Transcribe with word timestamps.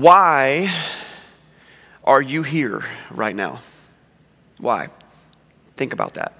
Why 0.00 0.74
are 2.04 2.22
you 2.22 2.42
here 2.42 2.82
right 3.10 3.36
now? 3.36 3.60
Why? 4.56 4.88
Think 5.76 5.92
about 5.92 6.14
that. 6.14 6.32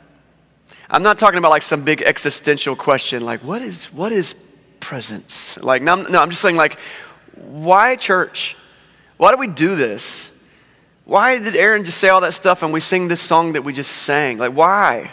I'm 0.88 1.02
not 1.02 1.18
talking 1.18 1.36
about 1.36 1.50
like 1.50 1.62
some 1.62 1.84
big 1.84 2.00
existential 2.00 2.74
question 2.74 3.22
like 3.22 3.44
what 3.44 3.60
is 3.60 3.92
what 3.92 4.12
is 4.12 4.34
presence? 4.80 5.58
Like 5.58 5.82
no, 5.82 5.96
no, 5.96 6.22
I'm 6.22 6.30
just 6.30 6.40
saying 6.40 6.56
like 6.56 6.78
why 7.34 7.96
church? 7.96 8.56
Why 9.18 9.30
do 9.30 9.36
we 9.36 9.46
do 9.46 9.76
this? 9.76 10.30
Why 11.04 11.36
did 11.36 11.54
Aaron 11.54 11.84
just 11.84 11.98
say 11.98 12.08
all 12.08 12.22
that 12.22 12.32
stuff 12.32 12.62
and 12.62 12.72
we 12.72 12.80
sing 12.80 13.08
this 13.08 13.20
song 13.20 13.52
that 13.52 13.62
we 13.62 13.74
just 13.74 13.92
sang? 13.92 14.38
Like 14.38 14.54
why? 14.54 15.10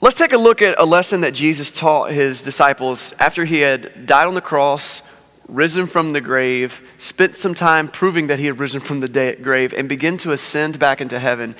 Let's 0.00 0.18
take 0.18 0.32
a 0.32 0.38
look 0.38 0.62
at 0.62 0.80
a 0.80 0.84
lesson 0.84 1.20
that 1.20 1.32
Jesus 1.32 1.70
taught 1.70 2.10
his 2.10 2.42
disciples 2.42 3.14
after 3.20 3.44
he 3.44 3.60
had 3.60 4.04
died 4.04 4.26
on 4.26 4.34
the 4.34 4.40
cross, 4.40 5.02
risen 5.48 5.86
from 5.86 6.12
the 6.12 6.20
grave, 6.20 6.82
spent 6.98 7.34
some 7.34 7.54
time 7.54 7.88
proving 7.88 8.26
that 8.26 8.38
he 8.38 8.46
had 8.46 8.60
risen 8.60 8.80
from 8.80 9.00
the 9.00 9.08
day, 9.08 9.34
grave, 9.34 9.72
and 9.72 9.88
begin 9.88 10.18
to 10.18 10.32
ascend 10.32 10.78
back 10.78 11.00
into 11.00 11.18
heaven. 11.18 11.56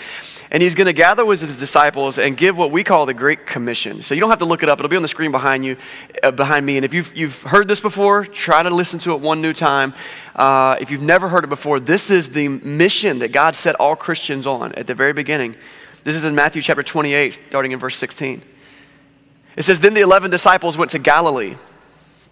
And 0.50 0.62
he's 0.62 0.74
going 0.74 0.86
to 0.86 0.92
gather 0.92 1.24
with 1.24 1.40
his 1.40 1.56
disciples 1.56 2.18
and 2.18 2.36
give 2.36 2.56
what 2.56 2.70
we 2.70 2.84
call 2.84 3.06
the 3.06 3.14
Great 3.14 3.46
Commission. 3.46 4.02
So 4.02 4.14
you 4.14 4.20
don't 4.20 4.30
have 4.30 4.38
to 4.40 4.44
look 4.44 4.62
it 4.62 4.68
up; 4.68 4.78
it'll 4.78 4.88
be 4.88 4.96
on 4.96 5.02
the 5.02 5.08
screen 5.08 5.30
behind 5.30 5.64
you, 5.64 5.76
uh, 6.22 6.30
behind 6.30 6.66
me. 6.66 6.76
And 6.76 6.84
if 6.84 6.92
you've, 6.92 7.14
you've 7.16 7.42
heard 7.42 7.66
this 7.66 7.80
before, 7.80 8.26
try 8.26 8.62
to 8.62 8.70
listen 8.70 8.98
to 9.00 9.12
it 9.12 9.20
one 9.20 9.40
new 9.40 9.52
time. 9.52 9.94
Uh, 10.36 10.76
if 10.80 10.90
you've 10.90 11.02
never 11.02 11.28
heard 11.28 11.44
it 11.44 11.48
before, 11.48 11.80
this 11.80 12.10
is 12.10 12.30
the 12.30 12.48
mission 12.48 13.18
that 13.20 13.32
God 13.32 13.56
set 13.56 13.74
all 13.76 13.96
Christians 13.96 14.46
on 14.46 14.72
at 14.74 14.86
the 14.86 14.94
very 14.94 15.12
beginning. 15.12 15.56
This 16.04 16.14
is 16.14 16.24
in 16.24 16.34
Matthew 16.34 16.62
chapter 16.62 16.82
28, 16.82 17.38
starting 17.48 17.72
in 17.72 17.78
verse 17.78 17.96
16. 17.96 18.42
It 19.56 19.64
says, 19.64 19.80
Then 19.80 19.94
the 19.94 20.00
11 20.00 20.30
disciples 20.30 20.78
went 20.78 20.92
to 20.92 20.98
Galilee, 20.98 21.56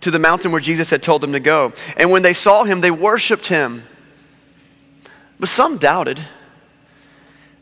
to 0.07 0.11
the 0.13 0.21
mountain 0.21 0.53
where 0.53 0.61
Jesus 0.61 0.89
had 0.91 1.03
told 1.03 1.21
them 1.21 1.33
to 1.33 1.41
go. 1.41 1.73
And 1.97 2.13
when 2.13 2.23
they 2.23 2.33
saw 2.33 2.63
him, 2.63 2.81
they 2.81 2.93
worshiped 2.93 3.49
him. 3.49 3.83
But 5.41 5.49
some 5.49 5.79
doubted. 5.79 6.25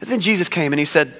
Then 0.00 0.20
Jesus 0.20 0.50
came 0.50 0.74
and 0.74 0.78
he 0.78 0.84
said, 0.84 1.14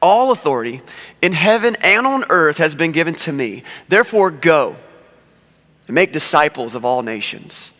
All 0.00 0.30
authority 0.30 0.80
in 1.20 1.34
heaven 1.34 1.76
and 1.76 2.06
on 2.06 2.24
earth 2.30 2.56
has 2.56 2.74
been 2.74 2.90
given 2.90 3.14
to 3.16 3.32
me. 3.32 3.64
Therefore, 3.88 4.30
go 4.30 4.76
and 5.86 5.94
make 5.94 6.10
disciples 6.10 6.74
of 6.74 6.86
all 6.86 7.02
nations 7.02 7.72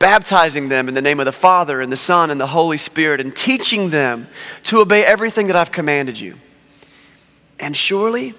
baptizing 0.00 0.68
them 0.68 0.88
in 0.88 0.94
the 0.94 1.00
name 1.00 1.20
of 1.20 1.26
the 1.26 1.30
Father 1.30 1.80
and 1.80 1.92
the 1.92 1.96
Son 1.96 2.32
and 2.32 2.40
the 2.40 2.48
Holy 2.48 2.76
Spirit, 2.76 3.20
and 3.20 3.36
teaching 3.36 3.90
them 3.90 4.26
to 4.64 4.80
obey 4.80 5.04
everything 5.04 5.46
that 5.46 5.54
I've 5.54 5.70
commanded 5.70 6.18
you. 6.18 6.34
And 7.60 7.76
surely 7.76 8.34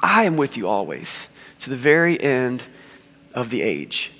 I 0.00 0.24
am 0.24 0.38
with 0.38 0.56
you 0.56 0.66
always 0.66 1.28
to 1.60 1.68
the 1.68 1.76
very 1.76 2.18
end 2.18 2.62
of 3.36 3.50
the 3.50 3.62
age. 3.62 4.10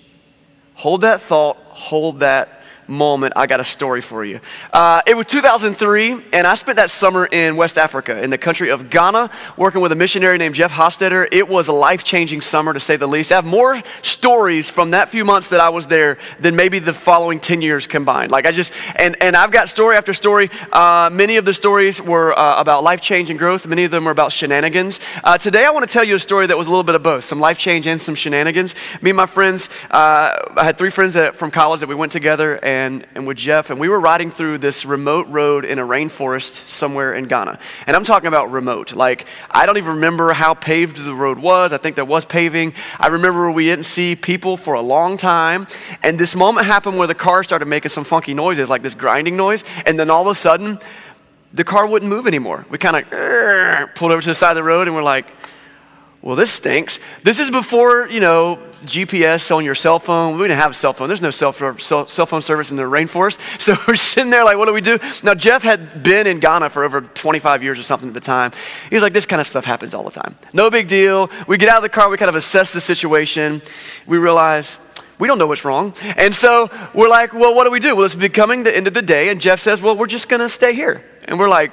Hold 0.75 1.01
that 1.01 1.21
thought, 1.21 1.57
hold 1.57 2.21
that 2.21 2.56
moment, 2.89 3.33
I 3.37 3.47
got 3.47 3.61
a 3.61 3.65
story 3.65 4.01
for 4.01 4.25
you. 4.25 4.41
Uh, 4.73 5.03
it 5.07 5.17
was 5.17 5.27
2003, 5.27 6.25
and 6.33 6.47
I 6.47 6.55
spent 6.55 6.77
that 6.77 6.91
summer 6.91 7.27
in 7.27 7.57
West 7.57 7.79
Africa, 7.79 8.23
in 8.23 8.31
the 8.31 8.39
country 8.39 8.71
of 8.71 8.91
Ghana, 8.91 9.31
working 9.57 9.81
with 9.81 9.93
a 9.93 9.97
missionary 9.97 10.39
named 10.39 10.55
Jeff 10.55 10.73
Hostetter. 10.73 11.27
It 11.33 11.49
was 11.49 11.69
a 11.69 11.73
life 11.73 12.05
changing 12.05 12.41
summer, 12.41 12.73
to 12.73 12.81
say 12.81 12.97
the 12.97 13.07
least. 13.07 13.33
I 13.33 13.37
have 13.37 13.45
more 13.45 13.83
stories 14.03 14.71
from 14.71 14.91
that 14.91 15.09
few 15.09 15.25
months 15.25 15.49
that 15.49 15.61
I 15.61 15.69
was 15.69 15.87
there 15.87 16.19
than 16.41 16.57
maybe 16.57 16.79
the 16.79 16.93
following 16.93 17.41
10 17.41 17.63
years 17.63 17.87
combined. 17.87 18.31
Like, 18.31 18.47
I 18.47 18.53
just, 18.53 18.73
and, 18.97 19.17
and 19.23 19.37
I've 19.37 19.51
got 19.51 19.69
story 19.69 19.97
after 19.97 20.15
story. 20.15 20.51
Uh, 20.73 21.11
many 21.13 21.37
of 21.37 21.45
the 21.45 21.55
stories 21.55 22.01
were 22.01 22.39
uh, 22.39 22.61
about 22.61 22.85
life 22.85 23.01
change 23.01 23.31
and 23.31 23.39
growth, 23.39 23.67
many 23.67 23.85
of 23.85 23.91
them 23.91 24.05
were 24.05 24.11
about 24.11 24.33
shenanigans. 24.33 25.01
Uh, 25.25 25.39
today, 25.39 25.65
I 25.65 25.71
want 25.71 25.89
to 25.89 25.93
tell 25.93 26.05
you 26.05 26.15
a 26.15 26.19
story 26.19 26.47
that 26.47 26.57
was 26.57 26.67
a 26.67 26.71
little 26.71 26.85
bit 26.85 26.95
of 26.95 27.03
both 27.03 27.25
some 27.25 27.41
life 27.41 27.59
change 27.59 27.87
and 27.87 28.01
some 28.01 28.15
shenanigans. 28.15 28.75
Me 29.03 29.11
and 29.11 29.17
my 29.17 29.27
friends, 29.27 29.69
uh, 29.91 30.37
I 30.57 30.65
had 30.65 30.79
three 30.79 30.91
friends 30.91 31.15
that, 31.15 31.37
from 31.37 31.51
college 31.51 31.81
that 31.81 31.89
we 31.89 31.95
went 31.95 32.13
together, 32.13 32.63
and 32.65 32.76
and, 32.77 33.07
and 33.15 33.27
with 33.27 33.39
Jeff, 33.39 33.71
and 33.71 33.81
we 33.81 33.89
were 33.89 33.99
riding 33.99 34.31
through 34.31 34.59
this 34.59 34.85
remote 34.85 35.27
road 35.29 35.65
in 35.65 35.79
a 35.79 35.87
rainforest 35.87 36.69
somewhere 36.69 37.15
in 37.15 37.25
Ghana. 37.25 37.59
And 37.87 37.97
I'm 37.97 38.05
talking 38.05 38.29
about 38.29 38.51
remote. 38.51 38.93
Like, 38.93 39.27
I 39.51 39.65
don't 39.65 39.79
even 39.79 39.95
remember 39.95 40.33
how 40.35 40.53
paved 40.53 41.03
the 41.03 41.15
road 41.15 41.39
was. 41.39 41.73
I 41.73 41.79
think 41.79 41.97
there 41.97 42.05
was 42.05 42.27
paving. 42.27 42.75
I 43.01 43.07
remember 43.07 43.51
we 43.51 43.65
didn't 43.65 43.87
see 43.87 44.15
people 44.15 44.59
for 44.59 44.75
a 44.75 44.83
long 44.83 45.17
time. 45.17 45.67
And 46.03 46.19
this 46.19 46.35
moment 46.37 46.67
happened 46.67 46.99
where 46.99 47.07
the 47.07 47.15
car 47.15 47.43
started 47.43 47.67
making 47.67 47.89
some 47.89 48.05
funky 48.05 48.35
noises, 48.35 48.69
like 48.69 48.83
this 48.83 48.95
grinding 48.95 49.37
noise. 49.37 49.65
And 49.87 49.99
then 49.99 50.11
all 50.11 50.23
of 50.23 50.29
a 50.29 50.35
sudden, 50.35 50.79
the 51.55 51.65
car 51.65 51.87
wouldn't 51.87 52.11
move 52.11 52.27
anymore. 52.27 52.67
We 52.69 52.77
kind 52.77 52.97
of 52.97 53.95
pulled 53.95 54.13
over 54.13 54.21
to 54.21 54.29
the 54.29 54.35
side 54.35 54.51
of 54.51 54.57
the 54.57 54.65
road 54.65 54.87
and 54.87 54.95
we're 54.95 55.03
like, 55.03 55.27
well, 56.21 56.37
this 56.37 56.51
stinks. 56.51 56.99
This 57.23 57.39
is 57.39 57.51
before, 57.51 58.09
you 58.09 58.21
know, 58.21 58.59
GPS 58.85 59.55
on 59.55 59.65
your 59.65 59.75
cell 59.75 59.99
phone. 59.99 60.37
We 60.37 60.45
didn't 60.45 60.61
have 60.61 60.73
a 60.73 60.75
cell 60.75 60.93
phone. 60.93 61.09
There's 61.09 61.23
no 61.23 61.31
cell, 61.31 61.53
cell, 61.79 62.09
cell 62.09 62.27
phone 62.27 62.43
service 62.43 62.71
in 62.71 62.77
the 62.77 62.85
rainforest. 62.85 63.39
So 63.67 63.75
we're 63.89 63.97
sitting 63.97 64.31
there 64.31 64.45
like, 64.45 64.59
what 64.59 64.67
do 64.67 64.73
we 64.73 64.81
do? 64.81 64.99
Now, 65.25 65.35
Jeff 65.35 65.63
had 65.63 66.03
been 66.03 66.27
in 66.27 66.39
Ghana 66.39 66.71
for 66.71 66.85
over 66.85 67.01
25 67.01 67.63
years 67.63 67.79
or 67.79 67.83
something 67.83 68.09
at 68.09 68.15
the 68.15 68.21
time. 68.21 68.53
He 68.89 68.95
was 68.95 69.03
like, 69.03 69.13
this 69.13 69.27
kind 69.27 69.41
of 69.41 69.47
stuff 69.47 69.65
happens 69.65 69.93
all 69.93 70.05
the 70.05 70.11
time. 70.11 70.37
No 70.53 70.71
big 70.71 70.87
deal. 70.87 71.31
We 71.49 71.57
get 71.57 71.69
out 71.69 71.79
of 71.79 71.83
the 71.83 71.89
car, 71.89 72.09
we 72.09 72.17
kind 72.17 72.29
of 72.29 72.37
assess 72.37 72.73
the 72.73 72.81
situation. 72.81 73.63
We 74.07 74.19
realize, 74.19 74.79
we 75.19 75.27
don't 75.27 75.39
know 75.39 75.47
what's 75.47 75.65
wrong. 75.65 75.95
And 76.17 76.35
so 76.35 76.71
we're 76.95 77.09
like, 77.09 77.33
well, 77.33 77.55
what 77.55 77.65
do 77.65 77.71
we 77.71 77.81
do? 77.81 77.97
Well, 77.97 78.05
it's 78.05 78.15
becoming 78.15 78.63
the 78.63 78.77
end 78.77 78.87
of 78.87 78.95
the 78.95 79.03
day. 79.03 79.31
And 79.31 79.41
Jeff 79.41 79.61
says, 79.61 79.81
well, 79.81 79.97
we're 79.97 80.07
just 80.07 80.29
going 80.29 80.41
to 80.41 80.49
stay 80.49 80.75
here. 80.75 81.05
And 81.25 81.39
we're 81.39 81.49
like, 81.49 81.73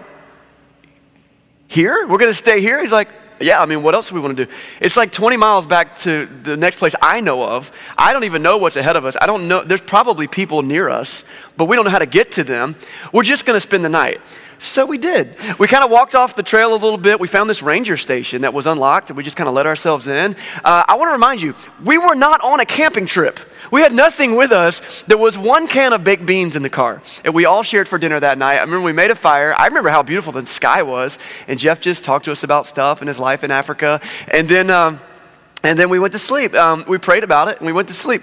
here? 1.67 2.07
We're 2.07 2.17
going 2.17 2.31
to 2.31 2.37
stay 2.37 2.61
here? 2.61 2.79
He's 2.79 2.91
like, 2.91 3.09
yeah, 3.39 3.61
I 3.61 3.65
mean, 3.65 3.83
what 3.83 3.95
else 3.95 4.09
do 4.09 4.15
we 4.15 4.21
want 4.21 4.37
to 4.37 4.45
do? 4.45 4.51
It's 4.79 4.97
like 4.97 5.11
20 5.11 5.37
miles 5.37 5.65
back 5.65 5.97
to 5.99 6.27
the 6.43 6.57
next 6.57 6.77
place 6.77 6.95
I 7.01 7.21
know 7.21 7.43
of. 7.43 7.71
I 7.97 8.13
don't 8.13 8.23
even 8.23 8.41
know 8.41 8.57
what's 8.57 8.75
ahead 8.75 8.95
of 8.95 9.05
us. 9.05 9.15
I 9.19 9.25
don't 9.25 9.47
know. 9.47 9.63
There's 9.63 9.81
probably 9.81 10.27
people 10.27 10.61
near 10.61 10.89
us, 10.89 11.23
but 11.57 11.65
we 11.65 11.75
don't 11.75 11.85
know 11.85 11.91
how 11.91 11.99
to 11.99 12.05
get 12.05 12.31
to 12.33 12.43
them. 12.43 12.75
We're 13.11 13.23
just 13.23 13.45
going 13.45 13.55
to 13.55 13.61
spend 13.61 13.83
the 13.83 13.89
night. 13.89 14.21
So 14.59 14.85
we 14.85 14.97
did. 14.97 15.35
We 15.59 15.67
kind 15.67 15.83
of 15.83 15.91
walked 15.91 16.15
off 16.15 16.37
the 16.37 16.43
trail 16.43 16.71
a 16.71 16.75
little 16.75 16.97
bit. 16.97 17.19
We 17.19 17.27
found 17.27 17.49
this 17.49 17.61
ranger 17.61 17.97
station 17.97 18.43
that 18.43 18.53
was 18.53 18.65
unlocked, 18.65 19.09
and 19.09 19.17
we 19.17 19.23
just 19.23 19.35
kind 19.35 19.49
of 19.49 19.53
let 19.53 19.67
ourselves 19.67 20.07
in. 20.07 20.35
Uh, 20.63 20.85
I 20.87 20.95
want 20.95 21.09
to 21.09 21.11
remind 21.11 21.41
you, 21.41 21.53
we 21.83 21.97
were 21.97 22.15
not 22.15 22.39
on 22.41 22.61
a 22.61 22.65
camping 22.65 23.05
trip. 23.05 23.39
We 23.73 23.81
had 23.81 23.91
nothing 23.91 24.35
with 24.35 24.51
us. 24.51 25.01
There 25.07 25.17
was 25.17 25.35
one 25.35 25.65
can 25.65 25.93
of 25.93 26.03
baked 26.03 26.27
beans 26.27 26.55
in 26.55 26.61
the 26.61 26.69
car, 26.69 27.01
and 27.25 27.33
we 27.33 27.45
all 27.45 27.63
shared 27.63 27.89
for 27.89 27.97
dinner 27.97 28.19
that 28.19 28.37
night. 28.37 28.57
I 28.57 28.61
remember 28.61 28.81
we 28.81 28.93
made 28.93 29.09
a 29.09 29.15
fire. 29.15 29.55
I 29.57 29.65
remember 29.65 29.89
how 29.89 30.03
beautiful 30.03 30.31
the 30.31 30.45
sky 30.45 30.83
was, 30.83 31.17
and 31.47 31.57
Jeff 31.57 31.79
just 31.79 32.03
talked 32.03 32.25
to 32.25 32.31
us 32.31 32.43
about 32.43 32.67
stuff 32.67 33.01
and 33.01 33.07
his 33.07 33.17
life 33.17 33.43
in 33.43 33.49
Africa. 33.49 33.99
And 34.27 34.47
then, 34.47 34.69
um, 34.69 35.01
and 35.63 35.79
then 35.79 35.89
we 35.89 35.97
went 35.97 36.13
to 36.13 36.19
sleep. 36.19 36.53
Um, 36.53 36.85
we 36.87 36.99
prayed 36.99 37.23
about 37.23 37.47
it, 37.47 37.57
and 37.57 37.65
we 37.65 37.73
went 37.73 37.87
to 37.87 37.95
sleep. 37.95 38.21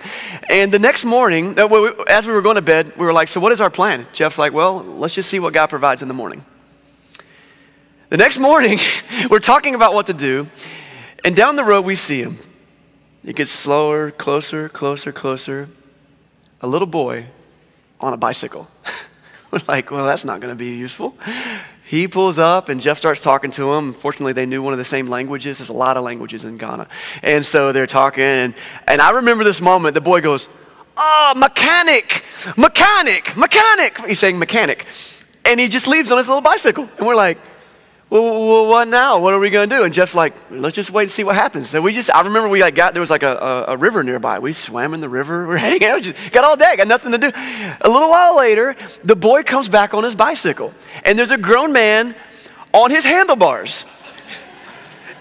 And 0.49 0.71
the 0.71 0.78
next 0.78 1.05
morning, 1.05 1.59
uh, 1.59 1.66
as 2.06 2.28
we 2.28 2.33
were 2.33 2.43
going 2.43 2.55
to 2.55 2.62
bed, 2.62 2.97
we 2.97 3.05
were 3.05 3.12
like, 3.12 3.27
"So 3.27 3.41
what 3.41 3.50
is 3.50 3.60
our 3.60 3.71
plan?" 3.71 4.06
Jeff's 4.12 4.39
like, 4.39 4.53
"Well, 4.53 4.84
let's 4.84 5.15
just 5.15 5.28
see 5.28 5.41
what 5.41 5.53
God 5.53 5.66
provides 5.66 6.00
in 6.00 6.06
the 6.06 6.15
morning." 6.15 6.44
The 8.09 8.19
next 8.19 8.39
morning, 8.39 8.78
we're 9.31 9.41
talking 9.41 9.75
about 9.75 9.94
what 9.94 10.06
to 10.06 10.15
do, 10.15 10.49
and 11.25 11.34
down 11.34 11.56
the 11.56 11.65
road 11.65 11.84
we 11.84 11.97
see 11.97 12.22
him. 12.22 12.39
It 13.25 13.37
gets 13.37 13.51
slower, 13.51 14.11
closer, 14.11 14.69
closer, 14.69 15.13
closer. 15.13 15.69
A 16.63 16.67
little 16.67 16.87
boy 16.87 17.27
on 18.01 18.13
a 18.13 18.17
bicycle. 18.17 18.69
We're 19.51 19.61
like, 19.69 19.91
well, 19.91 20.07
that's 20.07 20.25
not 20.25 20.41
going 20.41 20.53
to 20.53 20.59
be 20.59 20.77
useful. 20.77 21.15
He 21.85 22.07
pulls 22.07 22.39
up, 22.39 22.69
and 22.69 22.81
Jeff 22.81 22.99
starts 22.99 23.21
talking 23.21 23.51
to 23.53 23.73
him. 23.75 23.93
Fortunately, 23.93 24.33
they 24.33 24.47
knew 24.47 24.63
one 24.63 24.73
of 24.73 24.79
the 24.79 24.85
same 24.85 25.09
languages. 25.09 25.59
There's 25.59 25.71
a 25.71 25.75
lot 25.75 25.97
of 25.97 26.05
languages 26.05 26.45
in 26.45 26.57
Ghana. 26.57 26.87
And 27.23 27.45
so 27.45 27.73
they're 27.73 27.87
talking, 27.87 28.23
and, 28.23 28.55
and 28.87 29.01
I 29.01 29.11
remember 29.11 29.43
this 29.43 29.61
moment. 29.61 29.95
The 29.95 30.01
boy 30.01 30.21
goes, 30.21 30.49
Oh, 30.97 31.33
mechanic, 31.37 32.25
mechanic, 32.57 33.37
mechanic. 33.37 34.07
He's 34.07 34.19
saying 34.19 34.39
mechanic. 34.39 34.87
And 35.45 35.59
he 35.59 35.67
just 35.67 35.89
leaves 35.89 36.13
on 36.13 36.19
his 36.19 36.27
little 36.27 36.43
bicycle. 36.43 36.89
And 36.99 37.07
we're 37.07 37.15
like, 37.15 37.39
well, 38.10 38.66
what 38.66 38.88
now? 38.88 39.21
What 39.21 39.34
are 39.34 39.38
we 39.38 39.50
going 39.50 39.69
to 39.69 39.76
do? 39.76 39.84
And 39.84 39.94
Jeff's 39.94 40.16
like, 40.16 40.34
let's 40.50 40.75
just 40.75 40.91
wait 40.91 41.04
and 41.04 41.10
see 41.12 41.22
what 41.22 41.37
happens. 41.37 41.71
So 41.71 41.81
we 41.81 41.93
just, 41.93 42.10
I 42.12 42.22
remember 42.22 42.48
we 42.48 42.60
like 42.60 42.75
got, 42.75 42.93
there 42.93 43.00
was 43.00 43.10
like 43.10 43.22
a, 43.22 43.37
a, 43.37 43.65
a 43.69 43.76
river 43.76 44.03
nearby. 44.03 44.41
We 44.41 44.53
swam 44.53 44.94
in 44.94 45.00
the 45.00 45.09
river. 45.09 45.47
We're 45.48 45.59
hanging 45.59 45.84
out, 45.84 46.03
just 46.03 46.32
got 46.32 46.43
all 46.43 46.56
day, 46.56 46.75
got 46.76 46.88
nothing 46.88 47.12
to 47.12 47.18
do. 47.18 47.30
A 47.80 47.89
little 47.89 48.10
while 48.10 48.36
later, 48.36 48.74
the 49.04 49.15
boy 49.15 49.45
comes 49.45 49.68
back 49.68 49.95
on 49.95 50.03
his 50.03 50.16
bicycle. 50.16 50.74
And 51.04 51.16
there's 51.16 51.30
a 51.30 51.39
grown 51.39 51.72
man 51.72 52.16
on 52.72 52.91
his 52.91 53.04
handlebars. 53.04 53.84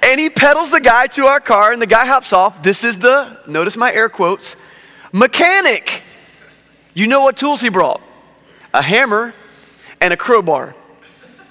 And 0.01 0.19
he 0.19 0.31
pedals 0.31 0.71
the 0.71 0.79
guy 0.79 1.07
to 1.07 1.27
our 1.27 1.39
car, 1.39 1.71
and 1.71 1.81
the 1.81 1.87
guy 1.87 2.05
hops 2.05 2.33
off. 2.33 2.63
This 2.63 2.83
is 2.83 2.97
the, 2.97 3.37
notice 3.45 3.77
my 3.77 3.93
air 3.93 4.09
quotes, 4.09 4.55
mechanic. 5.11 6.01
You 6.95 7.05
know 7.05 7.21
what 7.21 7.37
tools 7.37 7.61
he 7.61 7.69
brought? 7.69 8.01
A 8.73 8.81
hammer 8.81 9.35
and 10.01 10.11
a 10.11 10.17
crowbar. 10.17 10.73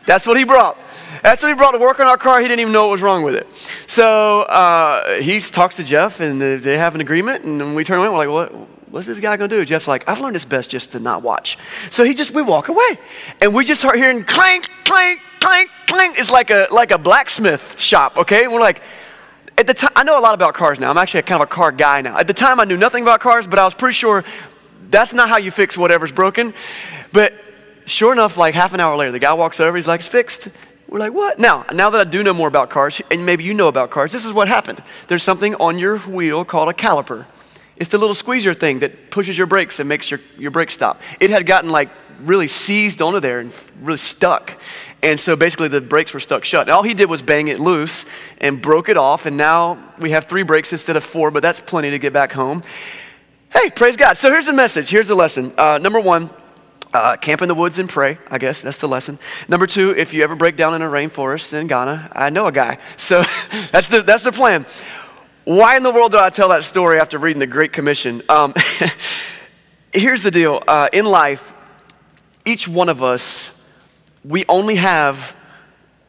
That's 0.07 0.27
what 0.27 0.37
he 0.37 0.45
brought. 0.45 0.81
That's 1.23 1.43
what 1.43 1.49
he 1.49 1.55
brought 1.55 1.73
to 1.73 1.79
work 1.79 2.01
on 2.01 2.07
our 2.07 2.17
car. 2.17 2.41
He 2.41 2.47
didn't 2.47 2.61
even 2.61 2.73
know 2.73 2.85
what 2.85 2.93
was 2.93 3.03
wrong 3.03 3.23
with 3.23 3.35
it. 3.35 3.47
So 3.87 4.43
uh, 4.43 5.21
he 5.21 5.41
talks 5.41 5.77
to 5.77 5.85
Jeff, 5.85 6.21
and 6.21 6.41
they 6.41 6.79
have 6.79 6.95
an 6.95 7.01
agreement. 7.01 7.45
And 7.45 7.75
we 7.75 7.85
turn 7.85 7.99
away, 7.99 8.09
we're 8.09 8.17
like, 8.17 8.29
what, 8.29 8.69
what's 8.91 9.07
this 9.07 9.21
guy 9.21 9.37
going 9.37 9.51
to 9.51 9.57
do? 9.57 9.65
Jeff's 9.65 9.89
like, 9.89 10.09
I've 10.09 10.21
learned 10.21 10.37
it's 10.37 10.45
best 10.45 10.71
just 10.71 10.93
to 10.93 11.01
not 11.01 11.23
watch. 11.23 11.59
So 11.91 12.05
he 12.05 12.15
just, 12.15 12.31
we 12.33 12.43
walk 12.43 12.69
away. 12.69 12.99
And 13.41 13.55
we 13.55 13.65
just 13.65 13.81
start 13.81 13.97
hearing 13.97 14.25
clank, 14.25 14.69
clank, 14.85 15.21
clank, 15.41 15.71
clank. 15.87 16.19
It's 16.19 16.31
like 16.31 16.51
a, 16.51 16.69
like 16.71 16.91
a 16.91 16.99
blacksmith 16.99 17.81
shop, 17.81 18.17
okay? 18.17 18.49
We're 18.49 18.61
like, 18.61 18.83
at 19.57 19.67
the 19.67 19.75
time, 19.75 19.91
I 19.97 20.05
know 20.05 20.19
a 20.19 20.21
lot 20.21 20.35
about 20.35 20.55
cars 20.55 20.79
now. 20.79 20.89
I'm 20.89 20.99
actually 20.99 21.23
kind 21.23 21.43
of 21.43 21.49
a 21.49 21.51
car 21.51 21.73
guy 21.73 22.01
now. 22.01 22.17
At 22.17 22.29
the 22.29 22.35
time, 22.35 22.61
I 22.61 22.65
knew 22.65 22.77
nothing 22.77 23.03
about 23.03 23.21
cars, 23.21 23.47
but 23.47 23.59
I 23.59 23.65
was 23.65 23.75
pretty 23.75 23.95
sure 23.95 24.25
that's 24.91 25.13
not 25.13 25.29
how 25.29 25.37
you 25.37 25.51
fix 25.51 25.77
whatever's 25.77 26.13
broken. 26.13 26.55
But 27.13 27.35
sure 27.85 28.13
enough, 28.13 28.37
like 28.37 28.55
half 28.55 28.73
an 28.73 28.81
hour 28.81 28.97
later, 28.97 29.13
the 29.13 29.19
guy 29.19 29.33
walks 29.33 29.59
over, 29.59 29.77
he's 29.77 29.89
like, 29.89 30.01
it's 30.01 30.07
fixed. 30.07 30.49
We're 30.89 30.99
like, 30.99 31.13
what? 31.13 31.39
Now, 31.39 31.67
now 31.73 31.91
that 31.91 32.01
I 32.01 32.11
do 32.11 32.23
know 32.23 32.33
more 32.33 32.49
about 32.49 32.71
cars, 32.71 33.01
and 33.11 33.27
maybe 33.27 33.45
you 33.45 33.53
know 33.53 33.69
about 33.69 33.91
cars, 33.91 34.11
this 34.11 34.25
is 34.25 34.33
what 34.33 34.49
happened. 34.49 34.83
There's 35.07 35.23
something 35.23 35.55
on 35.57 35.79
your 35.79 35.99
wheel 35.99 36.45
called 36.45 36.71
a 36.71 36.73
caliper. 36.73 37.27
It's 37.77 37.91
the 37.91 37.99
little 37.99 38.15
squeezer 38.15 38.55
thing 38.55 38.79
that 38.81 39.11
pushes 39.11 39.37
your 39.37 39.47
brakes 39.47 39.79
and 39.79 39.89
makes 39.89 40.11
your, 40.11 40.21
your 40.39 40.51
brakes 40.51 40.75
stop. 40.75 41.01
It 41.21 41.31
had 41.31 41.47
gotten 41.47 41.71
like 41.71 41.91
really 42.21 42.49
seized 42.49 43.03
onto 43.03 43.21
there 43.21 43.39
and 43.41 43.53
really 43.83 43.99
stuck. 43.99 44.59
And 45.03 45.21
so 45.21 45.37
basically 45.37 45.69
the 45.69 45.81
brakes 45.81 46.13
were 46.13 46.21
stuck 46.21 46.45
shut. 46.45 46.63
And 46.63 46.71
all 46.71 46.83
he 46.83 46.95
did 46.95 47.09
was 47.09 47.23
bang 47.23 47.49
it 47.49 47.61
loose 47.61 48.07
and 48.41 48.61
broke 48.61 48.89
it 48.89 48.97
off. 48.97 49.27
And 49.27 49.37
now 49.37 49.93
we 49.99 50.11
have 50.11 50.25
three 50.25 50.43
brakes 50.43 50.73
instead 50.73 50.97
of 50.97 51.05
four, 51.05 51.31
but 51.31 51.41
that's 51.41 51.61
plenty 51.61 51.91
to 51.91 51.99
get 51.99 52.13
back 52.13 52.33
home. 52.33 52.65
Hey, 53.51 53.71
praise 53.71 53.97
God. 53.97 54.17
So 54.17 54.33
here's 54.33 54.47
the 54.47 54.53
message. 54.53 54.89
Here's 54.89 55.09
the 55.09 55.15
lesson. 55.15 55.53
Uh, 55.57 55.79
number 55.79 56.01
one, 56.01 56.31
uh, 56.93 57.17
camp 57.17 57.43
in 57.43 57.49
the 57.49 57.55
woods 57.55 57.79
and 57.79 57.89
pray, 57.89 58.19
I 58.31 58.39
guess. 58.39 58.63
That's 58.63 58.79
the 58.79 58.89
lesson. 58.89 59.19
Number 59.49 59.67
two, 59.67 59.91
if 59.91 60.15
you 60.15 60.23
ever 60.23 60.35
break 60.35 60.57
down 60.57 60.75
in 60.75 60.83
a 60.83 60.89
rainforest 60.89 61.53
in 61.53 61.67
Ghana, 61.67 62.11
I 62.13 62.31
know 62.31 62.47
a 62.47 62.53
guy. 62.53 62.79
So 62.97 63.23
that's 63.73 63.89
the, 63.89 64.03
that's 64.03 64.25
the 64.25 64.33
plan. 64.33 64.67
Why 65.45 65.77
in 65.77 65.83
the 65.83 65.91
world 65.91 66.13
do 66.13 66.19
I 66.19 66.31
tell 66.31 66.51
that 66.51 66.65
story 66.65 67.01
after 67.01 67.19
reading 67.19 67.41
the 67.41 67.47
Great 67.47 67.73
Commission? 67.73 68.23
Um, 68.29 68.55
here's 69.93 70.23
the 70.23 70.31
deal 70.31 70.63
uh, 70.67 70.89
in 70.93 71.07
life, 71.07 71.53
each 72.45 72.69
one 72.69 72.89
of 72.89 73.03
us, 73.03 73.51
we 74.25 74.45
only 74.49 74.77
have 74.77 75.35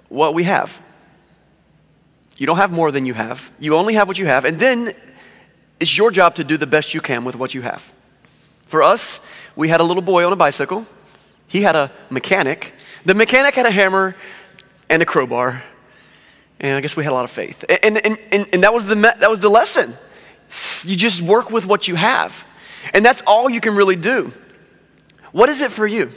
what 0.10 0.34
we 0.34 0.44
have. 0.44 0.82
You 2.38 2.48
don't 2.48 2.58
have 2.58 2.72
more 2.72 2.92
than 2.92 3.06
you 3.06 3.14
have. 3.14 3.52
You 3.60 3.76
only 3.76 3.94
have 3.96 4.08
what 4.08 4.18
you 4.18 4.26
have. 4.26 4.46
And 4.46 4.60
then 4.60 4.94
it's 5.80 5.98
your 5.98 6.12
job 6.12 6.36
to 6.36 6.44
do 6.44 6.58
the 6.58 6.68
best 6.68 6.94
you 6.94 7.02
can 7.02 7.26
with 7.26 7.36
what 7.36 7.54
you 7.54 7.62
have. 7.62 7.90
For 8.70 8.84
us, 8.84 9.20
we 9.56 9.68
had 9.68 9.82
a 9.82 9.84
little 9.84 10.04
boy 10.04 10.24
on 10.24 10.32
a 10.32 10.36
bicycle. 10.36 10.86
He 11.48 11.64
had 11.64 11.76
a 11.76 11.92
mechanic. 12.12 12.76
The 13.04 13.16
mechanic 13.16 13.56
had 13.56 13.66
a 13.66 13.72
hammer 13.72 14.16
and 14.90 15.02
a 15.02 15.08
crowbar. 15.08 15.64
And 16.60 16.78
I 16.78 16.82
guess 16.82 16.96
we 16.96 17.04
had 17.04 17.10
a 17.10 17.16
lot 17.16 17.26
of 17.26 17.32
faith. 17.32 17.66
And, 17.68 17.98
and, 18.06 18.20
and, 18.32 18.48
and 18.54 18.64
that, 18.64 18.72
was 18.72 18.86
the, 18.86 18.94
that 18.94 19.28
was 19.28 19.40
the 19.40 19.50
lesson. 19.50 19.98
You 20.84 20.96
just 20.96 21.20
work 21.20 21.50
with 21.50 21.66
what 21.66 21.88
you 21.88 21.96
have. 21.96 22.46
And 22.94 23.04
that's 23.04 23.24
all 23.26 23.50
you 23.50 23.60
can 23.60 23.76
really 23.76 23.96
do. 23.96 24.32
What 25.32 25.50
is 25.50 25.62
it 25.62 25.72
for 25.72 25.88
you? 25.88 26.12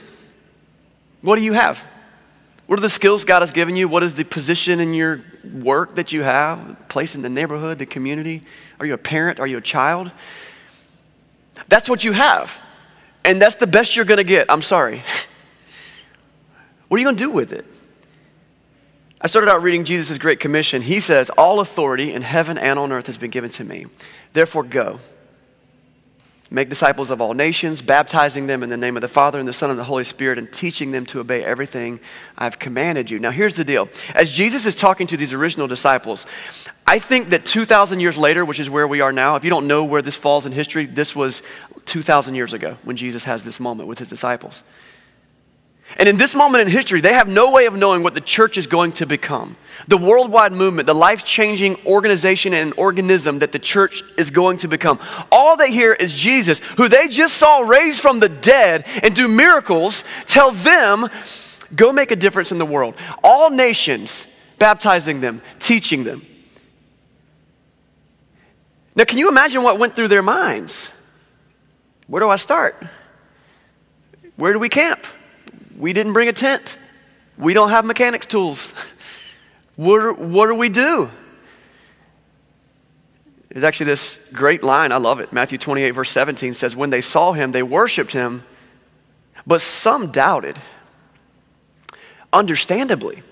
What 1.23 1.37
do 1.37 1.43
you 1.43 1.55
have? 1.55 1.83
What 2.67 2.79
are 2.79 2.83
the 2.83 2.91
skills 2.91 3.25
God 3.25 3.41
has 3.41 3.53
given 3.53 3.77
you? 3.77 3.89
What 3.89 4.03
is 4.03 4.13
the 4.13 4.25
position 4.25 4.79
in 4.79 4.93
your 4.93 5.25
work 5.55 5.95
that 5.95 6.13
you 6.13 6.21
have? 6.23 6.77
Place 6.89 7.15
in 7.15 7.23
the 7.23 7.31
neighborhood, 7.31 7.79
the 7.79 7.87
community? 7.87 8.43
Are 8.79 8.85
you 8.85 8.93
a 8.93 8.99
parent? 8.99 9.41
Are 9.41 9.47
you 9.47 9.57
a 9.57 9.63
child? 9.63 10.11
That's 11.69 11.89
what 11.89 12.05
you 12.05 12.13
have. 12.13 12.61
And 13.25 13.41
that's 13.41 13.55
the 13.57 13.67
best 13.67 13.97
you're 13.97 14.05
going 14.05 14.19
to 14.19 14.25
get. 14.25 14.47
I'm 14.49 14.63
sorry. 14.63 15.03
what 16.89 16.97
are 16.97 16.99
you 16.99 17.07
going 17.07 17.17
to 17.17 17.25
do 17.25 17.31
with 17.31 17.53
it? 17.53 17.67
I 19.21 19.29
started 19.29 19.49
out 19.49 19.63
reading 19.63 19.85
Jesus' 19.85 20.19
Great 20.19 20.41
Commission. 20.41 20.83
He 20.83 20.99
says, 20.99 21.31
All 21.31 21.61
authority 21.61 22.13
in 22.13 22.23
heaven 22.23 22.59
and 22.59 22.79
on 22.79 22.91
earth 22.91 23.07
has 23.07 23.17
been 23.17 23.31
given 23.31 23.51
to 23.51 23.65
me. 23.65 23.87
Therefore, 24.33 24.65
go. 24.65 24.99
Make 26.53 26.69
disciples 26.69 27.11
of 27.11 27.23
all 27.23 27.33
nations, 27.33 27.81
baptizing 27.81 28.47
them 28.47 28.63
in 28.63 28.69
the 28.69 28.77
name 28.77 28.95
of 28.95 29.01
the 29.01 29.09
Father 29.09 29.39
and 29.39 29.49
the 29.49 29.55
Son 29.55 29.71
and 29.71 29.79
the 29.79 29.85
Holy 29.85 30.05
Spirit, 30.05 30.39
and 30.39 30.53
teaching 30.53 30.93
them 30.93 31.07
to 31.07 31.21
obey 31.21 31.43
everything 31.43 31.99
I've 32.37 32.59
commanded 32.59 33.11
you. 33.11 33.19
Now, 33.19 33.31
here's 33.31 33.55
the 33.55 33.65
deal. 33.65 33.89
As 34.15 34.31
Jesus 34.31 34.67
is 34.67 34.75
talking 34.75 35.07
to 35.07 35.17
these 35.17 35.33
original 35.33 35.67
disciples, 35.67 36.27
I 36.87 36.99
think 36.99 37.31
that 37.31 37.47
2,000 37.47 38.01
years 38.01 38.19
later, 38.19 38.45
which 38.45 38.61
is 38.61 38.69
where 38.69 38.87
we 38.87 39.01
are 39.01 39.13
now, 39.13 39.37
if 39.37 39.45
you 39.45 39.51
don't 39.51 39.67
know 39.67 39.83
where 39.83 40.03
this 40.03 40.19
falls 40.19 40.45
in 40.45 40.53
history, 40.53 40.85
this 40.85 41.17
was 41.17 41.43
2,000 41.87 42.35
years 42.35 42.53
ago 42.53 42.77
when 42.85 42.99
Jesus 42.99 43.25
has 43.25 43.45
this 43.45 43.59
moment 43.59 43.89
with 43.89 43.99
his 43.99 44.11
disciples. 44.11 44.63
And 45.99 46.09
in 46.09 46.17
this 46.17 46.35
moment 46.35 46.63
in 46.63 46.69
history, 46.69 47.01
they 47.01 47.13
have 47.13 47.29
no 47.29 47.51
way 47.51 47.67
of 47.67 47.75
knowing 47.75 48.03
what 48.03 48.15
the 48.15 48.21
church 48.21 48.57
is 48.57 48.67
going 48.67 48.93
to 48.93 49.07
become. 49.07 49.57
The 49.89 49.99
worldwide 49.99 50.53
movement, 50.53 50.87
the 50.87 50.95
life 50.95 51.25
changing 51.25 51.85
organization 51.87 52.55
and 52.55 52.73
organism 52.77 53.41
that 53.41 53.53
the 53.53 53.59
church 53.59 54.03
is 54.17 54.31
going 54.31 54.59
to 54.59 54.69
become. 54.69 54.99
All 55.31 55.57
they 55.57 55.71
hear 55.71 55.93
is 55.93 56.13
Jesus, 56.13 56.61
who 56.77 56.89
they 56.89 57.09
just 57.09 57.37
saw 57.37 57.61
raised 57.61 58.01
from 58.01 58.21
the 58.21 58.29
dead 58.29 58.87
and 59.03 59.15
do 59.15 59.29
miracles, 59.29 60.05
tell 60.27 60.53
them, 60.53 61.09
go 61.75 61.93
make 61.93 62.11
a 62.11 62.17
difference 62.17 62.53
in 62.53 62.59
the 62.59 62.67
world. 62.67 62.95
All 63.23 63.51
nations, 63.51 64.27
baptizing 64.59 65.21
them, 65.21 65.43
teaching 65.59 66.05
them. 66.05 66.25
Now, 68.95 69.05
can 69.05 69.19
you 69.19 69.29
imagine 69.29 69.63
what 69.63 69.79
went 69.79 69.97
through 69.97 70.09
their 70.09 70.23
minds? 70.23 70.89
Where 72.07 72.21
do 72.21 72.29
I 72.29 72.37
start? 72.37 72.77
Where 74.37 74.53
do 74.53 74.59
we 74.59 74.69
camp? 74.69 75.05
We 75.83 75.93
didn't 75.93 76.13
bring 76.13 76.29
a 76.29 76.33
tent. 76.33 76.77
We 77.37 77.55
don't 77.55 77.71
have 77.71 77.85
mechanics 77.85 78.27
tools. 78.27 78.73
what, 79.77 80.17
what 80.17 80.47
do 80.47 80.55
we 80.55 80.69
do? 80.69 81.11
There's 83.49 83.65
actually 83.65 83.87
this 83.87 84.21
great 84.33 84.63
line. 84.63 84.93
I 84.93 84.99
love 84.99 85.19
it. 85.19 85.33
Matthew 85.33 85.59
28, 85.59 85.91
verse 85.91 86.11
17 86.13 86.55
says, 86.55 86.77
When 86.77 86.91
they 86.91 87.01
saw 87.01 87.33
him, 87.33 87.51
they 87.51 87.65
worshiped 87.65 88.13
him, 88.13 88.45
but 89.45 89.61
some 89.61 90.13
doubted. 90.13 90.57
Understandably. 92.33 93.25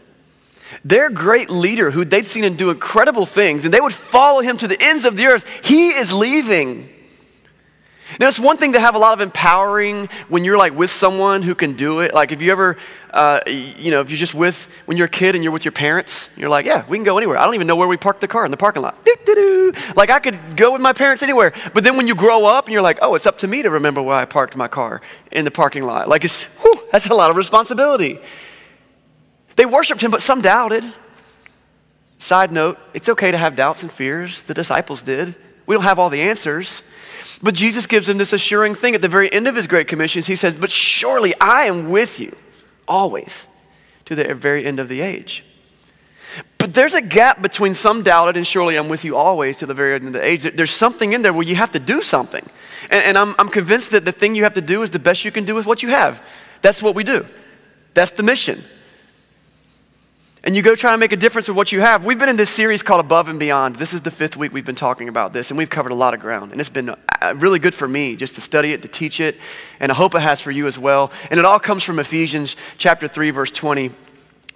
Their 0.84 1.08
great 1.08 1.50
leader, 1.50 1.92
who 1.92 2.04
they'd 2.04 2.26
seen 2.26 2.42
him 2.42 2.56
do 2.56 2.70
incredible 2.70 3.26
things, 3.26 3.64
and 3.64 3.72
they 3.72 3.80
would 3.80 3.94
follow 3.94 4.40
him 4.40 4.56
to 4.56 4.66
the 4.66 4.82
ends 4.82 5.04
of 5.04 5.16
the 5.16 5.26
earth, 5.26 5.46
he 5.62 5.90
is 5.90 6.12
leaving. 6.12 6.88
Now, 8.18 8.28
it's 8.28 8.40
one 8.40 8.56
thing 8.56 8.72
to 8.72 8.80
have 8.80 8.94
a 8.94 8.98
lot 8.98 9.12
of 9.12 9.20
empowering 9.20 10.08
when 10.28 10.44
you're 10.44 10.56
like 10.56 10.74
with 10.74 10.90
someone 10.90 11.42
who 11.42 11.54
can 11.54 11.76
do 11.76 12.00
it. 12.00 12.12
Like, 12.12 12.32
if 12.32 12.42
you 12.42 12.50
ever, 12.50 12.76
uh, 13.12 13.40
you 13.46 13.90
know, 13.90 14.00
if 14.00 14.10
you're 14.10 14.18
just 14.18 14.34
with, 14.34 14.68
when 14.86 14.96
you're 14.96 15.06
a 15.06 15.10
kid 15.10 15.34
and 15.34 15.44
you're 15.44 15.52
with 15.52 15.64
your 15.64 15.72
parents, 15.72 16.28
you're 16.36 16.48
like, 16.48 16.66
yeah, 16.66 16.84
we 16.88 16.96
can 16.96 17.04
go 17.04 17.18
anywhere. 17.18 17.38
I 17.38 17.44
don't 17.44 17.54
even 17.54 17.66
know 17.66 17.76
where 17.76 17.88
we 17.88 17.96
parked 17.96 18.20
the 18.20 18.28
car 18.28 18.44
in 18.44 18.50
the 18.50 18.56
parking 18.56 18.82
lot. 18.82 19.04
Doo-doo-doo. 19.04 19.72
Like, 19.94 20.10
I 20.10 20.18
could 20.18 20.56
go 20.56 20.72
with 20.72 20.80
my 20.80 20.92
parents 20.92 21.22
anywhere. 21.22 21.52
But 21.72 21.84
then 21.84 21.96
when 21.96 22.08
you 22.08 22.14
grow 22.14 22.46
up 22.46 22.66
and 22.66 22.72
you're 22.72 22.82
like, 22.82 22.98
oh, 23.02 23.14
it's 23.14 23.26
up 23.26 23.38
to 23.38 23.46
me 23.46 23.62
to 23.62 23.70
remember 23.70 24.02
where 24.02 24.16
I 24.16 24.24
parked 24.24 24.56
my 24.56 24.68
car 24.68 25.00
in 25.30 25.44
the 25.44 25.50
parking 25.50 25.84
lot. 25.84 26.08
Like, 26.08 26.24
it's, 26.24 26.44
whew, 26.44 26.88
that's 26.90 27.06
a 27.06 27.14
lot 27.14 27.30
of 27.30 27.36
responsibility. 27.36 28.18
They 29.56 29.66
worshiped 29.66 30.00
him, 30.00 30.10
but 30.10 30.22
some 30.22 30.40
doubted. 30.40 30.84
Side 32.18 32.52
note, 32.52 32.78
it's 32.92 33.08
okay 33.08 33.30
to 33.30 33.38
have 33.38 33.56
doubts 33.56 33.82
and 33.82 33.92
fears. 33.92 34.42
The 34.42 34.54
disciples 34.54 35.00
did. 35.00 35.34
We 35.66 35.74
don't 35.74 35.84
have 35.84 35.98
all 35.98 36.10
the 36.10 36.20
answers. 36.20 36.82
But 37.42 37.54
Jesus 37.54 37.86
gives 37.86 38.08
him 38.08 38.18
this 38.18 38.32
assuring 38.32 38.74
thing 38.74 38.94
at 38.94 39.02
the 39.02 39.08
very 39.08 39.32
end 39.32 39.48
of 39.48 39.54
his 39.54 39.66
Great 39.66 39.88
Commission. 39.88 40.22
He 40.22 40.36
says, 40.36 40.54
But 40.54 40.70
surely 40.70 41.34
I 41.40 41.64
am 41.64 41.90
with 41.90 42.20
you 42.20 42.36
always 42.86 43.46
to 44.04 44.14
the 44.14 44.34
very 44.34 44.66
end 44.66 44.78
of 44.78 44.88
the 44.88 45.00
age. 45.00 45.44
But 46.58 46.74
there's 46.74 46.94
a 46.94 47.00
gap 47.00 47.40
between 47.42 47.74
some 47.74 48.02
doubted 48.02 48.36
and 48.36 48.46
surely 48.46 48.76
I'm 48.76 48.88
with 48.88 49.04
you 49.04 49.16
always 49.16 49.56
to 49.58 49.66
the 49.66 49.74
very 49.74 49.94
end 49.94 50.06
of 50.06 50.12
the 50.12 50.22
age. 50.22 50.42
There's 50.54 50.70
something 50.70 51.12
in 51.12 51.22
there 51.22 51.32
where 51.32 51.46
you 51.46 51.56
have 51.56 51.72
to 51.72 51.80
do 51.80 52.02
something. 52.02 52.46
And, 52.90 53.02
and 53.02 53.18
I'm, 53.18 53.34
I'm 53.38 53.48
convinced 53.48 53.90
that 53.92 54.04
the 54.04 54.12
thing 54.12 54.34
you 54.34 54.44
have 54.44 54.54
to 54.54 54.60
do 54.60 54.82
is 54.82 54.90
the 54.90 54.98
best 54.98 55.24
you 55.24 55.32
can 55.32 55.44
do 55.44 55.54
with 55.54 55.66
what 55.66 55.82
you 55.82 55.88
have. 55.88 56.22
That's 56.62 56.82
what 56.82 56.94
we 56.94 57.04
do, 57.04 57.26
that's 57.94 58.10
the 58.12 58.22
mission 58.22 58.62
and 60.42 60.56
you 60.56 60.62
go 60.62 60.74
try 60.74 60.92
and 60.92 61.00
make 61.00 61.12
a 61.12 61.16
difference 61.16 61.48
with 61.48 61.56
what 61.56 61.70
you 61.70 61.80
have. 61.80 62.04
We've 62.04 62.18
been 62.18 62.30
in 62.30 62.36
this 62.36 62.48
series 62.48 62.82
called 62.82 63.00
Above 63.00 63.28
and 63.28 63.38
Beyond. 63.38 63.76
This 63.76 63.92
is 63.92 64.00
the 64.00 64.10
fifth 64.10 64.38
week 64.38 64.52
we've 64.52 64.64
been 64.64 64.74
talking 64.74 65.08
about 65.08 65.34
this, 65.34 65.50
and 65.50 65.58
we've 65.58 65.68
covered 65.68 65.92
a 65.92 65.94
lot 65.94 66.14
of 66.14 66.20
ground. 66.20 66.52
And 66.52 66.60
it's 66.60 66.70
been 66.70 66.88
uh, 66.88 67.34
really 67.36 67.58
good 67.58 67.74
for 67.74 67.86
me 67.86 68.16
just 68.16 68.36
to 68.36 68.40
study 68.40 68.72
it, 68.72 68.80
to 68.82 68.88
teach 68.88 69.20
it, 69.20 69.36
and 69.80 69.92
I 69.92 69.94
hope 69.94 70.14
it 70.14 70.20
has 70.20 70.40
for 70.40 70.50
you 70.50 70.66
as 70.66 70.78
well. 70.78 71.12
And 71.30 71.38
it 71.38 71.44
all 71.44 71.60
comes 71.60 71.82
from 71.82 71.98
Ephesians 71.98 72.56
chapter 72.78 73.06
3, 73.06 73.30
verse 73.30 73.52
20 73.52 73.90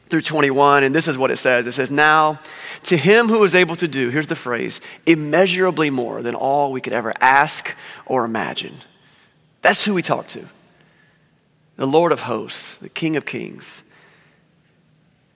through 0.08 0.22
21. 0.22 0.84
And 0.84 0.94
this 0.94 1.06
is 1.06 1.18
what 1.18 1.30
it 1.30 1.36
says 1.36 1.66
it 1.66 1.72
says, 1.72 1.90
Now, 1.90 2.40
to 2.84 2.96
him 2.96 3.28
who 3.28 3.44
is 3.44 3.54
able 3.54 3.76
to 3.76 3.88
do, 3.88 4.08
here's 4.08 4.26
the 4.26 4.36
phrase, 4.36 4.80
immeasurably 5.04 5.90
more 5.90 6.22
than 6.22 6.34
all 6.34 6.72
we 6.72 6.80
could 6.80 6.94
ever 6.94 7.12
ask 7.20 7.74
or 8.06 8.24
imagine. 8.24 8.76
That's 9.60 9.84
who 9.84 9.92
we 9.92 10.02
talk 10.02 10.28
to 10.28 10.48
the 11.76 11.86
Lord 11.86 12.12
of 12.12 12.20
hosts, 12.20 12.76
the 12.76 12.88
King 12.88 13.16
of 13.16 13.26
kings 13.26 13.83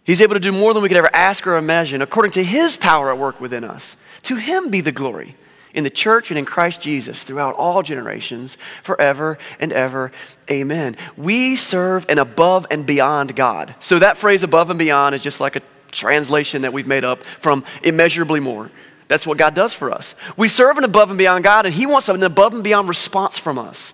He's 0.08 0.22
able 0.22 0.32
to 0.32 0.40
do 0.40 0.52
more 0.52 0.72
than 0.72 0.82
we 0.82 0.88
could 0.88 0.96
ever 0.96 1.10
ask 1.12 1.46
or 1.46 1.58
imagine, 1.58 2.00
according 2.00 2.32
to 2.32 2.42
his 2.42 2.78
power 2.78 3.10
at 3.12 3.18
work 3.18 3.42
within 3.42 3.62
us. 3.62 3.94
To 4.22 4.36
him 4.36 4.70
be 4.70 4.80
the 4.80 4.90
glory 4.90 5.36
in 5.74 5.84
the 5.84 5.90
church 5.90 6.30
and 6.30 6.38
in 6.38 6.46
Christ 6.46 6.80
Jesus 6.80 7.22
throughout 7.22 7.54
all 7.56 7.82
generations, 7.82 8.56
forever 8.82 9.36
and 9.60 9.70
ever. 9.70 10.10
Amen. 10.50 10.96
We 11.18 11.56
serve 11.56 12.06
an 12.08 12.18
above 12.18 12.66
and 12.70 12.86
beyond 12.86 13.36
God. 13.36 13.74
So 13.80 13.98
that 13.98 14.16
phrase 14.16 14.42
above 14.42 14.70
and 14.70 14.78
beyond 14.78 15.14
is 15.14 15.20
just 15.20 15.42
like 15.42 15.56
a 15.56 15.62
translation 15.90 16.62
that 16.62 16.72
we've 16.72 16.86
made 16.86 17.04
up 17.04 17.22
from 17.38 17.62
immeasurably 17.82 18.40
more. 18.40 18.70
That's 19.08 19.26
what 19.26 19.36
God 19.36 19.52
does 19.52 19.74
for 19.74 19.92
us. 19.92 20.14
We 20.38 20.48
serve 20.48 20.78
an 20.78 20.84
above 20.84 21.10
and 21.10 21.18
beyond 21.18 21.44
God, 21.44 21.66
and 21.66 21.74
He 21.74 21.84
wants 21.84 22.08
an 22.08 22.22
above 22.22 22.54
and 22.54 22.64
beyond 22.64 22.88
response 22.88 23.36
from 23.36 23.58
us. 23.58 23.92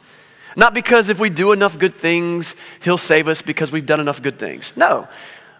Not 0.54 0.75
because 0.75 1.11
if 1.11 1.18
we 1.18 1.28
do 1.28 1.50
enough 1.50 1.76
good 1.76 1.97
things, 1.97 2.54
He'll 2.85 2.99
save 2.99 3.26
us 3.26 3.42
because 3.42 3.73
we've 3.73 3.85
done 3.85 3.99
enough 3.99 4.23
good 4.23 4.38
things. 4.38 4.73
No, 4.76 5.09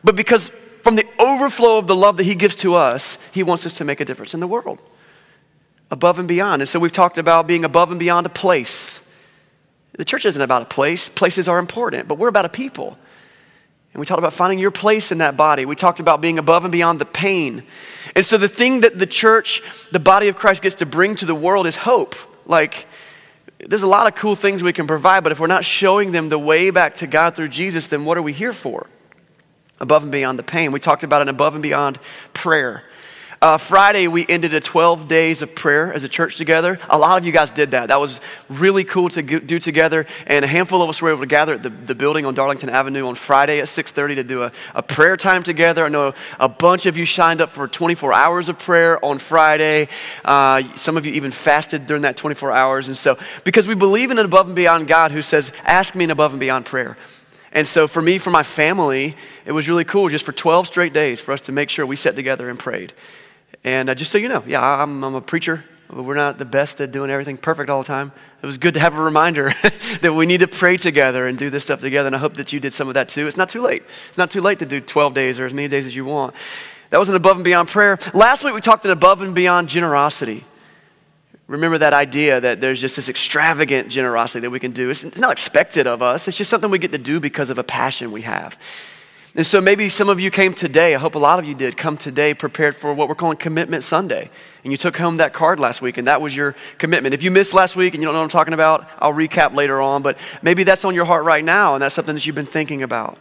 but 0.05 0.15
because 0.15 0.51
from 0.85 0.97
the 0.97 1.07
overflow 1.19 1.79
of 1.79 1.87
the 1.87 1.97
love 1.97 2.19
that 2.19 2.25
He 2.25 2.35
gives 2.35 2.55
to 2.57 2.75
us, 2.75 3.19
He 3.33 3.43
wants 3.43 3.65
us 3.65 3.73
to 3.75 3.85
make 3.85 4.01
a 4.01 4.05
difference 4.05 4.35
in 4.35 4.41
the 4.41 4.47
world, 4.47 4.79
above 5.91 6.19
and 6.19 6.29
beyond. 6.29 6.63
And 6.63 6.69
so 6.69 6.79
we've 6.79 6.93
talked 6.93 7.19
about 7.19 7.47
being 7.47 7.65
above 7.65 7.91
and 7.91 7.99
beyond 7.99 8.27
a 8.27 8.31
place. 8.31 9.01
The 9.97 10.05
church 10.05 10.27
isn't 10.27 10.43
about 10.43 10.63
a 10.63 10.67
place, 10.67 11.09
places 11.09 11.49
are 11.49 11.59
important, 11.59 12.07
but 12.07 12.19
we're 12.19 12.29
about 12.29 12.45
a 12.45 12.51
people. 12.51 12.99
And 13.95 14.01
we 14.01 14.07
talked 14.07 14.19
about 14.19 14.33
finding 14.33 14.59
your 14.59 14.73
place 14.73 15.13
in 15.13 15.19
that 15.19 15.37
body. 15.37 15.65
We 15.65 15.77
talked 15.77 16.01
about 16.01 16.21
being 16.21 16.39
above 16.39 16.65
and 16.65 16.73
beyond 16.73 17.01
the 17.01 17.07
pain. 17.07 17.63
And 18.17 18.27
so 18.27 18.37
the 18.37 18.49
thing 18.49 18.81
that 18.81 18.99
the 18.99 19.07
church, 19.07 19.63
the 19.93 20.01
body 20.01 20.27
of 20.27 20.35
Christ, 20.35 20.63
gets 20.63 20.75
to 20.77 20.87
bring 20.87 21.15
to 21.17 21.27
the 21.27 21.35
world 21.35 21.65
is 21.65 21.77
hope. 21.77 22.17
Like, 22.45 22.89
there's 23.65 23.85
a 23.85 23.87
lot 23.87 24.09
of 24.09 24.17
cool 24.17 24.35
things 24.35 24.65
we 24.65 24.73
can 24.73 24.89
provide, 24.89 25.23
but 25.23 25.31
if 25.31 25.39
we're 25.39 25.47
not 25.47 25.65
showing 25.65 26.11
them 26.11 26.29
the 26.29 26.39
way 26.39 26.71
back 26.71 26.97
to 26.97 27.07
God 27.07 27.37
through 27.37 27.49
Jesus, 27.49 27.87
then 27.87 28.05
what 28.05 28.19
are 28.19 28.23
we 28.23 28.33
here 28.33 28.53
for? 28.53 28.89
Above 29.81 30.03
and 30.03 30.13
beyond 30.13 30.39
the 30.39 30.43
pain. 30.43 30.73
We 30.73 30.81
talked 30.81 31.05
about 31.05 31.23
an 31.23 31.29
above 31.29 31.55
and 31.55 31.63
beyond 31.63 31.99
prayer. 32.33 32.85
Uh, 33.45 33.59
Friday, 33.59 34.09
we 34.09 34.25
ended 34.27 34.55
a 34.55 34.61
12 34.61 35.07
days 35.07 35.43
of 35.43 35.55
prayer 35.55 35.93
as 35.93 36.03
a 36.03 36.09
church 36.09 36.37
together. 36.37 36.79
A 36.89 36.97
lot 36.97 37.19
of 37.19 37.27
you 37.27 37.33
guys 37.33 37.51
did 37.51 37.73
that. 37.73 37.89
That 37.89 38.01
was 38.01 38.19
really 38.49 38.85
cool 38.85 39.11
to 39.11 39.21
do 39.21 39.59
together. 39.59 40.07
And 40.27 40.47
a 40.47 40.49
handful 40.49 40.81
of 40.81 40.89
us 40.89 41.03
were 41.03 41.11
able 41.11 41.21
to 41.21 41.27
gather 41.27 41.53
at 41.53 41.63
the, 41.63 41.69
the 41.69 41.95
building 41.95 42.25
on 42.25 42.33
Darlington 42.33 42.71
Avenue 42.71 43.07
on 43.07 43.17
Friday 43.17 43.59
at 43.59 43.67
6.30 43.67 44.15
to 44.15 44.25
do 44.25 44.45
a, 44.45 44.53
a 44.75 44.83
prayer 44.83 45.19
time 45.19 45.43
together. 45.43 45.85
I 45.85 45.91
know 45.91 46.15
a 46.41 46.49
bunch 46.49 46.87
of 46.87 46.97
you 46.97 47.05
signed 47.05 47.43
up 47.43 47.51
for 47.51 47.69
24 47.69 48.15
hours 48.15 48.49
of 48.49 48.59
prayer 48.59 49.05
on 49.05 49.19
Friday. 49.19 49.89
Uh, 50.25 50.63
some 50.75 50.97
of 50.97 51.05
you 51.05 51.13
even 51.13 51.31
fasted 51.31 51.87
during 51.87 52.05
that 52.05 52.17
24 52.17 52.51
hours. 52.51 52.89
And 52.89 52.97
so, 52.97 53.19
because 53.45 53.67
we 53.67 53.75
believe 53.75 54.11
in 54.11 54.19
an 54.19 54.25
above 54.25 54.47
and 54.47 54.57
beyond 54.57 54.89
God 54.89 55.13
who 55.13 55.21
says, 55.21 55.53
ask 55.65 55.95
me 55.95 56.05
an 56.05 56.11
above 56.11 56.33
and 56.33 56.41
beyond 56.41 56.65
prayer. 56.65 56.97
And 57.55 57.67
so 57.67 57.87
for 57.87 58.03
me, 58.03 58.19
for 58.19 58.31
my 58.31 58.43
family, 58.43 59.17
it 59.47 59.53
was 59.53 59.69
really 59.69 59.85
cool 59.85 60.09
just 60.09 60.25
for 60.25 60.33
12 60.33 60.67
straight 60.67 60.93
days 60.93 61.21
for 61.21 61.33
us 61.33 61.41
to 61.43 61.53
make 61.53 61.71
sure 61.71 61.87
we 61.87 61.97
sat 61.97 62.17
together 62.17 62.51
and 62.51 62.59
prayed. 62.59 62.93
And 63.63 63.89
uh, 63.89 63.95
just 63.95 64.11
so 64.11 64.19
you 64.19 64.29
know, 64.29 64.43
yeah, 64.47 64.61
I'm, 64.61 65.03
I'm 65.05 65.15
a 65.15 65.21
preacher. 65.21 65.65
But 65.89 66.03
we're 66.03 66.15
not 66.15 66.39
the 66.39 66.45
best 66.45 66.81
at 66.81 66.91
doing 66.91 67.11
everything 67.11 67.37
perfect 67.37 67.71
all 67.71 67.83
the 67.83 67.87
time. 67.87 68.11
It 68.43 68.47
was 68.47 68.59
good 68.59 68.75
to 68.75 68.81
have 68.81 68.95
a 68.95 69.03
reminder 69.03 69.55
that 70.01 70.13
we 70.13 70.27
need 70.27 70.41
to 70.41 70.49
pray 70.49 70.77
together 70.77 71.29
and 71.29 71.39
do 71.39 71.51
this 71.51 71.63
stuff 71.63 71.81
together. 71.81 72.09
And 72.09 72.17
I 72.17 72.19
hope 72.19 72.35
that 72.35 72.53
you 72.53 72.59
did 72.59 72.75
some 72.75 72.89
of 72.89 72.95
that 72.95 73.09
too. 73.09 73.27
It's 73.27 73.37
not 73.37 73.49
too 73.49 73.61
late. 73.61 73.83
It's 74.09 74.19
not 74.19 74.31
too 74.31 74.41
late 74.41 74.59
to 74.59 74.67
do 74.67 74.81
12 74.81 75.15
days 75.15 75.39
or 75.39 75.47
as 75.47 75.53
many 75.53 75.69
days 75.69 75.87
as 75.87 75.95
you 75.95 76.05
want. 76.05 76.35
That 76.91 76.99
was 76.99 77.09
an 77.09 77.15
above 77.15 77.37
and 77.37 77.45
beyond 77.45 77.69
prayer. 77.69 77.99
Last 78.13 78.43
week 78.45 78.55
we 78.55 78.61
talked 78.61 78.85
an 78.85 78.91
above 78.91 79.21
and 79.21 79.35
beyond 79.35 79.69
generosity. 79.69 80.45
Remember 81.47 81.77
that 81.79 81.93
idea 81.93 82.41
that 82.41 82.61
there's 82.61 82.81
just 82.81 82.97
this 82.97 83.09
extravagant 83.09 83.89
generosity 83.89 84.41
that 84.41 84.51
we 84.51 84.61
can 84.61 84.73
do. 84.73 84.89
It's 84.89 85.05
not 85.17 85.33
expected 85.33 85.87
of 85.87 86.01
us, 86.01 86.27
it's 86.27 86.37
just 86.37 86.51
something 86.51 86.71
we 86.71 86.79
get 86.79 86.93
to 86.93 86.99
do 86.99 87.21
because 87.21 87.51
of 87.51 87.59
a 87.59 87.65
passion 87.65 88.13
we 88.13 88.23
have. 88.23 88.59
And 89.37 89.45
so 89.45 89.61
maybe 89.61 89.89
some 89.89 90.09
of 90.09 90.21
you 90.21 90.31
came 90.31 90.55
today, 90.55 90.95
I 90.95 90.99
hope 90.99 91.17
a 91.17 91.19
lot 91.19 91.41
of 91.41 91.45
you 91.45 91.57
did, 91.57 91.77
come 91.77 91.97
today 91.97 92.35
prepared 92.35 92.77
for 92.77 92.95
what 92.95 93.09
we're 93.09 93.17
calling 93.17 93.37
Commitment 93.37 93.83
Sunday. 93.83 94.31
And 94.63 94.73
you 94.73 94.77
took 94.77 94.97
home 94.97 95.17
that 95.17 95.33
card 95.33 95.59
last 95.59 95.83
week, 95.83 95.99
and 95.99 96.07
that 96.07 96.21
was 96.21 96.37
your 96.37 96.55
commitment. 96.79 97.15
If 97.15 97.25
you 97.25 97.33
missed 97.33 97.53
last 97.53 97.75
week 97.75 97.95
and 97.95 98.03
you 98.03 98.07
don't 98.07 98.15
know 98.15 98.21
what 98.21 98.27
I'm 98.27 98.31
talking 98.31 98.55
about, 98.55 98.89
I'll 99.01 99.13
recap 99.13 99.53
later 99.57 99.81
on, 99.81 100.03
but 100.03 100.19
maybe 100.41 100.63
that's 100.63 100.85
on 100.85 100.95
your 100.95 101.05
heart 101.05 101.25
right 101.25 101.45
now, 101.45 101.75
and 101.75 101.83
that's 101.83 101.97
something 101.97 102.15
that 102.15 102.25
you've 102.25 102.37
been 102.37 102.47
thinking 102.47 102.85
about. 102.85 103.19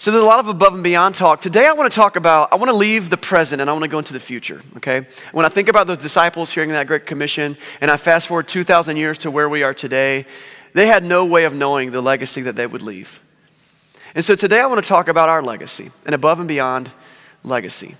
So 0.00 0.12
there's 0.12 0.22
a 0.22 0.26
lot 0.26 0.38
of 0.38 0.46
above 0.46 0.74
and 0.74 0.84
beyond 0.84 1.16
talk. 1.16 1.40
Today 1.40 1.66
I 1.66 1.72
want 1.72 1.90
to 1.90 1.94
talk 1.94 2.14
about, 2.14 2.52
I 2.52 2.56
want 2.56 2.68
to 2.68 2.76
leave 2.76 3.10
the 3.10 3.16
present 3.16 3.60
and 3.60 3.68
I 3.68 3.72
want 3.72 3.82
to 3.82 3.88
go 3.88 3.98
into 3.98 4.12
the 4.12 4.20
future, 4.20 4.62
okay? 4.76 5.04
When 5.32 5.44
I 5.44 5.48
think 5.48 5.68
about 5.68 5.88
those 5.88 5.98
disciples 5.98 6.52
hearing 6.52 6.70
that 6.70 6.86
Great 6.86 7.04
Commission, 7.04 7.56
and 7.80 7.90
I 7.90 7.96
fast 7.96 8.28
forward 8.28 8.46
2,000 8.46 8.96
years 8.96 9.18
to 9.18 9.30
where 9.32 9.48
we 9.48 9.64
are 9.64 9.74
today, 9.74 10.24
they 10.72 10.86
had 10.86 11.02
no 11.02 11.24
way 11.24 11.44
of 11.44 11.52
knowing 11.52 11.90
the 11.90 12.00
legacy 12.00 12.42
that 12.42 12.54
they 12.54 12.64
would 12.64 12.80
leave. 12.80 13.20
And 14.14 14.24
so 14.24 14.36
today 14.36 14.60
I 14.60 14.66
want 14.66 14.80
to 14.80 14.88
talk 14.88 15.08
about 15.08 15.28
our 15.28 15.42
legacy, 15.42 15.90
an 16.06 16.14
above 16.14 16.38
and 16.38 16.46
beyond 16.46 16.92
legacy. 17.42 17.96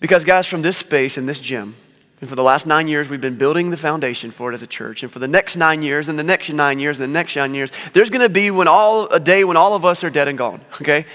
Because, 0.00 0.26
guys, 0.26 0.46
from 0.46 0.60
this 0.60 0.76
space 0.76 1.16
in 1.16 1.24
this 1.24 1.40
gym, 1.40 1.76
and 2.20 2.28
for 2.28 2.36
the 2.36 2.42
last 2.42 2.66
nine 2.66 2.86
years, 2.86 3.08
we've 3.08 3.20
been 3.20 3.38
building 3.38 3.70
the 3.70 3.78
foundation 3.78 4.30
for 4.30 4.50
it 4.50 4.54
as 4.54 4.62
a 4.62 4.66
church. 4.66 5.02
And 5.02 5.10
for 5.10 5.18
the 5.18 5.28
next 5.28 5.56
nine 5.56 5.82
years, 5.82 6.08
and 6.08 6.18
the 6.18 6.22
next 6.22 6.50
nine 6.50 6.78
years, 6.78 6.98
and 6.98 7.04
the 7.04 7.18
next 7.18 7.34
nine 7.34 7.54
years, 7.54 7.70
there's 7.94 8.10
going 8.10 8.20
to 8.20 8.28
be 8.28 8.50
when 8.50 8.68
all, 8.68 9.06
a 9.08 9.18
day 9.18 9.42
when 9.42 9.56
all 9.56 9.74
of 9.74 9.86
us 9.86 10.04
are 10.04 10.10
dead 10.10 10.28
and 10.28 10.36
gone, 10.36 10.60
okay? 10.74 11.06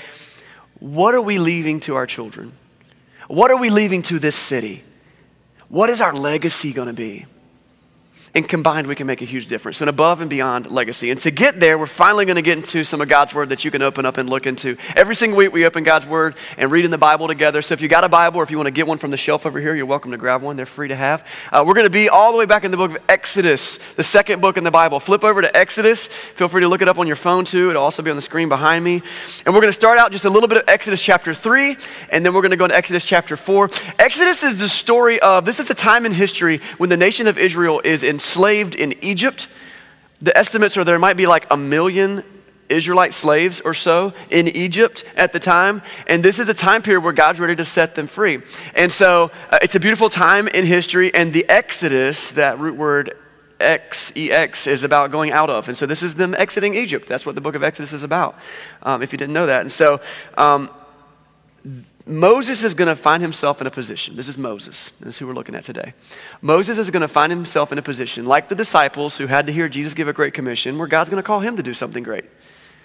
What 0.79 1.13
are 1.13 1.21
we 1.21 1.37
leaving 1.37 1.79
to 1.81 1.95
our 1.95 2.07
children? 2.07 2.53
What 3.27 3.51
are 3.51 3.57
we 3.57 3.69
leaving 3.69 4.01
to 4.03 4.17
this 4.17 4.35
city? 4.35 4.83
What 5.69 5.89
is 5.89 6.01
our 6.01 6.13
legacy 6.13 6.73
going 6.73 6.87
to 6.87 6.93
be? 6.93 7.27
And 8.35 8.47
combined 8.47 8.85
we 8.85 8.95
can 8.95 9.07
make 9.07 9.21
a 9.21 9.25
huge 9.25 9.47
difference. 9.47 9.79
An 9.79 9.87
above 9.87 10.19
and 10.19 10.29
beyond 10.29 10.69
legacy. 10.69 11.09
And 11.09 11.19
to 11.21 11.31
get 11.31 11.59
there 11.59 11.77
we're 11.77 11.85
finally 11.85 12.25
going 12.25 12.35
to 12.35 12.41
get 12.41 12.57
into 12.57 12.83
some 12.83 12.99
of 12.99 13.07
god's 13.07 13.33
word 13.33 13.49
that 13.49 13.63
you 13.63 13.71
can 13.71 13.81
open 13.81 14.05
up 14.05 14.17
and 14.17 14.29
look 14.29 14.45
into. 14.45 14.75
Every 14.95 15.15
single 15.15 15.37
week 15.37 15.53
we 15.53 15.65
open 15.65 15.83
god's 15.83 16.05
word 16.05 16.35
and 16.57 16.69
read 16.69 16.83
in 16.83 16.91
the 16.91 16.97
bible 16.97 17.27
together. 17.27 17.61
So 17.61 17.73
if 17.73 17.81
you 17.81 17.87
got 17.87 18.03
a 18.03 18.09
bible 18.09 18.41
or 18.41 18.43
if 18.43 18.51
you 18.51 18.57
want 18.57 18.67
to 18.67 18.71
get 18.71 18.85
one 18.85 18.97
from 18.97 19.11
the 19.11 19.17
shelf 19.17 19.45
over 19.45 19.61
here 19.61 19.73
you're 19.73 19.85
welcome 19.85 20.11
to 20.11 20.17
grab 20.17 20.41
one. 20.41 20.57
They're 20.57 20.65
free 20.65 20.89
to 20.89 20.95
have. 20.95 21.25
Uh, 21.51 21.63
we're 21.65 21.73
going 21.73 21.85
to 21.85 21.89
be 21.89 22.09
all 22.09 22.33
the 22.33 22.37
way 22.37 22.45
back 22.45 22.65
in 22.65 22.71
the 22.71 22.77
book 22.77 22.91
of 22.91 22.97
exodus 23.07 23.79
the 23.95 24.03
second 24.03 24.41
book 24.41 24.57
in 24.57 24.65
the 24.65 24.71
bible. 24.71 24.99
Flip 24.99 25.23
over 25.23 25.41
to 25.41 25.55
exodus. 25.55 26.07
Feel 26.35 26.49
free 26.49 26.61
to 26.61 26.67
look 26.67 26.81
it 26.81 26.89
up 26.89 26.99
on 26.99 27.07
your 27.07 27.15
phone 27.15 27.45
too. 27.45 27.69
It'll 27.69 27.83
also 27.83 28.03
be 28.03 28.09
on 28.09 28.17
the 28.17 28.21
screen 28.21 28.49
behind 28.49 28.83
me. 28.83 29.01
And 29.45 29.55
we're 29.55 29.61
going 29.61 29.71
to 29.71 29.73
start 29.73 29.97
out 29.97 30.11
just 30.11 30.25
a 30.25 30.29
little 30.29 30.49
bit 30.49 30.57
of 30.57 30.63
exodus 30.67 31.01
chapter 31.01 31.33
3 31.33 31.77
and 32.09 32.25
then 32.25 32.33
we're 32.33 32.41
going 32.41 32.51
to 32.51 32.57
go 32.57 32.65
into 32.65 32.75
exodus 32.75 33.05
chapter 33.05 33.37
4 33.37 33.69
exodus 33.97 34.43
is 34.43 34.59
the 34.59 34.67
story 34.67 35.19
of 35.21 35.45
this 35.45 35.59
is 35.59 35.67
the 35.67 35.73
time 35.73 36.05
in 36.05 36.11
history 36.11 36.59
when 36.77 36.89
the 36.89 36.97
nation 36.97 37.27
of 37.27 37.37
israel 37.37 37.81
is 37.83 38.03
in 38.03 38.19
enslaved 38.25 38.73
in 38.73 38.95
Egypt. 39.03 39.47
The 40.19 40.35
estimates 40.35 40.75
are 40.77 40.83
there 40.83 40.97
might 40.97 41.15
be 41.15 41.27
like 41.27 41.45
a 41.51 41.57
million 41.57 42.23
Israelite 42.69 43.13
slaves 43.13 43.61
or 43.61 43.75
so 43.75 44.13
in 44.31 44.47
Egypt 44.47 45.03
at 45.15 45.31
the 45.31 45.39
time. 45.39 45.83
And 46.07 46.25
this 46.25 46.39
is 46.39 46.49
a 46.49 46.53
time 46.55 46.81
period 46.81 47.01
where 47.01 47.13
God's 47.13 47.39
ready 47.39 47.55
to 47.55 47.65
set 47.65 47.93
them 47.93 48.07
free. 48.07 48.41
And 48.73 48.91
so 48.91 49.29
uh, 49.51 49.59
it's 49.61 49.75
a 49.75 49.79
beautiful 49.79 50.09
time 50.09 50.47
in 50.47 50.65
history. 50.65 51.13
And 51.13 51.31
the 51.31 51.47
Exodus, 51.47 52.31
that 52.31 52.57
root 52.57 52.75
word 52.75 53.15
X, 53.59 54.11
EX, 54.15 54.65
is 54.65 54.83
about 54.83 55.11
going 55.11 55.31
out 55.31 55.51
of. 55.51 55.67
And 55.67 55.77
so 55.77 55.85
this 55.85 56.01
is 56.01 56.15
them 56.15 56.33
exiting 56.33 56.73
Egypt. 56.73 57.07
That's 57.07 57.27
what 57.27 57.35
the 57.35 57.41
book 57.41 57.53
of 57.53 57.61
Exodus 57.61 57.93
is 57.93 58.01
about, 58.01 58.39
um, 58.81 59.03
if 59.03 59.11
you 59.11 59.19
didn't 59.19 59.33
know 59.33 59.45
that. 59.45 59.61
And 59.61 59.71
so 59.71 60.01
um, 60.35 60.71
Moses 62.07 62.63
is 62.63 62.75
going 62.75 62.87
to 62.87 62.95
find 62.95 63.21
himself 63.21 63.61
in 63.61 63.67
a 63.67 63.71
position. 63.71 64.13
This 64.13 64.27
is 64.27 64.37
Moses. 64.37 64.91
This 64.99 65.15
is 65.15 65.19
who 65.19 65.25
we're 65.25 65.33
looking 65.33 65.55
at 65.55 65.63
today. 65.63 65.93
Moses 66.39 66.77
is 66.77 66.91
going 66.91 67.01
to 67.01 67.07
find 67.07 67.31
himself 67.31 67.71
in 67.71 67.79
a 67.79 67.81
position 67.81 68.25
like 68.25 68.47
the 68.47 68.55
disciples 68.55 69.17
who 69.17 69.25
had 69.25 69.47
to 69.47 69.53
hear 69.53 69.67
Jesus 69.67 69.95
give 69.95 70.07
a 70.07 70.13
great 70.13 70.33
commission, 70.33 70.77
where 70.77 70.87
God's 70.87 71.09
going 71.09 71.21
to 71.21 71.25
call 71.25 71.39
him 71.39 71.57
to 71.57 71.63
do 71.63 71.73
something 71.73 72.03
great 72.03 72.25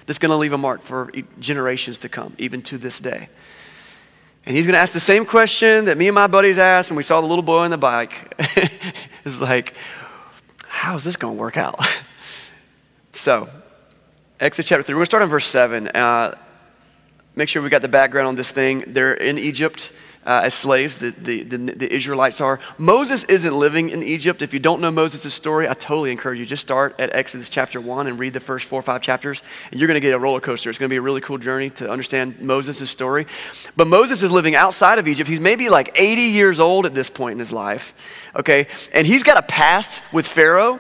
that's 0.07 0.19
going 0.19 0.31
to 0.31 0.37
leave 0.37 0.55
a 0.55 0.59
mark 0.59 0.83
for 0.83 1.13
generations 1.39 1.99
to 1.99 2.09
come, 2.09 2.35
even 2.39 2.63
to 2.63 2.79
this 2.79 2.99
day. 2.99 3.29
And 4.47 4.57
he's 4.57 4.65
going 4.65 4.73
to 4.73 4.81
ask 4.81 4.95
the 4.95 5.01
same 5.01 5.27
question 5.27 5.85
that 5.85 5.99
me 5.99 6.09
and 6.09 6.15
my 6.15 6.27
buddies 6.27 6.57
asked, 6.57 6.91
and 6.91 6.97
we 6.97 7.03
saw 7.03 7.21
the 7.21 7.27
little 7.27 7.43
boy 7.43 7.59
on 7.59 7.71
the 7.71 7.79
bike. 7.79 8.35
it's 9.25 9.39
like, 9.39 9.75
how's 10.67 11.05
this 11.05 11.17
going 11.17 11.37
to 11.37 11.41
work 11.41 11.59
out? 11.59 11.87
so, 13.13 13.51
Exodus 14.41 14.67
chapter 14.67 14.83
3, 14.83 14.95
we're 14.95 15.01
going 15.01 15.05
to 15.05 15.11
start 15.11 15.23
on 15.23 15.29
verse 15.29 15.47
7. 15.47 15.89
Uh, 15.89 16.39
make 17.41 17.49
sure 17.49 17.63
we 17.63 17.71
got 17.71 17.81
the 17.81 17.89
background 17.89 18.29
on 18.29 18.35
this 18.35 18.51
thing. 18.51 18.85
They're 18.87 19.15
in 19.15 19.39
Egypt 19.39 19.93
uh, 20.27 20.43
as 20.45 20.53
slaves, 20.53 20.99
the, 20.99 21.11
the, 21.13 21.43
the, 21.43 21.57
the, 21.57 21.91
Israelites 21.91 22.39
are. 22.39 22.61
Moses 22.77 23.25
isn't 23.25 23.55
living 23.55 23.89
in 23.89 24.03
Egypt. 24.03 24.43
If 24.43 24.53
you 24.53 24.61
don't 24.61 24.83
know 24.83 24.91
Moses' 24.91 25.33
story, 25.33 25.67
I 25.67 25.73
totally 25.73 26.13
encourage 26.13 26.39
you. 26.39 26.45
Just 26.45 26.61
start 26.61 26.95
at 26.99 27.15
Exodus 27.15 27.49
chapter 27.49 27.81
1 27.81 28.09
and 28.09 28.19
read 28.19 28.35
the 28.35 28.41
first 28.41 28.67
four 28.67 28.79
or 28.79 28.83
five 28.83 29.01
chapters, 29.01 29.41
and 29.71 29.81
you're 29.81 29.87
going 29.87 29.95
to 29.95 30.07
get 30.07 30.13
a 30.13 30.19
roller 30.19 30.41
coaster. 30.41 30.69
It's 30.69 30.79
going 30.79 30.91
to 30.91 30.93
be 30.93 30.99
a 30.99 31.01
really 31.01 31.23
cool 31.23 31.39
journey 31.39 31.71
to 31.71 31.91
understand 31.91 32.39
Moses' 32.43 32.91
story. 32.91 33.27
But 33.75 33.87
Moses 33.87 34.23
is 34.23 34.31
living 34.31 34.55
outside 34.55 34.99
of 34.99 35.09
Egypt. 35.09 35.27
He's 35.27 35.41
maybe 35.41 35.71
like 35.71 35.99
80 35.99 36.21
years 36.21 36.61
old 36.61 36.85
at 36.85 36.93
this 36.93 37.09
point 37.09 37.33
in 37.33 37.39
his 37.39 37.53
life, 37.53 37.95
okay? 38.37 38.67
And 38.93 39.07
he's 39.07 39.23
got 39.23 39.39
a 39.39 39.43
past 39.43 40.03
with 40.13 40.27
Pharaoh. 40.27 40.79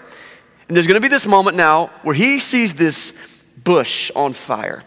And 0.68 0.76
there's 0.76 0.86
going 0.86 0.96
to 0.96 1.00
be 1.00 1.08
this 1.08 1.26
moment 1.26 1.56
now 1.56 1.86
where 2.02 2.14
he 2.14 2.38
sees 2.38 2.74
this 2.74 3.14
bush 3.64 4.10
on 4.14 4.34
fire. 4.34 4.84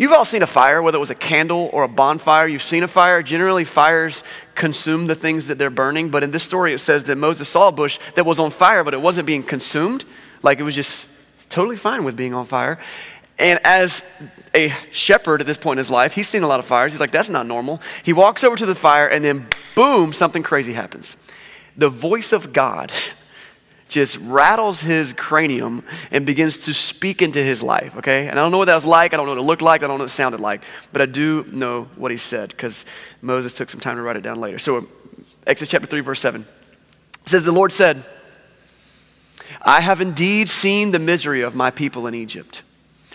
You've 0.00 0.14
all 0.14 0.24
seen 0.24 0.42
a 0.42 0.46
fire, 0.46 0.80
whether 0.80 0.96
it 0.96 0.98
was 0.98 1.10
a 1.10 1.14
candle 1.14 1.68
or 1.74 1.82
a 1.82 1.88
bonfire. 1.88 2.48
You've 2.48 2.62
seen 2.62 2.82
a 2.82 2.88
fire. 2.88 3.22
Generally, 3.22 3.66
fires 3.66 4.24
consume 4.54 5.06
the 5.06 5.14
things 5.14 5.48
that 5.48 5.58
they're 5.58 5.68
burning. 5.68 6.08
But 6.08 6.22
in 6.22 6.30
this 6.30 6.42
story, 6.42 6.72
it 6.72 6.78
says 6.78 7.04
that 7.04 7.16
Moses 7.16 7.50
saw 7.50 7.68
a 7.68 7.72
bush 7.72 7.98
that 8.14 8.24
was 8.24 8.38
on 8.38 8.50
fire, 8.50 8.82
but 8.82 8.94
it 8.94 9.02
wasn't 9.02 9.26
being 9.26 9.42
consumed. 9.42 10.06
Like 10.42 10.58
it 10.58 10.62
was 10.62 10.74
just 10.74 11.06
totally 11.50 11.76
fine 11.76 12.02
with 12.02 12.16
being 12.16 12.32
on 12.32 12.46
fire. 12.46 12.78
And 13.38 13.60
as 13.62 14.02
a 14.54 14.72
shepherd 14.90 15.42
at 15.42 15.46
this 15.46 15.58
point 15.58 15.76
in 15.76 15.82
his 15.82 15.90
life, 15.90 16.14
he's 16.14 16.30
seen 16.30 16.44
a 16.44 16.48
lot 16.48 16.60
of 16.60 16.64
fires. 16.64 16.92
He's 16.92 17.00
like, 17.00 17.10
that's 17.10 17.28
not 17.28 17.46
normal. 17.46 17.82
He 18.02 18.14
walks 18.14 18.42
over 18.42 18.56
to 18.56 18.64
the 18.64 18.74
fire, 18.74 19.06
and 19.06 19.22
then 19.22 19.48
boom, 19.74 20.14
something 20.14 20.42
crazy 20.42 20.72
happens. 20.72 21.14
The 21.76 21.90
voice 21.90 22.32
of 22.32 22.54
God 22.54 22.90
just 23.90 24.16
rattles 24.18 24.80
his 24.80 25.12
cranium 25.12 25.84
and 26.10 26.24
begins 26.24 26.56
to 26.58 26.72
speak 26.72 27.20
into 27.20 27.42
his 27.42 27.62
life, 27.62 27.94
okay? 27.96 28.28
And 28.28 28.38
I 28.38 28.42
don't 28.42 28.52
know 28.52 28.58
what 28.58 28.66
that 28.66 28.74
was 28.76 28.86
like. 28.86 29.12
I 29.12 29.16
don't 29.16 29.26
know 29.26 29.32
what 29.32 29.40
it 29.40 29.46
looked 29.46 29.62
like. 29.62 29.82
I 29.82 29.86
don't 29.86 29.98
know 29.98 30.04
what 30.04 30.10
it 30.10 30.14
sounded 30.14 30.40
like. 30.40 30.62
But 30.92 31.02
I 31.02 31.06
do 31.06 31.44
know 31.50 31.88
what 31.96 32.10
he 32.10 32.16
said 32.16 32.50
because 32.50 32.86
Moses 33.20 33.52
took 33.52 33.68
some 33.68 33.80
time 33.80 33.96
to 33.96 34.02
write 34.02 34.16
it 34.16 34.22
down 34.22 34.40
later. 34.40 34.58
So, 34.58 34.88
Exodus 35.46 35.70
chapter 35.70 35.86
3, 35.86 36.00
verse 36.00 36.20
7 36.20 36.46
says, 37.26 37.42
The 37.42 37.52
Lord 37.52 37.72
said, 37.72 38.04
I 39.60 39.80
have 39.80 40.00
indeed 40.00 40.48
seen 40.48 40.92
the 40.92 40.98
misery 40.98 41.42
of 41.42 41.54
my 41.54 41.70
people 41.70 42.06
in 42.06 42.14
Egypt. 42.14 42.62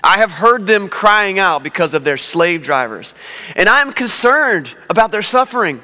I 0.04 0.18
have 0.18 0.32
heard 0.32 0.68
them 0.68 0.90
crying 0.90 1.40
out 1.40 1.64
because 1.64 1.94
of 1.94 2.04
their 2.04 2.18
slave 2.18 2.62
drivers, 2.62 3.16
and 3.56 3.68
I 3.68 3.82
am 3.82 3.92
concerned 3.92 4.76
about 4.90 5.12
their 5.12 5.24
suffering. 5.24 5.82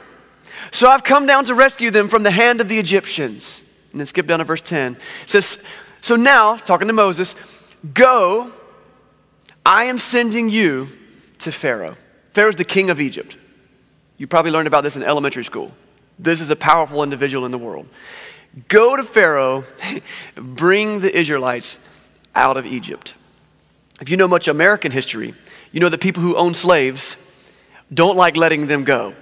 So 0.72 0.90
I've 0.90 1.04
come 1.04 1.26
down 1.26 1.46
to 1.46 1.56
rescue 1.56 1.90
them 1.90 2.08
from 2.08 2.24
the 2.24 2.32
hand 2.32 2.62
of 2.62 2.68
the 2.68 2.78
Egyptians. 2.78 3.64
And 3.92 4.00
then 4.00 4.06
skip 4.06 4.28
down 4.28 4.40
to 4.40 4.46
verse 4.46 4.62
10. 4.62 4.96
It 5.24 5.30
says, 5.30 5.58
So 6.02 6.16
now, 6.16 6.56
talking 6.56 6.88
to 6.88 6.94
Moses, 6.94 7.36
go, 7.94 8.52
I 9.66 9.86
am 9.86 9.98
sending 9.98 10.50
you 10.50 10.88
to 11.40 11.52
Pharaoh. 11.52 11.98
Pharaoh's 12.34 12.56
the 12.56 12.64
king 12.64 12.90
of 12.90 13.00
Egypt. 13.00 13.38
You 14.18 14.28
probably 14.28 14.52
learned 14.52 14.68
about 14.68 14.84
this 14.84 14.96
in 14.96 15.04
elementary 15.04 15.44
school. 15.44 15.72
This 16.20 16.42
is 16.42 16.50
a 16.50 16.56
powerful 16.56 17.04
individual 17.04 17.46
in 17.46 17.52
the 17.52 17.58
world. 17.58 17.88
Go 18.68 18.96
to 18.96 19.04
Pharaoh, 19.04 19.64
bring 20.36 21.00
the 21.00 21.16
Israelites 21.18 21.78
out 22.36 22.58
of 22.58 22.66
Egypt. 22.66 23.14
If 24.00 24.10
you 24.10 24.18
know 24.18 24.28
much 24.28 24.48
American 24.48 24.92
history, 24.92 25.34
you 25.72 25.80
know 25.80 25.90
that 25.90 26.02
people 26.02 26.24
who 26.24 26.36
own 26.36 26.54
slaves 26.54 27.16
don't 27.94 28.16
like 28.16 28.38
letting 28.38 28.68
them 28.68 28.84
go. 28.84 29.14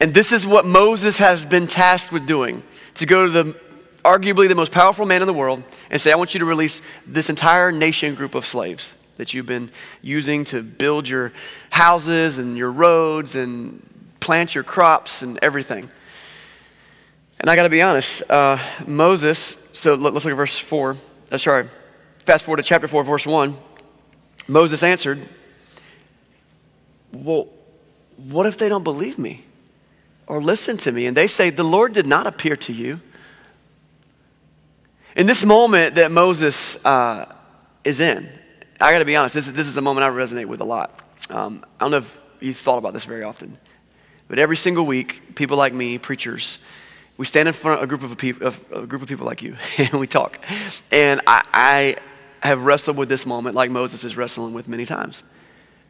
And 0.00 0.12
this 0.12 0.32
is 0.32 0.46
what 0.46 0.64
Moses 0.64 1.18
has 1.18 1.44
been 1.44 1.66
tasked 1.66 2.12
with 2.12 2.26
doing 2.26 2.62
to 2.94 3.06
go 3.06 3.26
to 3.26 3.30
the 3.30 3.56
arguably 4.04 4.48
the 4.48 4.54
most 4.54 4.70
powerful 4.70 5.06
man 5.06 5.22
in 5.22 5.26
the 5.26 5.34
world 5.34 5.62
and 5.90 6.00
say, 6.00 6.12
I 6.12 6.16
want 6.16 6.34
you 6.34 6.40
to 6.40 6.46
release 6.46 6.82
this 7.06 7.30
entire 7.30 7.72
nation 7.72 8.14
group 8.14 8.34
of 8.34 8.44
slaves 8.44 8.94
that 9.16 9.32
you've 9.32 9.46
been 9.46 9.70
using 10.02 10.44
to 10.44 10.62
build 10.62 11.08
your 11.08 11.32
houses 11.70 12.38
and 12.38 12.56
your 12.56 12.70
roads 12.70 13.34
and 13.34 13.82
plant 14.20 14.54
your 14.54 14.64
crops 14.64 15.22
and 15.22 15.38
everything. 15.40 15.88
And 17.40 17.50
I 17.50 17.56
got 17.56 17.64
to 17.64 17.68
be 17.68 17.82
honest, 17.82 18.22
uh, 18.28 18.58
Moses, 18.86 19.56
so 19.72 19.94
let's 19.94 20.24
look 20.24 20.32
at 20.32 20.36
verse 20.36 20.58
4. 20.58 20.96
Uh, 21.30 21.38
sorry, 21.38 21.68
fast 22.18 22.44
forward 22.44 22.58
to 22.58 22.62
chapter 22.62 22.88
4, 22.88 23.04
verse 23.04 23.26
1. 23.26 23.56
Moses 24.46 24.82
answered, 24.82 25.26
Well, 27.12 27.48
what 28.16 28.46
if 28.46 28.58
they 28.58 28.68
don't 28.68 28.84
believe 28.84 29.18
me 29.18 29.44
or 30.26 30.40
listen 30.40 30.76
to 30.78 30.92
me? 30.92 31.06
And 31.06 31.16
they 31.16 31.26
say, 31.26 31.50
The 31.50 31.64
Lord 31.64 31.92
did 31.92 32.06
not 32.06 32.26
appear 32.26 32.56
to 32.56 32.72
you. 32.72 33.00
In 35.16 35.26
this 35.26 35.44
moment 35.44 35.94
that 35.94 36.10
Moses 36.10 36.76
uh, 36.84 37.32
is 37.84 38.00
in, 38.00 38.28
I 38.80 38.90
got 38.90 38.98
to 38.98 39.04
be 39.04 39.14
honest, 39.14 39.34
this 39.34 39.46
is, 39.46 39.52
this 39.52 39.68
is 39.68 39.76
a 39.76 39.80
moment 39.80 40.04
I 40.04 40.10
resonate 40.10 40.46
with 40.46 40.60
a 40.60 40.64
lot. 40.64 41.00
Um, 41.30 41.64
I 41.78 41.84
don't 41.84 41.92
know 41.92 41.98
if 41.98 42.18
you've 42.40 42.56
thought 42.56 42.78
about 42.78 42.92
this 42.92 43.04
very 43.04 43.22
often, 43.22 43.56
but 44.28 44.38
every 44.38 44.56
single 44.56 44.84
week, 44.84 45.36
people 45.36 45.56
like 45.56 45.72
me, 45.72 45.98
preachers, 45.98 46.58
we 47.16 47.26
stand 47.26 47.46
in 47.46 47.54
front 47.54 47.78
of 47.78 47.84
a 47.84 47.86
group 47.86 48.02
of, 48.02 48.16
people, 48.18 48.48
of 48.48 48.72
a 48.72 48.86
group 48.86 49.02
of 49.02 49.08
people 49.08 49.24
like 49.24 49.40
you 49.40 49.56
and 49.78 49.92
we 49.92 50.06
talk. 50.06 50.44
And 50.90 51.20
I, 51.26 51.96
I 52.42 52.48
have 52.48 52.64
wrestled 52.64 52.96
with 52.96 53.08
this 53.08 53.24
moment 53.24 53.54
like 53.54 53.70
Moses 53.70 54.04
is 54.04 54.16
wrestling 54.16 54.52
with 54.52 54.68
many 54.68 54.84
times. 54.84 55.22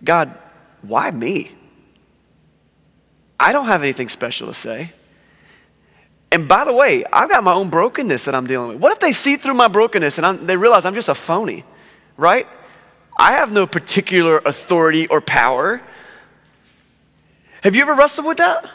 God, 0.02 0.36
why 0.82 1.10
me? 1.10 1.50
I 3.38 3.52
don't 3.52 3.66
have 3.66 3.82
anything 3.82 4.08
special 4.08 4.48
to 4.48 4.54
say. 4.54 4.92
And 6.32 6.48
by 6.48 6.64
the 6.64 6.72
way, 6.72 7.04
I've 7.12 7.28
got 7.28 7.44
my 7.44 7.52
own 7.52 7.70
brokenness 7.70 8.24
that 8.24 8.34
I'm 8.34 8.46
dealing 8.46 8.68
with. 8.68 8.78
What 8.78 8.92
if 8.92 9.00
they 9.00 9.12
see 9.12 9.36
through 9.36 9.54
my 9.54 9.68
brokenness 9.68 10.18
and 10.18 10.26
I'm, 10.26 10.46
they 10.46 10.56
realize 10.56 10.84
I'm 10.84 10.94
just 10.94 11.08
a 11.08 11.14
phony, 11.14 11.64
right? 12.16 12.48
I 13.16 13.32
have 13.32 13.52
no 13.52 13.66
particular 13.66 14.38
authority 14.38 15.06
or 15.06 15.20
power. 15.20 15.80
Have 17.62 17.76
you 17.76 17.82
ever 17.82 17.94
wrestled 17.94 18.26
with 18.26 18.38
that? 18.38 18.68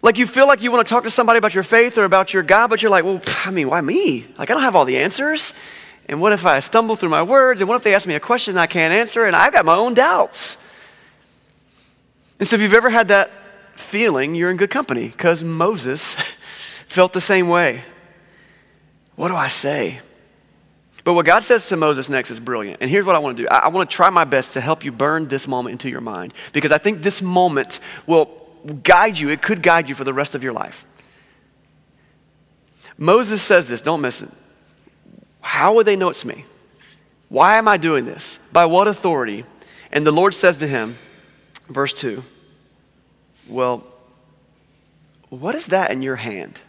Like 0.00 0.16
you 0.16 0.26
feel 0.26 0.46
like 0.46 0.62
you 0.62 0.70
want 0.70 0.86
to 0.86 0.90
talk 0.90 1.04
to 1.04 1.10
somebody 1.10 1.38
about 1.38 1.54
your 1.54 1.64
faith 1.64 1.98
or 1.98 2.04
about 2.04 2.32
your 2.32 2.42
God, 2.42 2.68
but 2.68 2.80
you're 2.80 2.90
like, 2.90 3.04
well, 3.04 3.20
I 3.44 3.50
mean, 3.50 3.68
why 3.68 3.80
me? 3.80 4.26
Like 4.38 4.50
I 4.50 4.54
don't 4.54 4.62
have 4.62 4.76
all 4.76 4.84
the 4.84 4.96
answers. 4.96 5.52
And 6.08 6.20
what 6.20 6.32
if 6.32 6.46
I 6.46 6.60
stumble 6.60 6.96
through 6.96 7.10
my 7.10 7.22
words? 7.22 7.60
And 7.60 7.68
what 7.68 7.76
if 7.76 7.82
they 7.82 7.94
ask 7.94 8.06
me 8.06 8.14
a 8.14 8.20
question 8.20 8.56
I 8.56 8.66
can't 8.66 8.94
answer? 8.94 9.26
And 9.26 9.36
I've 9.36 9.52
got 9.52 9.66
my 9.66 9.74
own 9.74 9.92
doubts. 9.92 10.56
And 12.38 12.48
so 12.48 12.56
if 12.56 12.62
you've 12.62 12.74
ever 12.74 12.90
had 12.90 13.08
that 13.08 13.30
feeling, 13.76 14.34
you're 14.34 14.50
in 14.50 14.56
good 14.56 14.70
company 14.70 15.08
because 15.08 15.42
Moses 15.42 16.16
felt 16.88 17.12
the 17.12 17.20
same 17.20 17.48
way. 17.48 17.82
What 19.16 19.28
do 19.28 19.36
I 19.36 19.48
say? 19.48 20.00
But 21.04 21.14
what 21.14 21.26
God 21.26 21.42
says 21.42 21.66
to 21.68 21.76
Moses 21.76 22.08
next 22.08 22.30
is 22.30 22.38
brilliant. 22.38 22.78
And 22.80 22.90
here's 22.90 23.04
what 23.04 23.16
I 23.16 23.18
want 23.18 23.36
to 23.36 23.42
do 23.42 23.48
I, 23.48 23.58
I 23.58 23.68
want 23.68 23.88
to 23.88 23.96
try 23.96 24.10
my 24.10 24.24
best 24.24 24.52
to 24.52 24.60
help 24.60 24.84
you 24.84 24.92
burn 24.92 25.28
this 25.28 25.48
moment 25.48 25.72
into 25.72 25.88
your 25.88 26.00
mind 26.00 26.34
because 26.52 26.70
I 26.70 26.78
think 26.78 27.02
this 27.02 27.22
moment 27.22 27.80
will 28.06 28.46
guide 28.82 29.18
you, 29.18 29.30
it 29.30 29.40
could 29.40 29.62
guide 29.62 29.88
you 29.88 29.94
for 29.94 30.04
the 30.04 30.12
rest 30.12 30.34
of 30.34 30.42
your 30.42 30.52
life. 30.52 30.84
Moses 32.98 33.40
says 33.40 33.68
this, 33.68 33.80
don't 33.80 34.00
miss 34.00 34.22
it. 34.22 34.30
How 35.40 35.74
would 35.74 35.86
they 35.86 35.96
know 35.96 36.10
it's 36.10 36.24
me? 36.24 36.44
Why 37.28 37.56
am 37.56 37.68
I 37.68 37.76
doing 37.76 38.04
this? 38.04 38.38
By 38.52 38.66
what 38.66 38.88
authority? 38.88 39.44
And 39.92 40.04
the 40.04 40.10
Lord 40.10 40.34
says 40.34 40.56
to 40.58 40.66
him, 40.66 40.98
verse 41.68 41.92
2, 41.92 42.22
Well, 43.48 43.84
what 45.30 45.54
is 45.54 45.66
that 45.66 45.90
in 45.90 46.02
your 46.02 46.16
hand? 46.16 46.60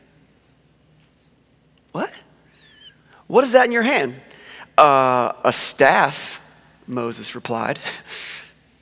What? 1.92 2.18
What 3.28 3.44
is 3.44 3.54
that 3.54 3.66
in 3.66 3.72
your 3.72 3.84
hand? 3.84 4.16
Uh, 4.78 5.34
a 5.44 5.54
staff, 5.54 6.42
Moses 6.88 7.36
replied. 7.36 7.80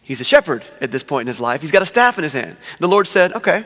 He's 0.02 0.22
a 0.22 0.24
shepherd 0.24 0.64
at 0.80 0.90
this 0.90 1.04
point 1.04 1.24
in 1.24 1.28
his 1.28 1.40
life. 1.40 1.60
He's 1.60 1.72
got 1.72 1.82
a 1.82 1.86
staff 1.86 2.18
in 2.18 2.24
his 2.24 2.32
hand. 2.32 2.56
The 2.80 2.88
Lord 2.88 3.08
said, 3.08 3.34
Okay, 3.34 3.66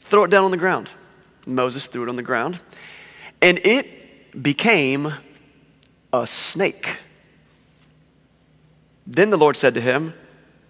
throw 0.00 0.24
it 0.24 0.30
down 0.30 0.44
on 0.44 0.50
the 0.50 0.56
ground. 0.56 0.88
Moses 1.44 1.86
threw 1.86 2.04
it 2.04 2.08
on 2.08 2.16
the 2.16 2.22
ground, 2.22 2.60
and 3.42 3.58
it 3.58 4.42
became 4.42 5.12
a 6.12 6.26
snake. 6.26 6.96
Then 9.06 9.30
the 9.30 9.36
Lord 9.36 9.56
said 9.56 9.74
to 9.74 9.80
him, 9.80 10.14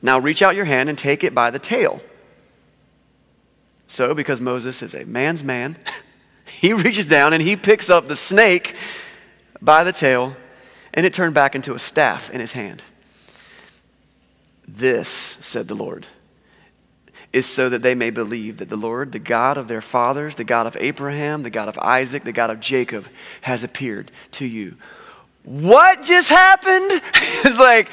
Now 0.02 0.18
reach 0.18 0.42
out 0.42 0.56
your 0.56 0.64
hand 0.64 0.88
and 0.88 0.98
take 0.98 1.22
it 1.22 1.34
by 1.34 1.50
the 1.50 1.60
tail. 1.60 2.00
So, 3.86 4.14
because 4.14 4.40
Moses 4.40 4.82
is 4.82 4.94
a 4.94 5.04
man's 5.04 5.44
man, 5.44 5.78
he 6.60 6.72
reaches 6.72 7.06
down 7.06 7.32
and 7.32 7.42
he 7.42 7.56
picks 7.56 7.88
up 7.88 8.08
the 8.08 8.16
snake 8.16 8.74
by 9.60 9.84
the 9.84 9.92
tail, 9.92 10.36
and 10.92 11.06
it 11.06 11.14
turned 11.14 11.34
back 11.34 11.54
into 11.54 11.74
a 11.74 11.78
staff 11.78 12.28
in 12.30 12.40
his 12.40 12.52
hand. 12.52 12.82
This, 14.66 15.08
said 15.40 15.68
the 15.68 15.74
Lord, 15.74 16.06
is 17.32 17.46
so 17.46 17.68
that 17.68 17.82
they 17.82 17.94
may 17.94 18.10
believe 18.10 18.58
that 18.58 18.68
the 18.68 18.76
Lord, 18.76 19.12
the 19.12 19.18
God 19.18 19.56
of 19.56 19.68
their 19.68 19.80
fathers, 19.80 20.34
the 20.34 20.44
God 20.44 20.66
of 20.66 20.76
Abraham, 20.78 21.42
the 21.42 21.50
God 21.50 21.68
of 21.68 21.78
Isaac, 21.78 22.24
the 22.24 22.32
God 22.32 22.50
of 22.50 22.60
Jacob, 22.60 23.06
has 23.42 23.64
appeared 23.64 24.10
to 24.32 24.44
you. 24.44 24.76
What 25.44 26.02
just 26.02 26.28
happened? 26.28 27.02
it's 27.14 27.58
like, 27.58 27.90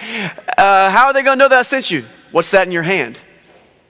uh, 0.58 0.90
how 0.90 1.08
are 1.08 1.14
they 1.14 1.24
going 1.24 1.38
to 1.38 1.44
know 1.44 1.50
that 1.50 1.60
I 1.60 1.64
sent 1.64 1.90
you? 1.90 2.06
What's 2.32 2.52
that 2.52 2.68
in 2.68 2.72
your 2.72 2.84
hand? 2.84 3.18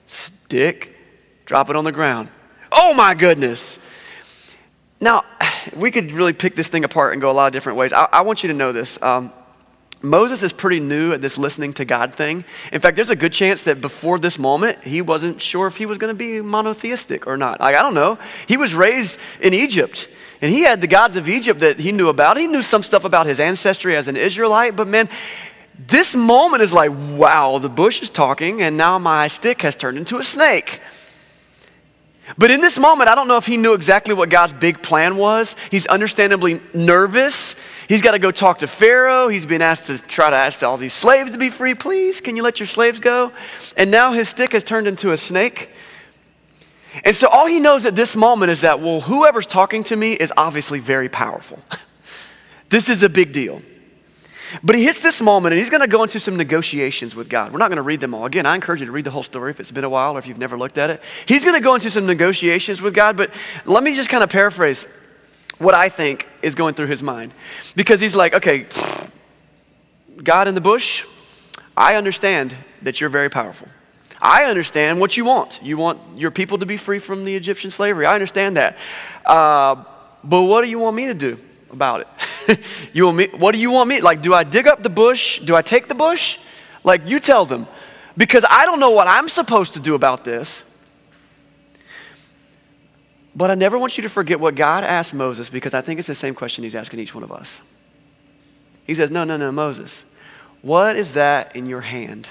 Stick. 0.06 0.96
Drop 1.44 1.68
it 1.68 1.76
on 1.76 1.84
the 1.84 1.92
ground. 1.92 2.28
Oh 2.72 2.94
my 2.94 3.14
goodness. 3.14 3.78
Now, 5.00 5.24
we 5.76 5.90
could 5.90 6.12
really 6.12 6.32
pick 6.32 6.56
this 6.56 6.68
thing 6.68 6.84
apart 6.84 7.12
and 7.12 7.20
go 7.20 7.30
a 7.30 7.32
lot 7.32 7.46
of 7.48 7.52
different 7.52 7.78
ways. 7.78 7.92
I, 7.92 8.08
I 8.12 8.20
want 8.22 8.42
you 8.42 8.48
to 8.48 8.54
know 8.54 8.72
this. 8.72 9.00
Um, 9.02 9.32
Moses 10.02 10.42
is 10.42 10.52
pretty 10.52 10.80
new 10.80 11.12
at 11.12 11.20
this 11.20 11.36
listening 11.36 11.74
to 11.74 11.84
God 11.84 12.14
thing. 12.14 12.44
In 12.72 12.80
fact, 12.80 12.96
there's 12.96 13.10
a 13.10 13.16
good 13.16 13.34
chance 13.34 13.62
that 13.62 13.82
before 13.82 14.18
this 14.18 14.38
moment, 14.38 14.82
he 14.82 15.02
wasn't 15.02 15.42
sure 15.42 15.66
if 15.66 15.76
he 15.76 15.84
was 15.84 15.98
going 15.98 16.14
to 16.14 16.18
be 16.18 16.40
monotheistic 16.40 17.26
or 17.26 17.36
not. 17.36 17.60
Like, 17.60 17.74
I 17.74 17.82
don't 17.82 17.92
know. 17.92 18.18
He 18.46 18.56
was 18.56 18.74
raised 18.74 19.18
in 19.42 19.52
Egypt, 19.52 20.08
and 20.40 20.52
he 20.52 20.62
had 20.62 20.80
the 20.80 20.86
gods 20.86 21.16
of 21.16 21.28
Egypt 21.28 21.60
that 21.60 21.78
he 21.78 21.92
knew 21.92 22.08
about. 22.08 22.36
He 22.36 22.46
knew 22.46 22.62
some 22.62 22.82
stuff 22.82 23.04
about 23.04 23.26
his 23.26 23.40
ancestry 23.40 23.96
as 23.96 24.08
an 24.08 24.16
Israelite, 24.16 24.76
but 24.76 24.88
man, 24.88 25.08
this 25.86 26.14
moment 26.14 26.62
is 26.62 26.72
like, 26.72 26.90
wow, 27.12 27.58
the 27.58 27.68
bush 27.68 28.02
is 28.02 28.10
talking, 28.10 28.62
and 28.62 28.76
now 28.76 28.98
my 28.98 29.28
stick 29.28 29.62
has 29.62 29.74
turned 29.76 29.96
into 29.96 30.18
a 30.18 30.22
snake. 30.22 30.80
But 32.38 32.50
in 32.50 32.60
this 32.60 32.78
moment, 32.78 33.08
I 33.08 33.14
don't 33.14 33.28
know 33.28 33.38
if 33.38 33.46
he 33.46 33.56
knew 33.56 33.72
exactly 33.72 34.14
what 34.14 34.28
God's 34.28 34.52
big 34.52 34.82
plan 34.82 35.16
was. 35.16 35.56
He's 35.70 35.86
understandably 35.86 36.60
nervous. 36.72 37.56
He's 37.88 38.02
got 38.02 38.12
to 38.12 38.18
go 38.18 38.30
talk 38.30 38.58
to 38.58 38.66
Pharaoh. 38.66 39.28
He's 39.28 39.46
been 39.46 39.62
asked 39.62 39.86
to 39.86 39.98
try 39.98 40.30
to 40.30 40.36
ask 40.36 40.62
all 40.62 40.76
these 40.76 40.92
slaves 40.92 41.32
to 41.32 41.38
be 41.38 41.50
free. 41.50 41.74
Please, 41.74 42.20
can 42.20 42.36
you 42.36 42.42
let 42.42 42.60
your 42.60 42.66
slaves 42.68 43.00
go? 43.00 43.32
And 43.76 43.90
now 43.90 44.12
his 44.12 44.28
stick 44.28 44.52
has 44.52 44.62
turned 44.62 44.86
into 44.86 45.12
a 45.12 45.16
snake. 45.16 45.70
And 47.04 47.14
so 47.14 47.28
all 47.28 47.46
he 47.46 47.60
knows 47.60 47.86
at 47.86 47.94
this 47.94 48.16
moment 48.16 48.50
is 48.50 48.62
that, 48.62 48.80
well, 48.80 49.00
whoever's 49.00 49.46
talking 49.46 49.82
to 49.84 49.96
me 49.96 50.14
is 50.14 50.32
obviously 50.36 50.80
very 50.80 51.08
powerful. 51.08 51.60
this 52.68 52.88
is 52.88 53.02
a 53.02 53.08
big 53.08 53.32
deal. 53.32 53.62
But 54.62 54.74
he 54.74 54.84
hits 54.84 55.00
this 55.00 55.20
moment 55.20 55.52
and 55.52 55.60
he's 55.60 55.70
going 55.70 55.80
to 55.82 55.86
go 55.86 56.02
into 56.02 56.18
some 56.18 56.36
negotiations 56.36 57.14
with 57.14 57.28
God. 57.28 57.52
We're 57.52 57.58
not 57.58 57.68
going 57.68 57.76
to 57.76 57.82
read 57.82 58.00
them 58.00 58.14
all. 58.14 58.26
Again, 58.26 58.46
I 58.46 58.54
encourage 58.54 58.80
you 58.80 58.86
to 58.86 58.92
read 58.92 59.04
the 59.04 59.10
whole 59.10 59.22
story 59.22 59.50
if 59.50 59.60
it's 59.60 59.70
been 59.70 59.84
a 59.84 59.88
while 59.88 60.16
or 60.16 60.18
if 60.18 60.26
you've 60.26 60.38
never 60.38 60.58
looked 60.58 60.78
at 60.78 60.90
it. 60.90 61.00
He's 61.26 61.44
going 61.44 61.54
to 61.54 61.60
go 61.60 61.74
into 61.74 61.90
some 61.90 62.06
negotiations 62.06 62.82
with 62.82 62.94
God, 62.94 63.16
but 63.16 63.30
let 63.64 63.84
me 63.84 63.94
just 63.94 64.10
kind 64.10 64.24
of 64.24 64.30
paraphrase 64.30 64.86
what 65.58 65.74
I 65.74 65.88
think 65.88 66.28
is 66.42 66.54
going 66.54 66.74
through 66.74 66.88
his 66.88 67.02
mind. 67.02 67.32
Because 67.76 68.00
he's 68.00 68.16
like, 68.16 68.34
okay, 68.34 68.66
God 70.22 70.48
in 70.48 70.54
the 70.54 70.60
bush, 70.60 71.04
I 71.76 71.94
understand 71.94 72.56
that 72.82 73.00
you're 73.00 73.10
very 73.10 73.30
powerful. 73.30 73.68
I 74.22 74.44
understand 74.44 75.00
what 75.00 75.16
you 75.16 75.24
want. 75.24 75.60
You 75.62 75.78
want 75.78 76.00
your 76.16 76.30
people 76.30 76.58
to 76.58 76.66
be 76.66 76.76
free 76.76 76.98
from 76.98 77.24
the 77.24 77.34
Egyptian 77.34 77.70
slavery. 77.70 78.06
I 78.06 78.14
understand 78.14 78.56
that. 78.56 78.78
Uh, 79.24 79.84
but 80.22 80.42
what 80.42 80.62
do 80.62 80.68
you 80.68 80.78
want 80.78 80.96
me 80.96 81.06
to 81.06 81.14
do 81.14 81.38
about 81.70 82.06
it? 82.48 82.60
you 82.92 83.06
want 83.06 83.16
me, 83.16 83.28
what 83.28 83.52
do 83.52 83.58
you 83.58 83.70
want 83.70 83.88
me? 83.88 84.00
Like, 84.00 84.20
do 84.20 84.34
I 84.34 84.44
dig 84.44 84.66
up 84.66 84.82
the 84.82 84.90
bush? 84.90 85.40
Do 85.40 85.56
I 85.56 85.62
take 85.62 85.88
the 85.88 85.94
bush? 85.94 86.38
Like, 86.84 87.06
you 87.06 87.20
tell 87.20 87.46
them. 87.46 87.66
Because 88.16 88.44
I 88.48 88.66
don't 88.66 88.80
know 88.80 88.90
what 88.90 89.08
I'm 89.08 89.28
supposed 89.28 89.74
to 89.74 89.80
do 89.80 89.94
about 89.94 90.24
this. 90.24 90.62
But 93.34 93.50
I 93.50 93.54
never 93.54 93.78
want 93.78 93.96
you 93.96 94.02
to 94.02 94.08
forget 94.08 94.40
what 94.40 94.54
God 94.54 94.84
asked 94.84 95.14
Moses 95.14 95.48
because 95.48 95.72
I 95.72 95.80
think 95.80 95.98
it's 95.98 96.08
the 96.08 96.14
same 96.14 96.34
question 96.34 96.64
he's 96.64 96.74
asking 96.74 96.98
each 96.98 97.14
one 97.14 97.22
of 97.22 97.32
us. 97.32 97.60
He 98.84 98.94
says, 98.94 99.10
No, 99.10 99.24
no, 99.24 99.36
no, 99.36 99.52
Moses, 99.52 100.04
what 100.62 100.96
is 100.96 101.12
that 101.12 101.54
in 101.54 101.66
your 101.66 101.80
hand? 101.80 102.28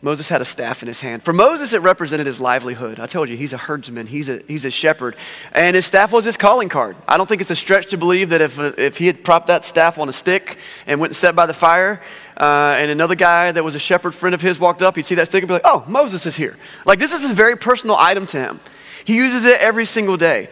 Moses 0.00 0.28
had 0.28 0.40
a 0.40 0.44
staff 0.44 0.82
in 0.82 0.88
his 0.88 1.00
hand. 1.00 1.24
For 1.24 1.32
Moses, 1.32 1.72
it 1.72 1.78
represented 1.78 2.26
his 2.26 2.40
livelihood. 2.40 3.00
I 3.00 3.06
told 3.06 3.28
you, 3.28 3.36
he's 3.36 3.52
a 3.52 3.58
herdsman, 3.58 4.06
he's 4.06 4.28
a, 4.28 4.42
he's 4.46 4.64
a 4.64 4.70
shepherd. 4.70 5.16
And 5.52 5.74
his 5.74 5.86
staff 5.86 6.12
was 6.12 6.24
his 6.24 6.36
calling 6.36 6.68
card. 6.68 6.96
I 7.08 7.16
don't 7.16 7.26
think 7.26 7.40
it's 7.40 7.50
a 7.50 7.56
stretch 7.56 7.90
to 7.90 7.96
believe 7.96 8.30
that 8.30 8.40
if, 8.40 8.58
if 8.58 8.98
he 8.98 9.06
had 9.06 9.24
propped 9.24 9.48
that 9.48 9.64
staff 9.64 9.98
on 9.98 10.08
a 10.08 10.12
stick 10.12 10.58
and 10.86 11.00
went 11.00 11.10
and 11.10 11.16
sat 11.16 11.34
by 11.34 11.46
the 11.46 11.54
fire, 11.54 12.00
uh, 12.36 12.76
and 12.76 12.92
another 12.92 13.16
guy 13.16 13.50
that 13.50 13.64
was 13.64 13.74
a 13.74 13.80
shepherd 13.80 14.14
friend 14.14 14.34
of 14.34 14.40
his 14.40 14.60
walked 14.60 14.82
up, 14.82 14.94
he'd 14.94 15.02
see 15.02 15.16
that 15.16 15.26
stick 15.26 15.42
and 15.42 15.48
be 15.48 15.54
like, 15.54 15.62
oh, 15.64 15.84
Moses 15.88 16.26
is 16.26 16.36
here. 16.36 16.56
Like, 16.86 17.00
this 17.00 17.12
is 17.12 17.24
a 17.24 17.34
very 17.34 17.56
personal 17.56 17.96
item 17.96 18.26
to 18.26 18.38
him. 18.38 18.60
He 19.04 19.16
uses 19.16 19.44
it 19.44 19.58
every 19.58 19.86
single 19.86 20.16
day. 20.16 20.48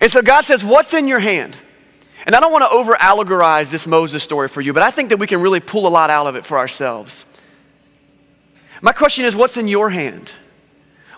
And 0.00 0.12
so 0.12 0.22
God 0.22 0.42
says, 0.42 0.64
What's 0.64 0.94
in 0.94 1.08
your 1.08 1.18
hand? 1.18 1.56
And 2.26 2.34
I 2.34 2.40
don't 2.40 2.52
want 2.52 2.62
to 2.62 2.70
over 2.70 2.94
allegorize 2.94 3.70
this 3.70 3.86
Moses 3.86 4.22
story 4.22 4.48
for 4.48 4.60
you, 4.60 4.72
but 4.72 4.82
I 4.82 4.90
think 4.90 5.08
that 5.08 5.18
we 5.18 5.26
can 5.26 5.40
really 5.40 5.60
pull 5.60 5.86
a 5.86 5.88
lot 5.88 6.10
out 6.10 6.26
of 6.26 6.36
it 6.36 6.44
for 6.44 6.58
ourselves. 6.58 7.24
My 8.80 8.92
question 8.92 9.24
is 9.24 9.34
what's 9.34 9.56
in 9.56 9.68
your 9.68 9.90
hand? 9.90 10.32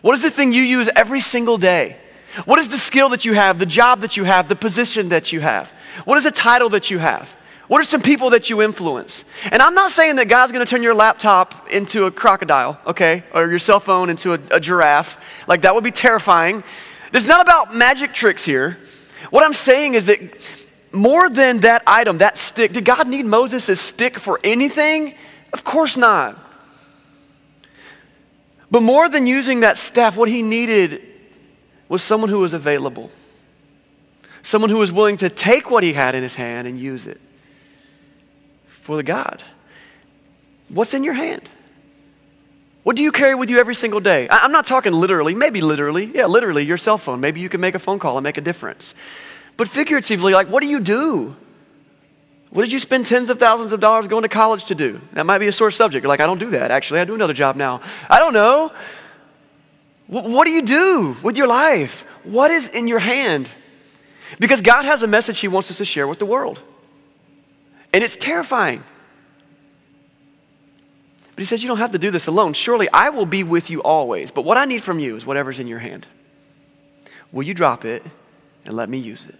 What 0.02 0.14
is 0.14 0.22
the 0.22 0.30
thing 0.30 0.52
you 0.52 0.62
use 0.62 0.88
every 0.96 1.20
single 1.20 1.58
day? 1.58 1.96
What 2.44 2.58
is 2.58 2.68
the 2.68 2.78
skill 2.78 3.08
that 3.10 3.24
you 3.24 3.34
have, 3.34 3.58
the 3.58 3.66
job 3.66 4.00
that 4.00 4.16
you 4.16 4.24
have, 4.24 4.48
the 4.48 4.56
position 4.56 5.08
that 5.10 5.32
you 5.32 5.40
have? 5.40 5.72
What 6.04 6.16
is 6.16 6.24
the 6.24 6.30
title 6.30 6.70
that 6.70 6.90
you 6.90 6.98
have? 6.98 7.28
What 7.66 7.80
are 7.80 7.84
some 7.84 8.02
people 8.02 8.30
that 8.30 8.50
you 8.50 8.62
influence? 8.62 9.24
And 9.52 9.62
I'm 9.62 9.74
not 9.74 9.90
saying 9.90 10.16
that 10.16 10.26
God's 10.26 10.52
going 10.52 10.64
to 10.64 10.68
turn 10.68 10.82
your 10.82 10.94
laptop 10.94 11.68
into 11.68 12.06
a 12.06 12.10
crocodile, 12.10 12.80
okay, 12.86 13.22
or 13.32 13.48
your 13.48 13.58
cell 13.58 13.78
phone 13.78 14.10
into 14.10 14.34
a, 14.34 14.40
a 14.50 14.60
giraffe. 14.60 15.18
Like 15.46 15.62
that 15.62 15.74
would 15.74 15.84
be 15.84 15.90
terrifying. 15.90 16.64
It's 17.12 17.26
not 17.26 17.42
about 17.42 17.74
magic 17.74 18.12
tricks 18.12 18.44
here. 18.44 18.78
What 19.30 19.44
I'm 19.44 19.54
saying 19.54 19.94
is 19.94 20.06
that 20.06 20.20
more 20.92 21.28
than 21.28 21.58
that 21.58 21.82
item, 21.86 22.18
that 22.18 22.38
stick, 22.38 22.72
did 22.72 22.84
God 22.84 23.06
need 23.06 23.26
Moses' 23.26 23.80
stick 23.80 24.18
for 24.18 24.40
anything? 24.42 25.14
Of 25.52 25.62
course 25.62 25.96
not. 25.96 26.49
But 28.70 28.82
more 28.82 29.08
than 29.08 29.26
using 29.26 29.60
that 29.60 29.78
staff, 29.78 30.16
what 30.16 30.28
he 30.28 30.42
needed 30.42 31.02
was 31.88 32.02
someone 32.02 32.30
who 32.30 32.38
was 32.38 32.54
available, 32.54 33.10
someone 34.42 34.70
who 34.70 34.78
was 34.78 34.92
willing 34.92 35.16
to 35.18 35.28
take 35.28 35.70
what 35.70 35.82
he 35.82 35.92
had 35.92 36.14
in 36.14 36.22
his 36.22 36.36
hand 36.36 36.68
and 36.68 36.78
use 36.78 37.06
it 37.06 37.20
for 38.68 38.96
the 38.96 39.02
God. 39.02 39.42
What's 40.68 40.94
in 40.94 41.02
your 41.02 41.14
hand? 41.14 41.48
What 42.82 42.96
do 42.96 43.02
you 43.02 43.12
carry 43.12 43.34
with 43.34 43.50
you 43.50 43.58
every 43.58 43.74
single 43.74 44.00
day? 44.00 44.26
I'm 44.30 44.52
not 44.52 44.64
talking 44.64 44.92
literally, 44.92 45.34
maybe 45.34 45.60
literally. 45.60 46.10
Yeah, 46.14 46.26
literally, 46.26 46.64
your 46.64 46.78
cell 46.78 46.96
phone. 46.96 47.20
Maybe 47.20 47.40
you 47.40 47.48
can 47.48 47.60
make 47.60 47.74
a 47.74 47.78
phone 47.78 47.98
call 47.98 48.16
and 48.16 48.24
make 48.24 48.38
a 48.38 48.40
difference. 48.40 48.94
But 49.56 49.68
figuratively, 49.68 50.32
like, 50.32 50.48
what 50.48 50.62
do 50.62 50.68
you 50.68 50.80
do? 50.80 51.36
What 52.50 52.62
did 52.62 52.72
you 52.72 52.80
spend 52.80 53.06
tens 53.06 53.30
of 53.30 53.38
thousands 53.38 53.72
of 53.72 53.78
dollars 53.78 54.08
going 54.08 54.22
to 54.22 54.28
college 54.28 54.64
to 54.64 54.74
do? 54.74 55.00
That 55.12 55.24
might 55.24 55.38
be 55.38 55.46
a 55.46 55.52
sore 55.52 55.70
subject. 55.70 56.02
You're 56.02 56.08
like, 56.08 56.20
I 56.20 56.26
don't 56.26 56.38
do 56.38 56.50
that. 56.50 56.70
Actually, 56.72 57.00
I 57.00 57.04
do 57.04 57.14
another 57.14 57.32
job 57.32 57.54
now. 57.54 57.80
I 58.08 58.18
don't 58.18 58.32
know. 58.32 58.72
What 60.08 60.44
do 60.44 60.50
you 60.50 60.62
do 60.62 61.16
with 61.22 61.36
your 61.36 61.46
life? 61.46 62.04
What 62.24 62.50
is 62.50 62.68
in 62.68 62.88
your 62.88 62.98
hand? 62.98 63.52
Because 64.40 64.60
God 64.60 64.84
has 64.84 65.04
a 65.04 65.06
message 65.06 65.38
He 65.38 65.46
wants 65.46 65.70
us 65.70 65.78
to 65.78 65.84
share 65.84 66.08
with 66.08 66.18
the 66.18 66.26
world. 66.26 66.60
And 67.92 68.02
it's 68.02 68.16
terrifying. 68.16 68.82
But 71.34 71.38
He 71.38 71.44
says, 71.44 71.62
You 71.62 71.68
don't 71.68 71.78
have 71.78 71.92
to 71.92 71.98
do 71.98 72.10
this 72.10 72.26
alone. 72.26 72.54
Surely 72.54 72.88
I 72.92 73.10
will 73.10 73.26
be 73.26 73.44
with 73.44 73.70
you 73.70 73.80
always. 73.82 74.32
But 74.32 74.42
what 74.42 74.56
I 74.56 74.64
need 74.64 74.82
from 74.82 74.98
you 74.98 75.14
is 75.14 75.24
whatever's 75.24 75.60
in 75.60 75.68
your 75.68 75.78
hand. 75.78 76.08
Will 77.30 77.44
you 77.44 77.54
drop 77.54 77.84
it 77.84 78.04
and 78.64 78.74
let 78.74 78.88
me 78.88 78.98
use 78.98 79.24
it? 79.24 79.36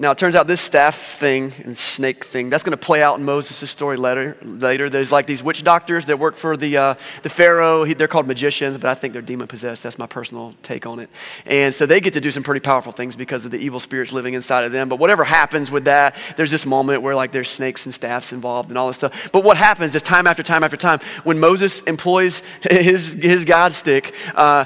Now, 0.00 0.12
it 0.12 0.16
turns 0.16 0.34
out 0.34 0.46
this 0.46 0.62
staff 0.62 0.96
thing 1.18 1.52
and 1.62 1.76
snake 1.76 2.24
thing, 2.24 2.48
that's 2.48 2.62
going 2.62 2.70
to 2.70 2.82
play 2.82 3.02
out 3.02 3.18
in 3.18 3.24
Moses' 3.26 3.70
story 3.70 3.98
later. 3.98 4.34
later. 4.42 4.88
There's 4.88 5.12
like 5.12 5.26
these 5.26 5.42
witch 5.42 5.62
doctors 5.62 6.06
that 6.06 6.18
work 6.18 6.36
for 6.36 6.56
the, 6.56 6.74
uh, 6.78 6.94
the 7.22 7.28
Pharaoh. 7.28 7.84
He, 7.84 7.92
they're 7.92 8.08
called 8.08 8.26
magicians, 8.26 8.78
but 8.78 8.88
I 8.88 8.94
think 8.94 9.12
they're 9.12 9.20
demon 9.20 9.46
possessed. 9.46 9.82
That's 9.82 9.98
my 9.98 10.06
personal 10.06 10.54
take 10.62 10.86
on 10.86 11.00
it. 11.00 11.10
And 11.44 11.74
so 11.74 11.84
they 11.84 12.00
get 12.00 12.14
to 12.14 12.20
do 12.22 12.30
some 12.30 12.42
pretty 12.42 12.60
powerful 12.60 12.92
things 12.92 13.14
because 13.14 13.44
of 13.44 13.50
the 13.50 13.58
evil 13.58 13.78
spirits 13.78 14.10
living 14.10 14.32
inside 14.32 14.64
of 14.64 14.72
them. 14.72 14.88
But 14.88 14.98
whatever 14.98 15.22
happens 15.22 15.70
with 15.70 15.84
that, 15.84 16.16
there's 16.38 16.50
this 16.50 16.64
moment 16.64 17.02
where 17.02 17.14
like 17.14 17.30
there's 17.30 17.50
snakes 17.50 17.84
and 17.84 17.94
staffs 17.94 18.32
involved 18.32 18.70
and 18.70 18.78
all 18.78 18.86
this 18.86 18.96
stuff. 18.96 19.28
But 19.32 19.44
what 19.44 19.58
happens 19.58 19.94
is 19.94 20.00
time 20.00 20.26
after 20.26 20.42
time 20.42 20.64
after 20.64 20.78
time, 20.78 21.00
when 21.24 21.38
Moses 21.38 21.82
employs 21.82 22.42
his, 22.62 23.08
his 23.08 23.44
God 23.44 23.74
stick, 23.74 24.14
uh, 24.34 24.64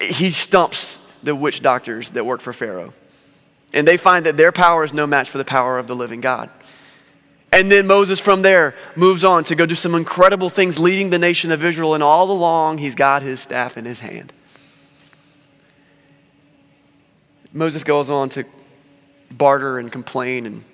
he 0.00 0.30
stumps 0.30 1.00
the 1.24 1.34
witch 1.34 1.60
doctors 1.60 2.10
that 2.10 2.24
work 2.24 2.40
for 2.40 2.52
Pharaoh. 2.52 2.92
And 3.74 3.86
they 3.86 3.96
find 3.96 4.24
that 4.24 4.36
their 4.36 4.52
power 4.52 4.84
is 4.84 4.92
no 4.92 5.06
match 5.06 5.28
for 5.28 5.36
the 5.36 5.44
power 5.44 5.78
of 5.78 5.88
the 5.88 5.96
living 5.96 6.20
God. 6.20 6.48
And 7.52 7.70
then 7.70 7.86
Moses 7.86 8.20
from 8.20 8.42
there 8.42 8.74
moves 8.94 9.24
on 9.24 9.44
to 9.44 9.56
go 9.56 9.66
do 9.66 9.74
some 9.74 9.94
incredible 9.96 10.48
things 10.48 10.78
leading 10.78 11.10
the 11.10 11.18
nation 11.18 11.50
of 11.50 11.64
Israel. 11.64 11.94
And 11.94 12.02
all 12.02 12.30
along, 12.30 12.78
he's 12.78 12.94
got 12.94 13.22
his 13.22 13.40
staff 13.40 13.76
in 13.76 13.84
his 13.84 13.98
hand. 13.98 14.32
Moses 17.52 17.84
goes 17.84 18.10
on 18.10 18.28
to 18.30 18.44
barter 19.30 19.78
and 19.78 19.90
complain 19.90 20.46
and 20.46 20.64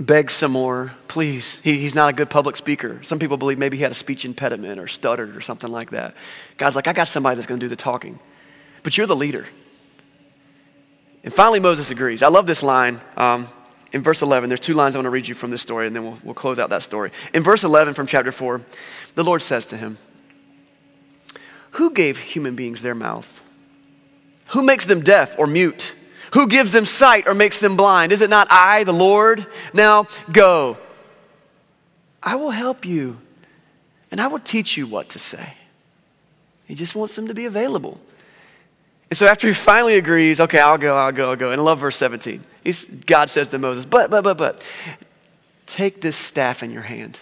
beg 0.00 0.28
some 0.28 0.52
more. 0.52 0.92
Please. 1.06 1.60
He, 1.62 1.78
he's 1.78 1.94
not 1.94 2.08
a 2.08 2.12
good 2.12 2.30
public 2.30 2.56
speaker. 2.56 3.00
Some 3.04 3.20
people 3.20 3.36
believe 3.36 3.58
maybe 3.58 3.76
he 3.76 3.82
had 3.84 3.92
a 3.92 3.96
speech 3.96 4.24
impediment 4.24 4.80
or 4.80 4.88
stuttered 4.88 5.36
or 5.36 5.40
something 5.40 5.70
like 5.70 5.90
that. 5.90 6.16
God's 6.56 6.74
like, 6.74 6.88
I 6.88 6.92
got 6.92 7.06
somebody 7.06 7.36
that's 7.36 7.46
going 7.46 7.60
to 7.60 7.64
do 7.64 7.70
the 7.70 7.76
talking. 7.76 8.18
But 8.82 8.96
you're 8.96 9.06
the 9.06 9.16
leader. 9.16 9.46
And 11.24 11.32
finally, 11.32 11.58
Moses 11.58 11.90
agrees. 11.90 12.22
I 12.22 12.28
love 12.28 12.46
this 12.46 12.62
line. 12.62 13.00
Um, 13.16 13.48
in 13.92 14.02
verse 14.02 14.22
11, 14.22 14.50
there's 14.50 14.60
two 14.60 14.74
lines 14.74 14.94
I 14.94 14.98
want 14.98 15.06
to 15.06 15.10
read 15.10 15.26
you 15.26 15.34
from 15.34 15.50
this 15.50 15.62
story, 15.62 15.86
and 15.86 15.96
then 15.96 16.04
we'll, 16.04 16.18
we'll 16.22 16.34
close 16.34 16.58
out 16.58 16.70
that 16.70 16.82
story. 16.82 17.12
In 17.32 17.42
verse 17.42 17.64
11 17.64 17.94
from 17.94 18.06
chapter 18.06 18.30
4, 18.30 18.60
the 19.14 19.24
Lord 19.24 19.40
says 19.40 19.66
to 19.66 19.76
him, 19.76 19.96
Who 21.72 21.92
gave 21.92 22.18
human 22.18 22.54
beings 22.54 22.82
their 22.82 22.94
mouth? 22.94 23.40
Who 24.48 24.62
makes 24.62 24.84
them 24.84 25.02
deaf 25.02 25.38
or 25.38 25.46
mute? 25.46 25.94
Who 26.34 26.48
gives 26.48 26.72
them 26.72 26.84
sight 26.84 27.26
or 27.26 27.34
makes 27.34 27.58
them 27.58 27.76
blind? 27.76 28.12
Is 28.12 28.20
it 28.20 28.28
not 28.28 28.48
I, 28.50 28.84
the 28.84 28.92
Lord? 28.92 29.46
Now 29.72 30.08
go. 30.30 30.76
I 32.22 32.34
will 32.34 32.50
help 32.50 32.84
you, 32.84 33.18
and 34.10 34.20
I 34.20 34.26
will 34.26 34.40
teach 34.40 34.76
you 34.76 34.86
what 34.86 35.10
to 35.10 35.18
say. 35.18 35.54
He 36.66 36.74
just 36.74 36.94
wants 36.94 37.14
them 37.16 37.28
to 37.28 37.34
be 37.34 37.44
available. 37.44 38.00
And 39.14 39.18
so 39.20 39.28
after 39.28 39.46
he 39.46 39.54
finally 39.54 39.94
agrees, 39.94 40.40
okay, 40.40 40.58
I'll 40.58 40.76
go, 40.76 40.96
I'll 40.96 41.12
go, 41.12 41.30
I'll 41.30 41.36
go. 41.36 41.52
And 41.52 41.60
I 41.60 41.62
love 41.62 41.78
verse 41.78 41.96
17. 41.98 42.42
He's, 42.64 42.84
God 42.84 43.30
says 43.30 43.46
to 43.50 43.60
Moses, 43.60 43.86
but, 43.86 44.10
but, 44.10 44.24
but, 44.24 44.36
but, 44.36 44.64
take 45.66 46.00
this 46.00 46.16
staff 46.16 46.64
in 46.64 46.72
your 46.72 46.82
hand 46.82 47.20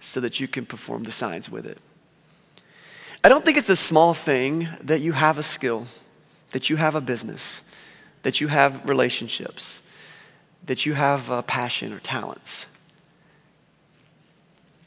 so 0.00 0.18
that 0.22 0.40
you 0.40 0.48
can 0.48 0.66
perform 0.66 1.04
the 1.04 1.12
signs 1.12 1.48
with 1.48 1.66
it. 1.66 1.78
I 3.22 3.28
don't 3.28 3.44
think 3.44 3.58
it's 3.58 3.70
a 3.70 3.76
small 3.76 4.12
thing 4.12 4.66
that 4.82 5.02
you 5.02 5.12
have 5.12 5.38
a 5.38 5.44
skill, 5.44 5.86
that 6.50 6.68
you 6.68 6.74
have 6.74 6.96
a 6.96 7.00
business, 7.00 7.62
that 8.24 8.40
you 8.40 8.48
have 8.48 8.88
relationships, 8.88 9.82
that 10.66 10.84
you 10.84 10.94
have 10.94 11.30
a 11.30 11.44
passion 11.44 11.92
or 11.92 12.00
talents. 12.00 12.66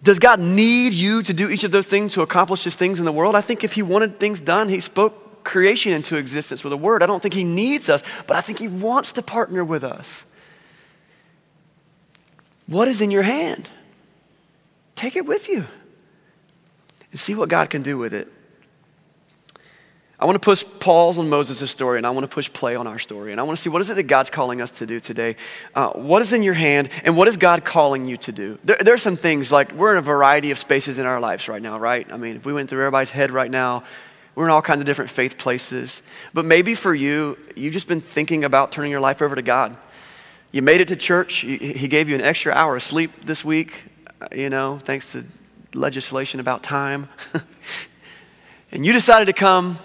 Does 0.04 0.20
God 0.20 0.42
need 0.42 0.92
you 0.92 1.24
to 1.24 1.34
do 1.34 1.50
each 1.50 1.64
of 1.64 1.72
those 1.72 1.88
things 1.88 2.16
to 2.16 2.22
accomplish 2.22 2.66
his 2.66 2.76
things 2.76 3.00
in 3.00 3.06
the 3.06 3.14
world? 3.14 3.34
I 3.34 3.40
think 3.40 3.64
if 3.64 3.72
he 3.72 3.82
wanted 3.82 4.20
things 4.20 4.42
done, 4.42 4.68
he 4.68 4.82
spoke 4.82 5.23
creation 5.44 5.94
into 5.94 6.18
existence 6.18 6.64
with 6.64 6.74
a 6.74 6.78
word. 6.78 7.04
I 7.04 7.06
don't 7.06 7.22
think 7.22 7.34
he 7.34 7.44
needs 7.44 7.90
us, 7.90 8.02
but 8.28 8.38
I 8.38 8.42
think 8.42 8.60
he 8.60 8.68
wants 8.68 9.12
to 9.14 9.22
partner 9.22 9.64
with 9.64 9.84
us. 9.84 10.26
What 12.68 12.88
is 12.88 13.02
in 13.02 13.12
your 13.12 13.24
hand? 13.24 13.70
Take 14.96 15.16
it 15.16 15.26
with 15.26 15.50
you 15.50 15.66
and 17.12 17.20
see 17.20 17.36
what 17.36 17.50
God 17.50 17.70
can 17.70 17.82
do 17.82 17.98
with 17.98 18.14
it. 18.14 18.32
I 20.24 20.26
want 20.26 20.36
to 20.36 20.40
push 20.40 20.64
pause 20.80 21.18
on 21.18 21.28
Moses' 21.28 21.70
story 21.70 21.98
and 21.98 22.08
I 22.08 22.12
want 22.12 22.24
to 22.24 22.34
push 22.34 22.52
play 22.54 22.78
on 22.78 22.88
our 22.88 22.98
story. 22.98 23.34
And 23.34 23.42
I 23.42 23.44
want 23.44 23.58
to 23.58 23.62
see 23.62 23.70
what 23.70 23.82
is 23.82 23.90
it 23.90 23.96
that 23.96 24.04
God's 24.04 24.30
calling 24.30 24.62
us 24.62 24.72
to 24.72 24.86
do 24.86 25.02
today? 25.02 25.36
Uh, 25.76 25.90
what 25.90 26.22
is 26.22 26.32
in 26.32 26.44
your 26.44 26.54
hand 26.54 26.88
and 27.04 27.18
what 27.18 27.28
is 27.28 27.36
God 27.36 27.66
calling 27.66 28.06
you 28.06 28.16
to 28.18 28.32
do? 28.32 28.58
There, 28.64 28.78
there 28.80 28.94
are 28.94 28.98
some 28.98 29.18
things 29.18 29.52
like 29.52 29.74
we're 29.74 29.92
in 29.92 29.98
a 29.98 30.02
variety 30.02 30.52
of 30.52 30.60
spaces 30.60 30.98
in 30.98 31.06
our 31.06 31.20
lives 31.20 31.50
right 31.50 31.62
now, 31.62 31.78
right? 31.78 32.10
I 32.10 32.16
mean, 32.16 32.38
if 32.38 32.46
we 32.46 32.54
went 32.54 32.70
through 32.70 32.80
everybody's 32.80 33.10
head 33.10 33.32
right 33.32 33.52
now, 33.52 33.84
we're 34.36 34.46
in 34.46 34.52
all 34.52 34.62
kinds 34.62 34.82
of 34.82 34.86
different 34.86 35.12
faith 35.12 35.38
places. 35.38 36.02
But 36.34 36.46
maybe 36.46 36.76
for 36.76 36.94
you, 36.96 37.38
you've 37.56 37.74
just 37.74 37.88
been 37.88 38.02
thinking 38.02 38.44
about 38.44 38.72
turning 38.72 38.92
your 38.92 39.00
life 39.00 39.22
over 39.22 39.36
to 39.36 39.42
God. 39.42 39.78
You 40.52 40.62
made 40.62 40.82
it 40.82 40.88
to 40.90 40.96
church. 40.96 41.38
He 41.38 41.88
gave 41.88 42.10
you 42.10 42.16
an 42.16 42.22
extra 42.22 42.54
hour 42.54 42.76
of 42.76 42.84
sleep 42.84 43.26
this 43.26 43.44
week, 43.44 43.74
uh, 44.22 44.28
you 44.36 44.50
know, 44.50 44.80
thanks 44.80 45.12
to 45.14 45.26
legislation 45.74 46.40
about 46.40 46.64
time. 46.64 47.10
and 48.72 48.86
you 48.86 48.94
decided 48.94 49.26
to 49.26 49.34
come, 49.34 49.78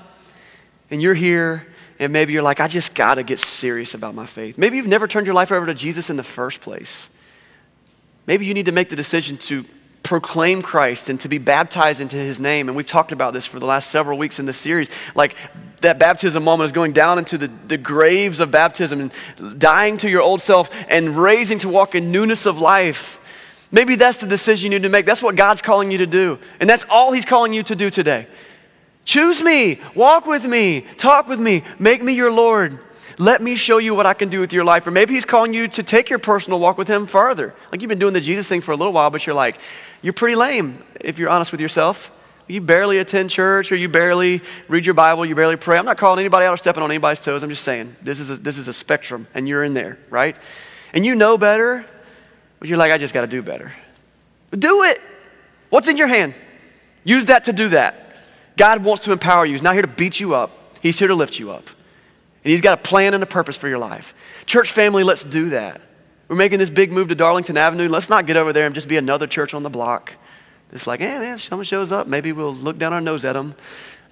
and 0.90 1.00
you're 1.00 1.14
here, 1.14 1.66
and 1.98 2.12
maybe 2.12 2.32
you're 2.32 2.42
like, 2.42 2.60
I 2.60 2.68
just 2.68 2.94
got 2.94 3.14
to 3.14 3.22
get 3.22 3.40
serious 3.40 3.94
about 3.94 4.14
my 4.14 4.26
faith. 4.26 4.56
Maybe 4.56 4.76
you've 4.76 4.86
never 4.86 5.08
turned 5.08 5.26
your 5.26 5.34
life 5.34 5.52
over 5.52 5.66
to 5.66 5.74
Jesus 5.74 6.10
in 6.10 6.16
the 6.16 6.22
first 6.22 6.60
place. 6.60 7.08
Maybe 8.26 8.46
you 8.46 8.54
need 8.54 8.66
to 8.66 8.72
make 8.72 8.90
the 8.90 8.96
decision 8.96 9.38
to 9.38 9.64
proclaim 10.08 10.62
Christ 10.62 11.10
and 11.10 11.20
to 11.20 11.28
be 11.28 11.36
baptized 11.36 12.00
into 12.00 12.16
his 12.16 12.40
name. 12.40 12.68
And 12.68 12.76
we've 12.76 12.86
talked 12.86 13.12
about 13.12 13.34
this 13.34 13.44
for 13.44 13.60
the 13.60 13.66
last 13.66 13.90
several 13.90 14.16
weeks 14.16 14.38
in 14.38 14.46
this 14.46 14.56
series. 14.56 14.88
Like 15.14 15.36
that 15.82 15.98
baptism 15.98 16.42
moment 16.42 16.64
is 16.64 16.72
going 16.72 16.94
down 16.94 17.18
into 17.18 17.36
the, 17.36 17.52
the 17.66 17.76
graves 17.76 18.40
of 18.40 18.50
baptism 18.50 19.00
and 19.00 19.60
dying 19.60 19.98
to 19.98 20.08
your 20.08 20.22
old 20.22 20.40
self 20.40 20.70
and 20.88 21.14
raising 21.14 21.58
to 21.58 21.68
walk 21.68 21.94
in 21.94 22.10
newness 22.10 22.46
of 22.46 22.58
life. 22.58 23.20
Maybe 23.70 23.96
that's 23.96 24.16
the 24.16 24.26
decision 24.26 24.72
you 24.72 24.78
need 24.78 24.84
to 24.84 24.88
make. 24.88 25.04
That's 25.04 25.22
what 25.22 25.36
God's 25.36 25.60
calling 25.60 25.90
you 25.90 25.98
to 25.98 26.06
do. 26.06 26.38
And 26.58 26.70
that's 26.70 26.86
all 26.88 27.12
he's 27.12 27.26
calling 27.26 27.52
you 27.52 27.62
to 27.64 27.76
do 27.76 27.90
today. 27.90 28.26
Choose 29.04 29.42
me, 29.42 29.78
walk 29.94 30.24
with 30.24 30.46
me, 30.46 30.86
talk 30.96 31.28
with 31.28 31.38
me, 31.38 31.64
make 31.78 32.02
me 32.02 32.14
your 32.14 32.32
Lord. 32.32 32.78
Let 33.18 33.42
me 33.42 33.56
show 33.56 33.78
you 33.78 33.96
what 33.96 34.06
I 34.06 34.14
can 34.14 34.28
do 34.28 34.38
with 34.38 34.52
your 34.52 34.64
life. 34.64 34.86
Or 34.86 34.92
maybe 34.92 35.12
he's 35.14 35.24
calling 35.24 35.52
you 35.52 35.66
to 35.68 35.82
take 35.82 36.08
your 36.08 36.20
personal 36.20 36.60
walk 36.60 36.78
with 36.78 36.86
him 36.86 37.06
farther. 37.06 37.52
Like 37.72 37.82
you've 37.82 37.88
been 37.88 37.98
doing 37.98 38.14
the 38.14 38.20
Jesus 38.20 38.46
thing 38.46 38.60
for 38.60 38.70
a 38.70 38.76
little 38.76 38.92
while, 38.92 39.10
but 39.10 39.26
you're 39.26 39.34
like, 39.34 39.58
you're 40.02 40.12
pretty 40.12 40.36
lame 40.36 40.84
if 41.00 41.18
you're 41.18 41.28
honest 41.28 41.50
with 41.50 41.60
yourself. 41.60 42.12
You 42.46 42.60
barely 42.60 42.98
attend 42.98 43.30
church 43.30 43.72
or 43.72 43.76
you 43.76 43.88
barely 43.88 44.40
read 44.68 44.86
your 44.86 44.94
Bible, 44.94 45.26
you 45.26 45.34
barely 45.34 45.56
pray. 45.56 45.76
I'm 45.76 45.84
not 45.84 45.98
calling 45.98 46.20
anybody 46.20 46.46
out 46.46 46.54
or 46.54 46.56
stepping 46.56 46.82
on 46.82 46.90
anybody's 46.90 47.20
toes. 47.20 47.42
I'm 47.42 47.50
just 47.50 47.64
saying 47.64 47.96
this 48.00 48.20
is 48.20 48.30
a, 48.30 48.36
this 48.36 48.56
is 48.56 48.68
a 48.68 48.72
spectrum 48.72 49.26
and 49.34 49.48
you're 49.48 49.64
in 49.64 49.74
there, 49.74 49.98
right? 50.10 50.36
And 50.92 51.04
you 51.04 51.14
know 51.14 51.36
better, 51.36 51.84
but 52.60 52.68
you're 52.68 52.78
like, 52.78 52.92
I 52.92 52.98
just 52.98 53.12
got 53.12 53.22
to 53.22 53.26
do 53.26 53.42
better. 53.42 53.72
Do 54.52 54.84
it. 54.84 55.00
What's 55.70 55.88
in 55.88 55.96
your 55.96 56.06
hand? 56.06 56.34
Use 57.04 57.26
that 57.26 57.44
to 57.44 57.52
do 57.52 57.68
that. 57.70 58.16
God 58.56 58.82
wants 58.82 59.04
to 59.04 59.12
empower 59.12 59.44
you. 59.44 59.52
He's 59.52 59.62
not 59.62 59.74
here 59.74 59.82
to 59.82 59.88
beat 59.88 60.20
you 60.20 60.34
up, 60.34 60.78
He's 60.80 60.98
here 60.98 61.08
to 61.08 61.14
lift 61.14 61.38
you 61.38 61.50
up. 61.50 61.68
And 62.44 62.50
He's 62.52 62.60
got 62.60 62.78
a 62.78 62.82
plan 62.82 63.14
and 63.14 63.22
a 63.22 63.26
purpose 63.26 63.56
for 63.56 63.68
your 63.68 63.78
life. 63.78 64.14
Church 64.46 64.72
family, 64.72 65.04
let's 65.04 65.24
do 65.24 65.50
that. 65.50 65.80
We're 66.28 66.36
making 66.36 66.58
this 66.58 66.70
big 66.70 66.92
move 66.92 67.08
to 67.08 67.14
Darlington 67.14 67.56
Avenue. 67.56 67.88
Let's 67.88 68.10
not 68.10 68.26
get 68.26 68.36
over 68.36 68.52
there 68.52 68.66
and 68.66 68.74
just 68.74 68.86
be 68.86 68.98
another 68.98 69.26
church 69.26 69.54
on 69.54 69.62
the 69.62 69.70
block. 69.70 70.14
It's 70.72 70.86
like, 70.86 71.00
hey, 71.00 71.18
man, 71.18 71.36
if 71.36 71.42
someone 71.42 71.64
shows 71.64 71.90
up, 71.90 72.06
maybe 72.06 72.32
we'll 72.32 72.54
look 72.54 72.78
down 72.78 72.92
our 72.92 73.00
nose 73.00 73.24
at 73.24 73.32
them. 73.32 73.54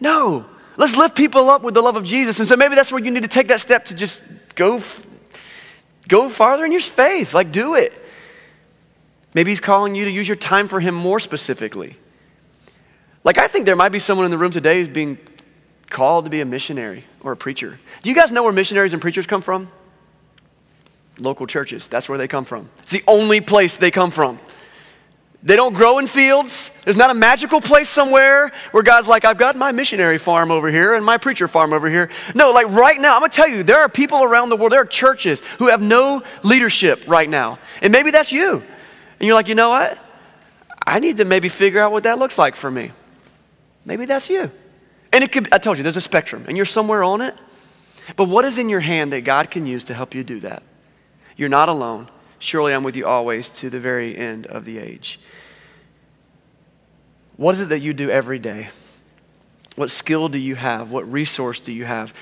No, 0.00 0.46
let's 0.76 0.96
lift 0.96 1.14
people 1.14 1.50
up 1.50 1.62
with 1.62 1.74
the 1.74 1.82
love 1.82 1.96
of 1.96 2.04
Jesus. 2.04 2.38
And 2.38 2.48
so 2.48 2.56
maybe 2.56 2.74
that's 2.74 2.90
where 2.90 3.04
you 3.04 3.10
need 3.10 3.22
to 3.22 3.28
take 3.28 3.48
that 3.48 3.60
step 3.60 3.84
to 3.86 3.94
just 3.94 4.22
go, 4.54 4.80
go 6.08 6.30
farther 6.30 6.64
in 6.64 6.72
your 6.72 6.80
faith. 6.80 7.34
Like, 7.34 7.52
do 7.52 7.74
it. 7.74 7.92
Maybe 9.34 9.50
He's 9.50 9.60
calling 9.60 9.94
you 9.94 10.06
to 10.06 10.10
use 10.10 10.26
your 10.26 10.36
time 10.36 10.68
for 10.68 10.80
Him 10.80 10.94
more 10.94 11.20
specifically. 11.20 11.96
Like, 13.22 13.36
I 13.36 13.48
think 13.48 13.66
there 13.66 13.76
might 13.76 13.90
be 13.90 13.98
someone 13.98 14.24
in 14.24 14.30
the 14.30 14.38
room 14.38 14.52
today 14.52 14.78
who's 14.78 14.88
being 14.88 15.18
called 15.90 16.24
to 16.24 16.30
be 16.30 16.40
a 16.40 16.44
missionary 16.44 17.04
or 17.20 17.32
a 17.32 17.36
preacher. 17.36 17.78
Do 18.02 18.10
you 18.10 18.16
guys 18.16 18.32
know 18.32 18.42
where 18.42 18.52
missionaries 18.52 18.92
and 18.92 19.02
preachers 19.02 19.26
come 19.26 19.42
from? 19.42 19.70
Local 21.18 21.46
churches. 21.46 21.88
That's 21.88 22.08
where 22.08 22.18
they 22.18 22.28
come 22.28 22.44
from. 22.44 22.68
It's 22.82 22.92
the 22.92 23.04
only 23.06 23.40
place 23.40 23.76
they 23.76 23.90
come 23.90 24.10
from. 24.10 24.38
They 25.42 25.54
don't 25.54 25.74
grow 25.74 25.98
in 25.98 26.08
fields. 26.08 26.72
There's 26.84 26.96
not 26.96 27.10
a 27.10 27.14
magical 27.14 27.60
place 27.60 27.88
somewhere 27.88 28.50
where 28.72 28.82
God's 28.82 29.06
like, 29.06 29.24
I've 29.24 29.38
got 29.38 29.56
my 29.56 29.70
missionary 29.70 30.18
farm 30.18 30.50
over 30.50 30.68
here 30.68 30.94
and 30.94 31.04
my 31.04 31.18
preacher 31.18 31.46
farm 31.46 31.72
over 31.72 31.88
here. 31.88 32.10
No, 32.34 32.50
like 32.50 32.68
right 32.68 33.00
now, 33.00 33.14
I'm 33.14 33.20
going 33.20 33.30
to 33.30 33.36
tell 33.36 33.48
you, 33.48 33.62
there 33.62 33.80
are 33.80 33.88
people 33.88 34.24
around 34.24 34.48
the 34.48 34.56
world, 34.56 34.72
there 34.72 34.80
are 34.80 34.86
churches 34.86 35.42
who 35.58 35.68
have 35.68 35.80
no 35.80 36.24
leadership 36.42 37.04
right 37.06 37.28
now. 37.28 37.60
And 37.80 37.92
maybe 37.92 38.10
that's 38.10 38.32
you. 38.32 38.54
And 38.54 39.26
you're 39.26 39.34
like, 39.34 39.46
you 39.46 39.54
know 39.54 39.68
what? 39.68 39.98
I 40.84 40.98
need 40.98 41.18
to 41.18 41.24
maybe 41.24 41.48
figure 41.48 41.80
out 41.80 41.92
what 41.92 42.02
that 42.02 42.18
looks 42.18 42.38
like 42.38 42.56
for 42.56 42.70
me. 42.70 42.90
Maybe 43.84 44.04
that's 44.04 44.28
you. 44.28 44.50
And 45.16 45.24
it 45.24 45.32
could, 45.32 45.48
I 45.50 45.56
told 45.56 45.78
you, 45.78 45.82
there's 45.82 45.96
a 45.96 46.02
spectrum, 46.02 46.44
and 46.46 46.58
you're 46.58 46.66
somewhere 46.66 47.02
on 47.02 47.22
it. 47.22 47.34
But 48.16 48.24
what 48.24 48.44
is 48.44 48.58
in 48.58 48.68
your 48.68 48.80
hand 48.80 49.14
that 49.14 49.22
God 49.22 49.50
can 49.50 49.64
use 49.64 49.84
to 49.84 49.94
help 49.94 50.14
you 50.14 50.22
do 50.22 50.40
that? 50.40 50.62
You're 51.38 51.48
not 51.48 51.70
alone. 51.70 52.10
Surely 52.38 52.74
I'm 52.74 52.82
with 52.82 52.96
you 52.96 53.06
always 53.06 53.48
to 53.60 53.70
the 53.70 53.80
very 53.80 54.14
end 54.14 54.46
of 54.46 54.66
the 54.66 54.76
age. 54.76 55.18
What 57.38 57.54
is 57.54 57.62
it 57.62 57.70
that 57.70 57.78
you 57.78 57.94
do 57.94 58.10
every 58.10 58.38
day? 58.38 58.68
What 59.74 59.90
skill 59.90 60.28
do 60.28 60.36
you 60.36 60.54
have? 60.54 60.90
What 60.90 61.10
resource 61.10 61.60
do 61.60 61.72
you 61.72 61.86
have? 61.86 62.12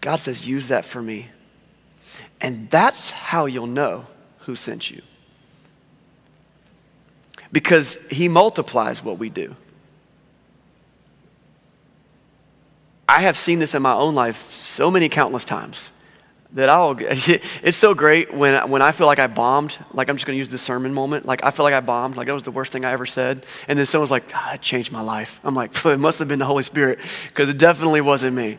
God 0.00 0.16
says, 0.16 0.48
use 0.48 0.68
that 0.68 0.86
for 0.86 1.02
me. 1.02 1.28
And 2.40 2.70
that's 2.70 3.10
how 3.10 3.44
you'll 3.44 3.66
know 3.66 4.06
who 4.38 4.56
sent 4.56 4.90
you. 4.90 5.02
Because 7.52 7.98
He 8.10 8.26
multiplies 8.26 9.04
what 9.04 9.18
we 9.18 9.28
do. 9.28 9.54
I 13.08 13.22
have 13.22 13.38
seen 13.38 13.58
this 13.58 13.74
in 13.74 13.80
my 13.80 13.94
own 13.94 14.14
life 14.14 14.50
so 14.52 14.90
many 14.90 15.08
countless 15.08 15.46
times 15.46 15.90
that 16.52 16.68
I'll, 16.68 16.96
it's 17.00 17.76
so 17.76 17.94
great 17.94 18.32
when, 18.32 18.70
when 18.70 18.82
I 18.82 18.92
feel 18.92 19.06
like 19.06 19.18
I 19.18 19.26
bombed, 19.26 19.78
like 19.92 20.10
I'm 20.10 20.16
just 20.16 20.26
going 20.26 20.34
to 20.34 20.38
use 20.38 20.50
the 20.50 20.58
sermon 20.58 20.92
moment. 20.92 21.24
Like 21.24 21.42
I 21.42 21.50
feel 21.50 21.64
like 21.64 21.74
I 21.74 21.80
bombed, 21.80 22.16
like 22.16 22.26
that 22.26 22.34
was 22.34 22.42
the 22.42 22.50
worst 22.50 22.70
thing 22.70 22.84
I 22.84 22.92
ever 22.92 23.06
said. 23.06 23.46
And 23.66 23.78
then 23.78 23.86
someone's 23.86 24.10
like, 24.10 24.24
ah, 24.34 24.54
it 24.54 24.60
changed 24.60 24.92
my 24.92 25.00
life. 25.00 25.40
I'm 25.42 25.54
like, 25.54 25.72
it 25.86 25.98
must 25.98 26.18
have 26.18 26.28
been 26.28 26.38
the 26.38 26.44
Holy 26.44 26.62
Spirit 26.62 26.98
because 27.28 27.48
it 27.48 27.58
definitely 27.58 28.02
wasn't 28.02 28.36
me. 28.36 28.58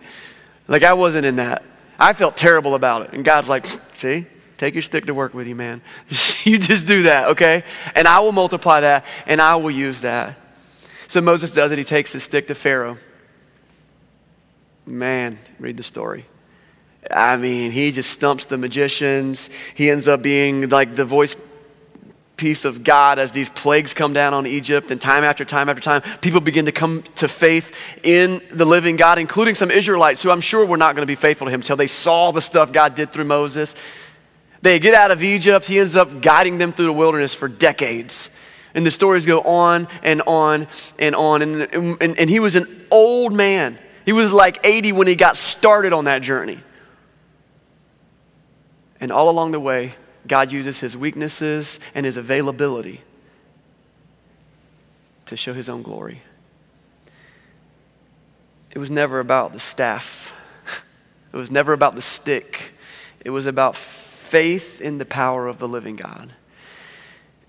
Like 0.68 0.84
I 0.84 0.94
wasn't 0.94 1.26
in 1.26 1.36
that. 1.38 1.64
I 2.00 2.14
felt 2.14 2.36
terrible 2.36 2.76
about 2.76 3.04
it. 3.04 3.14
And 3.14 3.24
God's 3.26 3.50
like, 3.50 3.68
see, 3.96 4.26
take 4.58 4.74
your 4.74 4.84
stick 4.84 5.06
to 5.06 5.14
work 5.14 5.34
with 5.34 5.48
you, 5.48 5.56
man. 5.56 5.82
you 6.44 6.58
just 6.58 6.88
do 6.88 7.04
that, 7.04 7.30
okay? 7.30 7.64
And 7.94 8.08
I 8.08 8.20
will 8.20 8.32
multiply 8.32 8.80
that 8.80 9.06
and 9.28 9.42
I 9.42 9.56
will 9.58 9.72
use 9.72 10.02
that. 10.02 10.38
So 11.08 11.22
Moses 11.22 11.52
does 11.52 11.72
it. 11.72 11.78
He 11.78 11.84
takes 11.84 12.14
his 12.14 12.24
stick 12.24 12.48
to 12.48 12.56
Pharaoh. 12.56 12.98
Man, 14.90 15.38
read 15.60 15.78
the 15.78 15.84
story. 15.84 16.26
I 17.12 17.38
mean, 17.38 17.72
he 17.72 17.92
just 17.92 18.10
stumps 18.10 18.46
the 18.46 18.58
magicians. 18.58 19.50
He 19.76 19.90
ends 19.90 20.08
up 20.08 20.22
being 20.22 20.68
like 20.70 20.96
the 20.96 21.06
voice 21.06 21.36
piece 22.38 22.66
of 22.66 22.84
God 22.84 23.20
as 23.20 23.32
these 23.32 23.50
plagues 23.50 23.94
come 23.94 24.14
down 24.14 24.34
on 24.34 24.48
Egypt, 24.48 24.92
and 24.92 25.00
time 25.00 25.24
after 25.24 25.46
time 25.46 25.70
after 25.70 25.82
time, 25.82 26.02
people 26.22 26.40
begin 26.40 26.66
to 26.66 26.72
come 26.72 27.04
to 27.16 27.28
faith 27.28 27.72
in 28.02 28.42
the 28.52 28.66
living 28.66 28.96
God, 28.96 29.20
including 29.20 29.56
some 29.56 29.70
Israelites 29.70 30.24
who 30.24 30.32
I'm 30.32 30.42
sure 30.42 30.66
were 30.66 30.78
not 30.78 30.96
going 30.96 31.04
to 31.04 31.12
be 31.12 31.16
faithful 31.16 31.46
to 31.46 31.52
him 31.52 31.60
until 31.60 31.76
they 31.76 31.88
saw 31.88 32.32
the 32.32 32.42
stuff 32.42 32.72
God 32.72 32.96
did 32.96 33.14
through 33.14 33.26
Moses. 33.26 33.76
They 34.62 34.80
get 34.80 34.94
out 34.96 35.12
of 35.12 35.22
Egypt. 35.22 35.66
He 35.66 35.80
ends 35.80 35.96
up 35.96 36.22
guiding 36.22 36.58
them 36.58 36.74
through 36.74 36.88
the 36.88 36.94
wilderness 36.94 37.34
for 37.34 37.48
decades. 37.48 38.30
And 38.74 38.86
the 38.86 38.92
stories 38.92 39.26
go 39.26 39.42
on 39.42 39.88
and 40.02 40.22
on 40.24 40.68
and 40.98 41.16
on. 41.16 41.42
And, 41.42 41.62
and, 42.02 42.20
and 42.20 42.30
he 42.30 42.40
was 42.40 42.56
an 42.56 42.86
old 42.90 43.34
man. 43.34 43.78
He 44.06 44.12
was 44.12 44.32
like 44.32 44.60
80 44.66 44.94
when 44.94 45.08
he 45.08 45.16
got 45.16 45.38
started 45.38 45.94
on 45.94 46.06
that 46.06 46.22
journey. 46.22 46.64
And 49.00 49.12
all 49.12 49.30
along 49.30 49.52
the 49.52 49.60
way, 49.60 49.96
God 50.28 50.52
uses 50.52 50.80
his 50.80 50.96
weaknesses 50.96 51.80
and 51.96 52.06
his 52.06 52.18
availability 52.18 53.02
to 55.26 55.38
show 55.38 55.54
his 55.54 55.70
own 55.70 55.82
glory. 55.82 56.22
It 58.72 58.80
was 58.80 58.92
never 58.92 59.20
about 59.20 59.54
the 59.54 59.60
staff, 59.60 60.34
it 61.34 61.38
was 61.38 61.50
never 61.50 61.74
about 61.74 61.96
the 61.96 62.02
stick. 62.02 62.74
It 63.26 63.32
was 63.32 63.48
about 63.48 63.76
faith 63.76 64.80
in 64.80 64.98
the 64.98 65.06
power 65.06 65.48
of 65.48 65.60
the 65.60 65.68
living 65.68 65.98
God. 65.98 66.38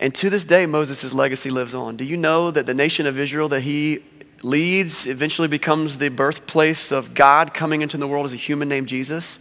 And 0.01 0.13
to 0.17 0.29
this 0.31 0.45
day, 0.45 0.67
Moses' 0.67 1.13
legacy 1.13 1.49
lives 1.49 1.75
on. 1.75 1.97
Do 1.97 2.05
you 2.05 2.17
know 2.17 2.51
that 2.51 2.67
the 2.67 2.75
nation 2.75 3.07
of 3.07 3.21
Israel 3.21 3.49
that 3.51 3.61
he 3.61 4.03
leads, 4.43 5.07
eventually 5.07 5.49
becomes 5.49 5.99
the 5.99 6.09
birthplace 6.09 6.93
of 6.93 7.15
God 7.15 7.53
coming 7.53 7.83
into 7.83 7.97
the 7.97 8.09
world 8.09 8.27
as 8.27 8.33
a 8.33 8.37
human 8.37 8.69
named 8.69 8.89
Jesus. 8.89 9.39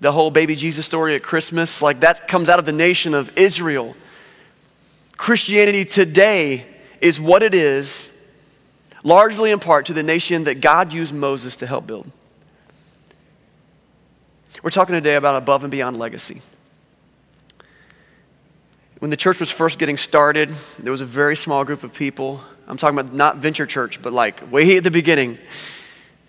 The 0.00 0.12
whole 0.12 0.30
baby 0.30 0.56
Jesus 0.56 0.86
story 0.86 1.14
at 1.14 1.22
Christmas, 1.22 1.82
like 1.82 2.00
that 2.00 2.26
comes 2.26 2.48
out 2.48 2.58
of 2.58 2.64
the 2.64 2.72
nation 2.72 3.14
of 3.14 3.30
Israel. 3.36 3.94
Christianity 5.16 5.84
today 5.84 6.66
is 7.00 7.20
what 7.20 7.42
it 7.42 7.54
is, 7.54 8.08
largely 9.04 9.50
in 9.50 9.60
part 9.60 9.86
to 9.86 9.92
the 9.92 10.02
nation 10.02 10.44
that 10.44 10.60
God 10.60 10.92
used 10.92 11.14
Moses 11.14 11.56
to 11.56 11.66
help 11.66 11.86
build. 11.86 12.10
We're 14.62 14.70
talking 14.70 14.94
today 14.94 15.14
about 15.14 15.36
above 15.36 15.64
and 15.64 15.70
beyond 15.70 15.98
legacy. 15.98 16.42
When 18.98 19.10
the 19.10 19.16
church 19.16 19.40
was 19.40 19.50
first 19.50 19.78
getting 19.78 19.96
started, 19.96 20.54
there 20.78 20.90
was 20.90 21.00
a 21.00 21.06
very 21.06 21.34
small 21.34 21.64
group 21.64 21.84
of 21.84 21.94
people 21.94 22.42
I'm 22.70 22.76
talking 22.76 22.96
about 22.96 23.12
not 23.12 23.38
venture 23.38 23.66
church, 23.66 24.00
but 24.00 24.12
like 24.12 24.50
way 24.52 24.76
at 24.76 24.84
the 24.84 24.92
beginning. 24.92 25.38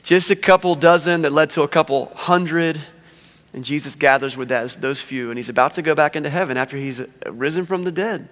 Just 0.02 0.32
a 0.32 0.36
couple 0.36 0.74
dozen 0.74 1.22
that 1.22 1.32
led 1.32 1.52
to 1.52 1.62
a 1.62 1.68
couple 1.68 2.08
hundred. 2.16 2.82
And 3.54 3.64
Jesus 3.64 3.94
gathers 3.96 4.36
with 4.36 4.50
that, 4.50 4.76
those 4.82 5.00
few, 5.00 5.30
and 5.30 5.38
he's 5.38 5.50
about 5.50 5.76
to 5.76 5.84
go 5.84 5.94
back 5.94 6.16
into 6.16 6.32
heaven 6.32 6.58
after 6.58 6.78
he's 6.78 7.00
risen 7.28 7.68
from 7.68 7.84
the 7.84 7.92
dead. 7.92 8.28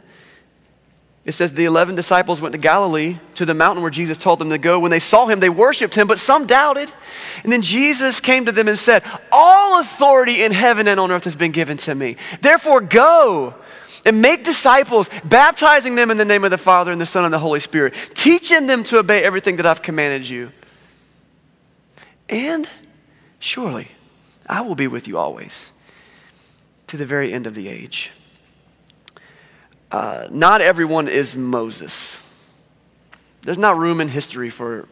It 1.24 1.34
says 1.34 1.52
the 1.52 1.66
11 1.66 1.94
disciples 1.94 2.42
went 2.42 2.54
to 2.54 2.58
Galilee 2.58 3.20
to 3.36 3.46
the 3.46 3.54
mountain 3.54 3.84
where 3.84 3.92
Jesus 3.92 4.18
told 4.18 4.40
them 4.40 4.50
to 4.50 4.58
go. 4.58 4.80
When 4.80 4.90
they 4.90 5.00
saw 5.00 5.28
him, 5.28 5.40
they 5.40 5.50
worshiped 5.50 5.94
him, 5.94 6.08
but 6.08 6.18
some 6.18 6.48
doubted. 6.48 6.92
And 7.44 7.54
then 7.54 7.62
Jesus 7.62 8.20
came 8.20 8.46
to 8.46 8.52
them 8.52 8.68
and 8.68 8.80
said, 8.80 9.04
All 9.32 9.80
authority 9.80 10.42
in 10.44 10.52
heaven 10.52 10.88
and 10.88 11.00
on 11.00 11.12
earth 11.12 11.26
has 11.26 11.36
been 11.36 11.52
given 11.52 11.78
to 11.78 11.94
me. 11.94 12.16
Therefore, 12.42 12.82
go 12.82 13.54
and 14.06 14.22
make 14.22 14.44
disciples, 14.44 15.10
baptizing 15.24 15.96
them 15.96 16.12
in 16.12 16.18
the 16.18 16.26
name 16.26 16.44
of 16.44 16.52
the 16.52 16.58
Father 16.58 16.92
and 16.92 17.00
the 17.00 17.06
Son 17.06 17.26
and 17.26 17.34
the 17.34 17.40
Holy 17.40 17.60
Spirit, 17.60 17.94
teaching 18.14 18.68
them 18.68 18.84
to 18.86 19.00
obey 19.00 19.24
everything 19.24 19.58
that 19.58 19.66
I've 19.66 19.82
commanded 19.82 20.28
you. 20.28 20.52
And 22.28 22.70
surely 23.40 23.90
I 24.48 24.62
will 24.62 24.76
be 24.76 24.88
with 24.88 25.08
you 25.08 25.18
always 25.18 25.72
to 26.88 26.98
the 26.98 27.06
very 27.06 27.34
end 27.34 27.48
of 27.48 27.56
the 27.56 27.68
age. 27.68 28.12
Uh, 29.92 30.28
not 30.30 30.62
everyone 30.62 31.08
is 31.08 31.36
Moses. 31.36 32.20
There's 33.42 33.58
not 33.58 33.78
room 33.78 34.02
in 34.02 34.08
history 34.08 34.50
for 34.50 34.88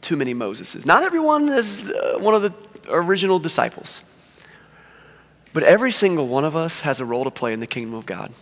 too 0.00 0.16
many 0.16 0.34
Moseses. 0.34 0.86
Not 0.86 1.02
everyone 1.02 1.48
is 1.48 1.90
uh, 1.90 2.18
one 2.18 2.34
of 2.34 2.42
the 2.42 2.54
original 2.88 3.38
disciples. 3.38 4.02
But 5.52 5.62
every 5.64 5.92
single 5.92 6.28
one 6.28 6.44
of 6.44 6.56
us 6.56 6.80
has 6.82 7.00
a 7.00 7.04
role 7.04 7.24
to 7.24 7.30
play 7.30 7.52
in 7.52 7.60
the 7.60 7.66
kingdom 7.66 7.94
of 7.94 8.06
God. 8.06 8.32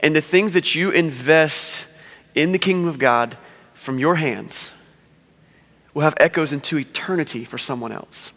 And 0.00 0.14
the 0.14 0.20
things 0.20 0.52
that 0.52 0.74
you 0.74 0.90
invest 0.90 1.86
in 2.34 2.52
the 2.52 2.58
kingdom 2.58 2.88
of 2.88 2.98
God 2.98 3.36
from 3.74 3.98
your 3.98 4.16
hands 4.16 4.70
will 5.92 6.02
have 6.02 6.14
echoes 6.18 6.52
into 6.52 6.78
eternity 6.78 7.44
for 7.44 7.58
someone 7.58 7.92
else. 7.92 8.30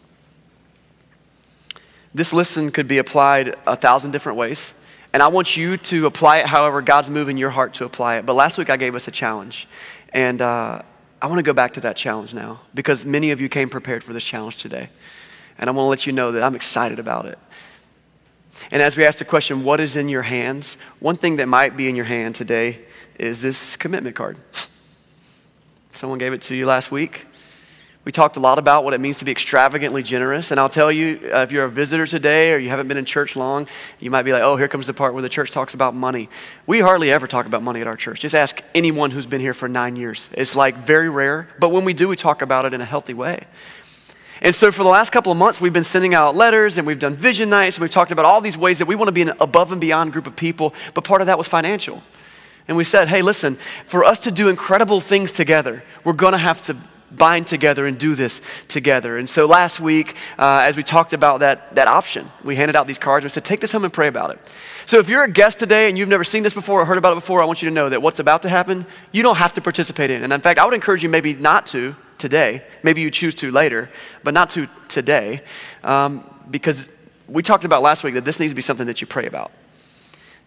This 2.14 2.32
lesson 2.32 2.70
could 2.70 2.88
be 2.88 2.98
applied 2.98 3.54
a 3.66 3.76
thousand 3.76 4.10
different 4.10 4.36
ways. 4.36 4.74
And 5.12 5.22
I 5.22 5.28
want 5.28 5.56
you 5.56 5.76
to 5.76 6.06
apply 6.06 6.38
it 6.38 6.46
however 6.46 6.82
God's 6.82 7.10
moving 7.10 7.36
your 7.36 7.50
heart 7.50 7.74
to 7.74 7.84
apply 7.84 8.16
it. 8.16 8.26
But 8.26 8.34
last 8.34 8.58
week 8.58 8.70
I 8.70 8.76
gave 8.76 8.94
us 8.94 9.08
a 9.08 9.10
challenge. 9.10 9.68
And 10.12 10.42
uh, 10.42 10.82
I 11.20 11.26
want 11.26 11.38
to 11.38 11.42
go 11.42 11.52
back 11.52 11.74
to 11.74 11.80
that 11.80 11.96
challenge 11.96 12.34
now 12.34 12.60
because 12.74 13.06
many 13.06 13.30
of 13.30 13.40
you 13.40 13.48
came 13.48 13.68
prepared 13.68 14.02
for 14.02 14.12
this 14.12 14.24
challenge 14.24 14.56
today. 14.56 14.90
And 15.62 15.70
I 15.70 15.72
want 15.74 15.86
to 15.86 15.90
let 15.90 16.06
you 16.06 16.12
know 16.12 16.32
that 16.32 16.42
I'm 16.42 16.56
excited 16.56 16.98
about 16.98 17.26
it. 17.26 17.38
And 18.72 18.82
as 18.82 18.96
we 18.96 19.04
ask 19.04 19.20
the 19.20 19.24
question, 19.24 19.62
what 19.62 19.78
is 19.78 19.94
in 19.94 20.08
your 20.08 20.22
hands? 20.22 20.76
One 20.98 21.16
thing 21.16 21.36
that 21.36 21.46
might 21.46 21.76
be 21.76 21.88
in 21.88 21.94
your 21.94 22.04
hand 22.04 22.34
today 22.34 22.80
is 23.16 23.40
this 23.42 23.76
commitment 23.76 24.16
card. 24.16 24.38
Someone 25.94 26.18
gave 26.18 26.32
it 26.32 26.42
to 26.42 26.56
you 26.56 26.66
last 26.66 26.90
week. 26.90 27.26
We 28.04 28.10
talked 28.10 28.36
a 28.36 28.40
lot 28.40 28.58
about 28.58 28.82
what 28.82 28.92
it 28.92 29.00
means 29.00 29.18
to 29.18 29.24
be 29.24 29.30
extravagantly 29.30 30.02
generous. 30.02 30.50
And 30.50 30.58
I'll 30.58 30.68
tell 30.68 30.90
you, 30.90 31.30
uh, 31.32 31.42
if 31.42 31.52
you're 31.52 31.66
a 31.66 31.70
visitor 31.70 32.08
today 32.08 32.52
or 32.52 32.58
you 32.58 32.68
haven't 32.68 32.88
been 32.88 32.96
in 32.96 33.04
church 33.04 33.36
long, 33.36 33.68
you 34.00 34.10
might 34.10 34.22
be 34.22 34.32
like, 34.32 34.42
oh, 34.42 34.56
here 34.56 34.66
comes 34.66 34.88
the 34.88 34.94
part 34.94 35.14
where 35.14 35.22
the 35.22 35.28
church 35.28 35.52
talks 35.52 35.74
about 35.74 35.94
money. 35.94 36.28
We 36.66 36.80
hardly 36.80 37.12
ever 37.12 37.28
talk 37.28 37.46
about 37.46 37.62
money 37.62 37.80
at 37.80 37.86
our 37.86 37.94
church. 37.94 38.18
Just 38.18 38.34
ask 38.34 38.60
anyone 38.74 39.12
who's 39.12 39.26
been 39.26 39.40
here 39.40 39.54
for 39.54 39.68
nine 39.68 39.94
years. 39.94 40.28
It's 40.32 40.56
like 40.56 40.78
very 40.78 41.08
rare. 41.08 41.46
But 41.60 41.68
when 41.68 41.84
we 41.84 41.94
do, 41.94 42.08
we 42.08 42.16
talk 42.16 42.42
about 42.42 42.64
it 42.64 42.74
in 42.74 42.80
a 42.80 42.84
healthy 42.84 43.14
way. 43.14 43.46
And 44.42 44.52
so 44.52 44.72
for 44.72 44.82
the 44.82 44.88
last 44.88 45.10
couple 45.10 45.30
of 45.30 45.38
months, 45.38 45.60
we've 45.60 45.72
been 45.72 45.84
sending 45.84 46.14
out 46.14 46.34
letters 46.34 46.76
and 46.76 46.84
we've 46.84 46.98
done 46.98 47.14
vision 47.14 47.48
nights 47.48 47.76
and 47.76 47.82
we've 47.82 47.92
talked 47.92 48.10
about 48.10 48.24
all 48.24 48.40
these 48.40 48.58
ways 48.58 48.80
that 48.80 48.86
we 48.86 48.96
want 48.96 49.06
to 49.06 49.12
be 49.12 49.22
an 49.22 49.32
above 49.40 49.70
and 49.70 49.80
beyond 49.80 50.12
group 50.12 50.26
of 50.26 50.34
people. 50.34 50.74
But 50.94 51.04
part 51.04 51.20
of 51.20 51.28
that 51.28 51.38
was 51.38 51.46
financial. 51.46 52.02
And 52.66 52.76
we 52.76 52.82
said, 52.82 53.06
hey, 53.06 53.22
listen, 53.22 53.56
for 53.86 54.04
us 54.04 54.18
to 54.20 54.32
do 54.32 54.48
incredible 54.48 55.00
things 55.00 55.30
together, 55.30 55.84
we're 56.02 56.12
going 56.12 56.32
to 56.32 56.38
have 56.38 56.60
to 56.66 56.76
bind 57.12 57.46
together 57.46 57.86
and 57.86 57.98
do 57.98 58.16
this 58.16 58.40
together. 58.66 59.18
And 59.18 59.30
so 59.30 59.46
last 59.46 59.78
week, 59.78 60.16
uh, 60.38 60.62
as 60.64 60.76
we 60.76 60.82
talked 60.82 61.12
about 61.12 61.40
that, 61.40 61.74
that 61.76 61.86
option, 61.86 62.28
we 62.42 62.56
handed 62.56 62.74
out 62.74 62.88
these 62.88 62.98
cards 62.98 63.24
and 63.24 63.30
we 63.30 63.34
said, 63.34 63.44
take 63.44 63.60
this 63.60 63.70
home 63.70 63.84
and 63.84 63.92
pray 63.92 64.08
about 64.08 64.30
it. 64.30 64.40
So 64.86 64.98
if 64.98 65.08
you're 65.08 65.22
a 65.22 65.30
guest 65.30 65.60
today 65.60 65.88
and 65.88 65.96
you've 65.96 66.08
never 66.08 66.24
seen 66.24 66.42
this 66.42 66.54
before 66.54 66.80
or 66.80 66.84
heard 66.84 66.98
about 66.98 67.12
it 67.12 67.16
before, 67.16 67.42
I 67.42 67.44
want 67.44 67.62
you 67.62 67.68
to 67.68 67.74
know 67.74 67.88
that 67.90 68.02
what's 68.02 68.18
about 68.18 68.42
to 68.42 68.48
happen, 68.48 68.86
you 69.12 69.22
don't 69.22 69.36
have 69.36 69.52
to 69.52 69.60
participate 69.60 70.10
in. 70.10 70.24
And 70.24 70.32
in 70.32 70.40
fact, 70.40 70.58
I 70.58 70.64
would 70.64 70.74
encourage 70.74 71.04
you 71.04 71.08
maybe 71.08 71.34
not 71.34 71.66
to 71.68 71.94
today. 72.22 72.62
Maybe 72.82 73.02
you 73.02 73.10
choose 73.10 73.34
to 73.36 73.50
later, 73.50 73.90
but 74.22 74.32
not 74.32 74.48
to 74.50 74.68
today. 74.88 75.42
Um, 75.84 76.24
because 76.50 76.88
we 77.28 77.42
talked 77.42 77.64
about 77.64 77.82
last 77.82 78.04
week 78.04 78.14
that 78.14 78.24
this 78.24 78.38
needs 78.40 78.52
to 78.52 78.54
be 78.54 78.62
something 78.62 78.86
that 78.86 79.00
you 79.00 79.06
pray 79.06 79.26
about. 79.26 79.50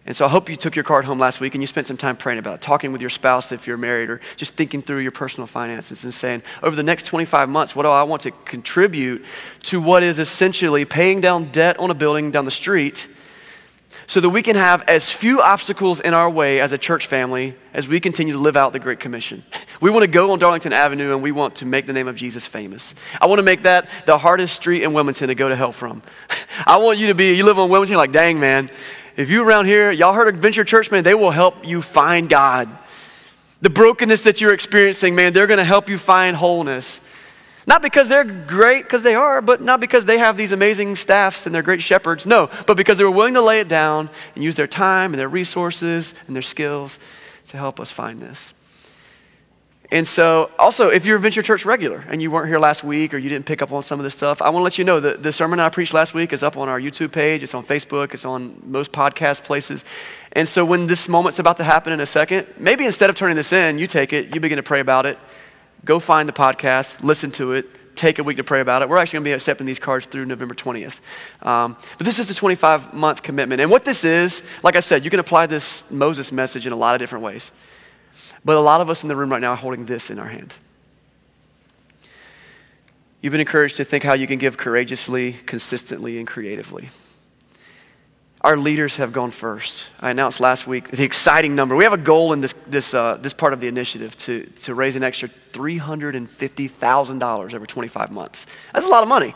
And 0.06 0.16
so 0.16 0.24
I 0.24 0.28
hope 0.28 0.48
you 0.48 0.56
took 0.56 0.74
your 0.74 0.84
card 0.84 1.04
home 1.04 1.18
last 1.18 1.40
week 1.40 1.54
and 1.54 1.62
you 1.62 1.66
spent 1.66 1.86
some 1.86 1.96
time 1.96 2.16
praying 2.16 2.38
about 2.38 2.54
it, 2.54 2.62
talking 2.62 2.92
with 2.92 3.00
your 3.00 3.10
spouse 3.10 3.52
if 3.52 3.66
you're 3.66 3.76
married, 3.76 4.08
or 4.08 4.20
just 4.36 4.54
thinking 4.54 4.80
through 4.80 5.00
your 5.00 5.12
personal 5.12 5.46
finances 5.46 6.04
and 6.04 6.14
saying, 6.14 6.42
over 6.62 6.74
the 6.74 6.82
next 6.82 7.06
25 7.06 7.48
months, 7.48 7.76
what 7.76 7.82
do 7.82 7.88
I 7.88 8.04
want 8.04 8.22
to 8.22 8.30
contribute 8.44 9.24
to 9.64 9.80
what 9.80 10.02
is 10.02 10.18
essentially 10.18 10.84
paying 10.84 11.20
down 11.20 11.50
debt 11.50 11.78
on 11.78 11.90
a 11.90 11.94
building 11.94 12.30
down 12.30 12.44
the 12.44 12.50
street 12.50 13.08
so 14.06 14.20
that 14.20 14.30
we 14.30 14.42
can 14.42 14.56
have 14.56 14.82
as 14.82 15.10
few 15.10 15.42
obstacles 15.42 16.00
in 16.00 16.14
our 16.14 16.30
way 16.30 16.60
as 16.60 16.72
a 16.72 16.78
church 16.78 17.06
family 17.06 17.56
as 17.74 17.88
we 17.88 17.98
continue 17.98 18.32
to 18.32 18.38
live 18.38 18.56
out 18.56 18.72
the 18.72 18.78
Great 18.78 19.00
Commission. 19.00 19.42
We 19.80 19.90
want 19.90 20.04
to 20.04 20.08
go 20.08 20.30
on 20.30 20.38
Darlington 20.38 20.72
Avenue 20.72 21.12
and 21.12 21.22
we 21.22 21.32
want 21.32 21.56
to 21.56 21.66
make 21.66 21.86
the 21.86 21.92
name 21.92 22.06
of 22.06 22.14
Jesus 22.16 22.46
famous. 22.46 22.94
I 23.20 23.26
want 23.26 23.40
to 23.40 23.42
make 23.42 23.62
that 23.62 23.88
the 24.06 24.16
hardest 24.16 24.54
street 24.54 24.82
in 24.82 24.92
Wilmington 24.92 25.28
to 25.28 25.34
go 25.34 25.48
to 25.48 25.56
hell 25.56 25.72
from. 25.72 26.02
I 26.66 26.76
want 26.76 26.98
you 26.98 27.08
to 27.08 27.14
be, 27.14 27.34
you 27.34 27.44
live 27.44 27.58
on 27.58 27.68
Wilmington, 27.68 27.96
like, 27.96 28.12
dang, 28.12 28.38
man, 28.38 28.70
if 29.16 29.30
you 29.30 29.42
around 29.42 29.66
here, 29.66 29.90
y'all 29.90 30.12
heard 30.12 30.32
of 30.32 30.40
Venture 30.40 30.64
Church, 30.64 30.90
man, 30.90 31.02
they 31.02 31.14
will 31.14 31.30
help 31.30 31.66
you 31.66 31.82
find 31.82 32.28
God. 32.28 32.68
The 33.62 33.70
brokenness 33.70 34.22
that 34.22 34.40
you're 34.40 34.52
experiencing, 34.52 35.14
man, 35.14 35.32
they're 35.32 35.46
going 35.46 35.58
to 35.58 35.64
help 35.64 35.88
you 35.88 35.98
find 35.98 36.36
wholeness. 36.36 37.00
Not 37.66 37.82
because 37.82 38.08
they're 38.08 38.24
great, 38.24 38.84
because 38.84 39.02
they 39.02 39.16
are, 39.16 39.42
but 39.42 39.60
not 39.60 39.80
because 39.80 40.04
they 40.04 40.18
have 40.18 40.36
these 40.36 40.52
amazing 40.52 40.94
staffs 40.94 41.46
and 41.46 41.54
they're 41.54 41.62
great 41.62 41.82
shepherds. 41.82 42.24
No, 42.24 42.48
but 42.66 42.76
because 42.76 42.96
they 42.98 43.04
were 43.04 43.10
willing 43.10 43.34
to 43.34 43.42
lay 43.42 43.58
it 43.58 43.66
down 43.66 44.08
and 44.34 44.44
use 44.44 44.54
their 44.54 44.68
time 44.68 45.12
and 45.12 45.18
their 45.18 45.28
resources 45.28 46.14
and 46.28 46.36
their 46.36 46.42
skills 46.42 47.00
to 47.48 47.56
help 47.56 47.80
us 47.80 47.90
find 47.90 48.22
this. 48.22 48.52
And 49.90 50.06
so, 50.06 50.50
also, 50.58 50.88
if 50.88 51.06
you're 51.06 51.16
a 51.16 51.20
Venture 51.20 51.42
Church 51.42 51.64
regular 51.64 52.04
and 52.08 52.20
you 52.20 52.28
weren't 52.30 52.48
here 52.48 52.58
last 52.58 52.82
week 52.82 53.14
or 53.14 53.18
you 53.18 53.28
didn't 53.28 53.46
pick 53.46 53.62
up 53.62 53.70
on 53.70 53.84
some 53.84 54.00
of 54.00 54.04
this 54.04 54.14
stuff, 54.14 54.42
I 54.42 54.48
want 54.48 54.62
to 54.62 54.64
let 54.64 54.78
you 54.78 54.84
know 54.84 54.98
that 54.98 55.22
the 55.22 55.30
sermon 55.30 55.60
I 55.60 55.68
preached 55.68 55.94
last 55.94 56.12
week 56.12 56.32
is 56.32 56.42
up 56.42 56.56
on 56.56 56.68
our 56.68 56.80
YouTube 56.80 57.12
page, 57.12 57.44
it's 57.44 57.54
on 57.54 57.64
Facebook, 57.64 58.12
it's 58.12 58.24
on 58.24 58.60
most 58.64 58.90
podcast 58.90 59.44
places. 59.44 59.84
And 60.32 60.48
so, 60.48 60.64
when 60.64 60.88
this 60.88 61.08
moment's 61.08 61.38
about 61.38 61.56
to 61.58 61.64
happen 61.64 61.92
in 61.92 62.00
a 62.00 62.06
second, 62.06 62.48
maybe 62.58 62.84
instead 62.84 63.10
of 63.10 63.16
turning 63.16 63.36
this 63.36 63.52
in, 63.52 63.78
you 63.78 63.86
take 63.86 64.12
it, 64.12 64.34
you 64.34 64.40
begin 64.40 64.56
to 64.56 64.62
pray 64.62 64.80
about 64.80 65.06
it, 65.06 65.18
go 65.86 65.98
find 66.00 66.28
the 66.28 66.32
podcast, 66.32 67.02
listen 67.02 67.30
to 67.30 67.52
it, 67.52 67.96
take 67.96 68.18
a 68.18 68.24
week 68.24 68.36
to 68.36 68.44
pray 68.44 68.60
about 68.60 68.82
it. 68.82 68.88
We're 68.88 68.98
actually 68.98 69.18
going 69.18 69.24
to 69.24 69.28
be 69.30 69.32
accepting 69.32 69.66
these 69.66 69.78
cards 69.78 70.06
through 70.06 70.26
November 70.26 70.54
20th. 70.54 70.98
Um, 71.46 71.76
but 71.96 72.04
this 72.04 72.18
is 72.18 72.28
a 72.28 72.34
25 72.34 72.92
month 72.92 73.22
commitment. 73.22 73.60
And 73.62 73.70
what 73.70 73.84
this 73.84 74.04
is, 74.04 74.42
like 74.62 74.76
I 74.76 74.80
said, 74.80 75.04
you 75.04 75.10
can 75.10 75.20
apply 75.20 75.46
this 75.46 75.88
Moses 75.90 76.30
message 76.30 76.66
in 76.66 76.72
a 76.72 76.76
lot 76.76 76.94
of 76.94 76.98
different 76.98 77.24
ways. 77.24 77.52
But 78.44 78.56
a 78.56 78.60
lot 78.60 78.80
of 78.80 78.90
us 78.90 79.02
in 79.02 79.08
the 79.08 79.16
room 79.16 79.30
right 79.30 79.40
now 79.40 79.52
are 79.52 79.56
holding 79.56 79.86
this 79.86 80.10
in 80.10 80.18
our 80.18 80.28
hand. 80.28 80.52
You've 83.22 83.32
been 83.32 83.40
encouraged 83.40 83.76
to 83.78 83.84
think 83.84 84.04
how 84.04 84.14
you 84.14 84.26
can 84.26 84.38
give 84.38 84.56
courageously, 84.56 85.32
consistently, 85.46 86.18
and 86.18 86.26
creatively. 86.26 86.90
Our 88.46 88.56
leaders 88.56 88.96
have 88.98 89.12
gone 89.12 89.32
first. 89.32 89.88
I 89.98 90.12
announced 90.12 90.38
last 90.38 90.68
week 90.68 90.92
the 90.92 91.02
exciting 91.02 91.56
number. 91.56 91.74
We 91.74 91.82
have 91.82 91.92
a 91.92 91.96
goal 91.96 92.32
in 92.32 92.40
this, 92.40 92.52
this, 92.68 92.94
uh, 92.94 93.16
this 93.16 93.32
part 93.32 93.52
of 93.52 93.58
the 93.58 93.66
initiative 93.66 94.16
to, 94.18 94.46
to 94.60 94.72
raise 94.72 94.94
an 94.94 95.02
extra 95.02 95.28
$350,000 95.50 97.54
over 97.54 97.66
25 97.66 98.12
months. 98.12 98.46
That's 98.72 98.86
a 98.86 98.88
lot 98.88 99.02
of 99.02 99.08
money. 99.08 99.34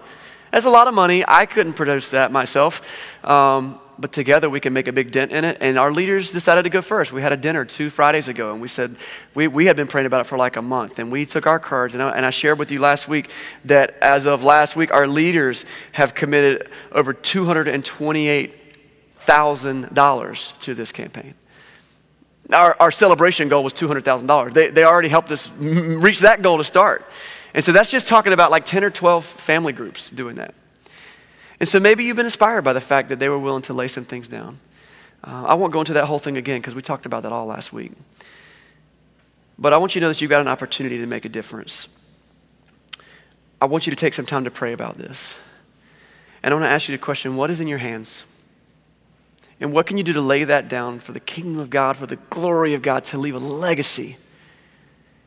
That's 0.53 0.65
a 0.65 0.71
lot 0.71 0.87
of 0.87 0.95
money. 0.95 1.25
I 1.27 1.45
couldn't 1.45 1.73
produce 1.73 2.11
that 2.11 2.31
myself. 2.31 2.89
Um, 3.25 3.81
but 3.99 4.13
together 4.13 4.49
we 4.49 4.61
can 4.61 4.73
make 4.73 4.87
a 4.87 4.93
big 4.93 5.11
dent 5.11 5.33
in 5.33 5.45
it. 5.45 5.59
And 5.61 5.77
our 5.77 5.93
leaders 5.93 6.31
decided 6.31 6.63
to 6.63 6.71
go 6.71 6.81
first. 6.81 7.13
We 7.13 7.21
had 7.21 7.33
a 7.33 7.37
dinner 7.37 7.65
two 7.65 7.91
Fridays 7.91 8.29
ago, 8.29 8.53
and 8.53 8.63
we 8.63 8.69
said, 8.69 8.95
we, 9.35 9.49
we 9.49 9.67
had 9.67 9.75
been 9.77 9.89
praying 9.89 10.07
about 10.07 10.21
it 10.21 10.29
for 10.29 10.39
like 10.39 10.57
a 10.57 10.63
month. 10.63 11.01
And 11.01 11.11
we 11.11 11.27
took 11.27 11.49
our 11.49 11.59
cards, 11.59 11.95
and 11.95 12.03
I, 12.03 12.11
and 12.11 12.25
I 12.25 12.31
shared 12.31 12.61
with 12.61 12.71
you 12.71 12.79
last 12.79 13.09
week 13.09 13.31
that 13.65 13.97
as 14.01 14.27
of 14.27 14.45
last 14.45 14.77
week, 14.77 14.93
our 14.93 15.09
leaders 15.09 15.65
have 15.93 16.15
committed 16.15 16.71
over 16.93 17.13
$228,000 19.27 20.59
to 20.61 20.75
this 20.75 20.93
campaign. 20.93 21.35
Our, 22.53 22.77
our 22.81 22.91
celebration 22.91 23.49
goal 23.49 23.63
was 23.63 23.73
$200,000. 23.73 24.53
They, 24.53 24.69
they 24.69 24.85
already 24.85 25.09
helped 25.09 25.31
us 25.31 25.49
reach 25.59 26.21
that 26.21 26.43
goal 26.43 26.59
to 26.59 26.65
start. 26.65 27.07
And 27.55 27.65
so 27.65 27.73
that's 27.73 27.91
just 27.91 28.09
talking 28.09 28.33
about 28.33 28.51
like 28.51 28.65
10 28.65 28.85
or 28.85 28.91
12 28.91 29.25
family 29.25 29.73
groups 29.73 30.11
doing 30.11 30.37
that. 30.37 30.55
And 31.59 31.69
so 31.69 31.79
maybe 31.79 32.05
you've 32.05 32.17
been 32.17 32.27
inspired 32.27 32.63
by 32.63 32.73
the 32.73 32.81
fact 32.81 33.09
that 33.11 33.19
they 33.19 33.29
were 33.29 33.39
willing 33.39 33.63
to 33.63 33.73
lay 33.73 33.89
some 33.89 34.05
things 34.05 34.29
down. 34.29 34.59
Uh, 35.23 35.45
I 35.47 35.55
won't 35.55 35.73
go 35.73 35.81
into 35.81 35.93
that 35.93 36.07
whole 36.07 36.19
thing 36.19 36.37
again 36.37 36.61
because 36.61 36.75
we 36.75 36.83
talked 36.83 37.07
about 37.07 37.23
that 37.25 37.33
all 37.33 37.47
last 37.47 37.73
week. 37.73 37.93
But 39.59 39.75
I 39.75 39.77
want 39.77 39.95
you 39.95 40.01
to 40.01 40.07
know 40.07 40.09
that 40.09 40.23
you've 40.23 40.31
got 40.31 40.41
an 40.41 40.49
opportunity 40.49 40.99
to 40.99 41.07
make 41.07 41.27
a 41.27 41.29
difference. 41.29 41.87
I 43.61 43.67
want 43.67 43.87
you 43.87 43.91
to 43.91 43.97
take 43.97 44.15
some 44.15 44.25
time 44.25 44.45
to 44.45 44.51
pray 44.51 44.73
about 44.73 44.97
this. 44.97 45.35
And 46.43 46.53
I 46.53 46.55
want 46.55 46.65
to 46.65 46.71
ask 46.75 46.89
you 46.89 46.97
the 46.97 47.03
question 47.03 47.37
what 47.37 47.51
is 47.51 47.61
in 47.61 47.69
your 47.69 47.79
hands? 47.79 48.25
And 49.61 49.73
what 49.73 49.87
can 49.87 49.99
you 49.99 50.05
do 50.05 50.15
to 50.15 50.23
lay 50.23 50.45
that 50.45 50.69
down 50.69 51.01
for 51.01 51.13
the 51.13 51.21
kingdom 51.21 51.59
of 51.59 51.69
God, 51.69 51.99
for 51.99 52.07
the 52.07 52.17
glory 52.17 52.73
of 52.75 52.81
God, 52.81 53.05
to 53.05 53.19
leave 53.19 53.35
a 53.35 53.39
legacy 53.39 54.17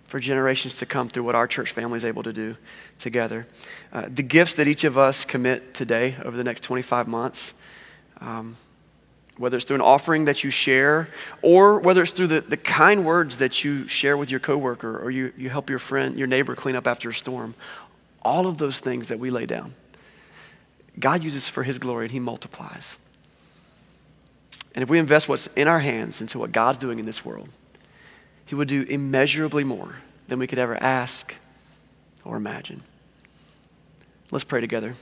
for 0.08 0.20
generations 0.20 0.76
to 0.76 0.86
come 0.86 1.10
through 1.10 1.24
what 1.24 1.36
our 1.36 1.48
church 1.48 1.72
family 1.72 1.98
is 1.98 2.06
able 2.06 2.24
to 2.24 2.34
do 2.34 2.56
together. 3.00 3.48
Uh, 3.92 4.08
the 4.14 4.24
gifts 4.24 4.56
that 4.56 4.68
each 4.68 4.84
of 4.84 4.98
us 4.98 5.24
commit 5.26 5.74
today 5.74 6.16
over 6.24 6.36
the 6.36 6.44
next 6.44 6.62
25 6.62 7.08
months, 7.08 7.54
um, 8.22 8.58
whether 9.38 9.58
it's 9.58 9.66
through 9.66 9.76
an 9.76 9.82
offering 9.82 10.26
that 10.26 10.44
you 10.44 10.50
share 10.50 11.10
or 11.42 11.80
whether 11.80 12.04
it's 12.04 12.12
through 12.12 12.28
the, 12.28 12.42
the 12.42 12.58
kind 12.58 13.06
words 13.06 13.38
that 13.38 13.64
you 13.64 13.88
share 13.88 14.16
with 14.16 14.30
your 14.30 14.40
coworker 14.40 15.00
or 15.00 15.10
you, 15.10 15.34
you 15.38 15.50
help 15.50 15.70
your 15.70 15.80
friend, 15.80 16.18
your 16.18 16.28
neighbor 16.28 16.56
clean 16.56 16.76
up 16.76 16.86
after 16.86 17.10
a 17.10 17.14
storm, 17.14 17.56
all 18.22 18.46
of 18.46 18.58
those 18.58 18.80
things 18.80 19.08
that 19.08 19.20
we 19.20 19.32
lay 19.32 19.46
down, 19.46 19.74
God 21.00 21.24
uses 21.24 21.50
for 21.50 21.64
his 21.64 21.80
glory 21.80 22.06
and 22.06 22.12
he 22.12 22.20
multiplies. 22.20 22.98
And 24.76 24.82
if 24.82 24.90
we 24.90 25.00
invest 25.00 25.30
what's 25.30 25.48
in 25.56 25.68
our 25.68 25.80
hands 25.80 26.22
into 26.22 26.40
what 26.40 26.52
God's 26.52 26.80
doing 26.80 27.00
in 27.00 27.06
this 27.06 27.24
world, 27.24 27.50
he 28.46 28.56
would 28.56 28.68
do 28.68 28.84
immeasurably 28.84 29.64
more 29.64 29.96
than 30.28 30.40
we 30.40 30.48
could 30.48 30.60
ever 30.60 30.82
ask 30.82 31.36
or 32.26 32.38
imagine. 32.38 32.82
Let's 34.32 34.44
pray 34.44 34.62
together. 34.62 34.96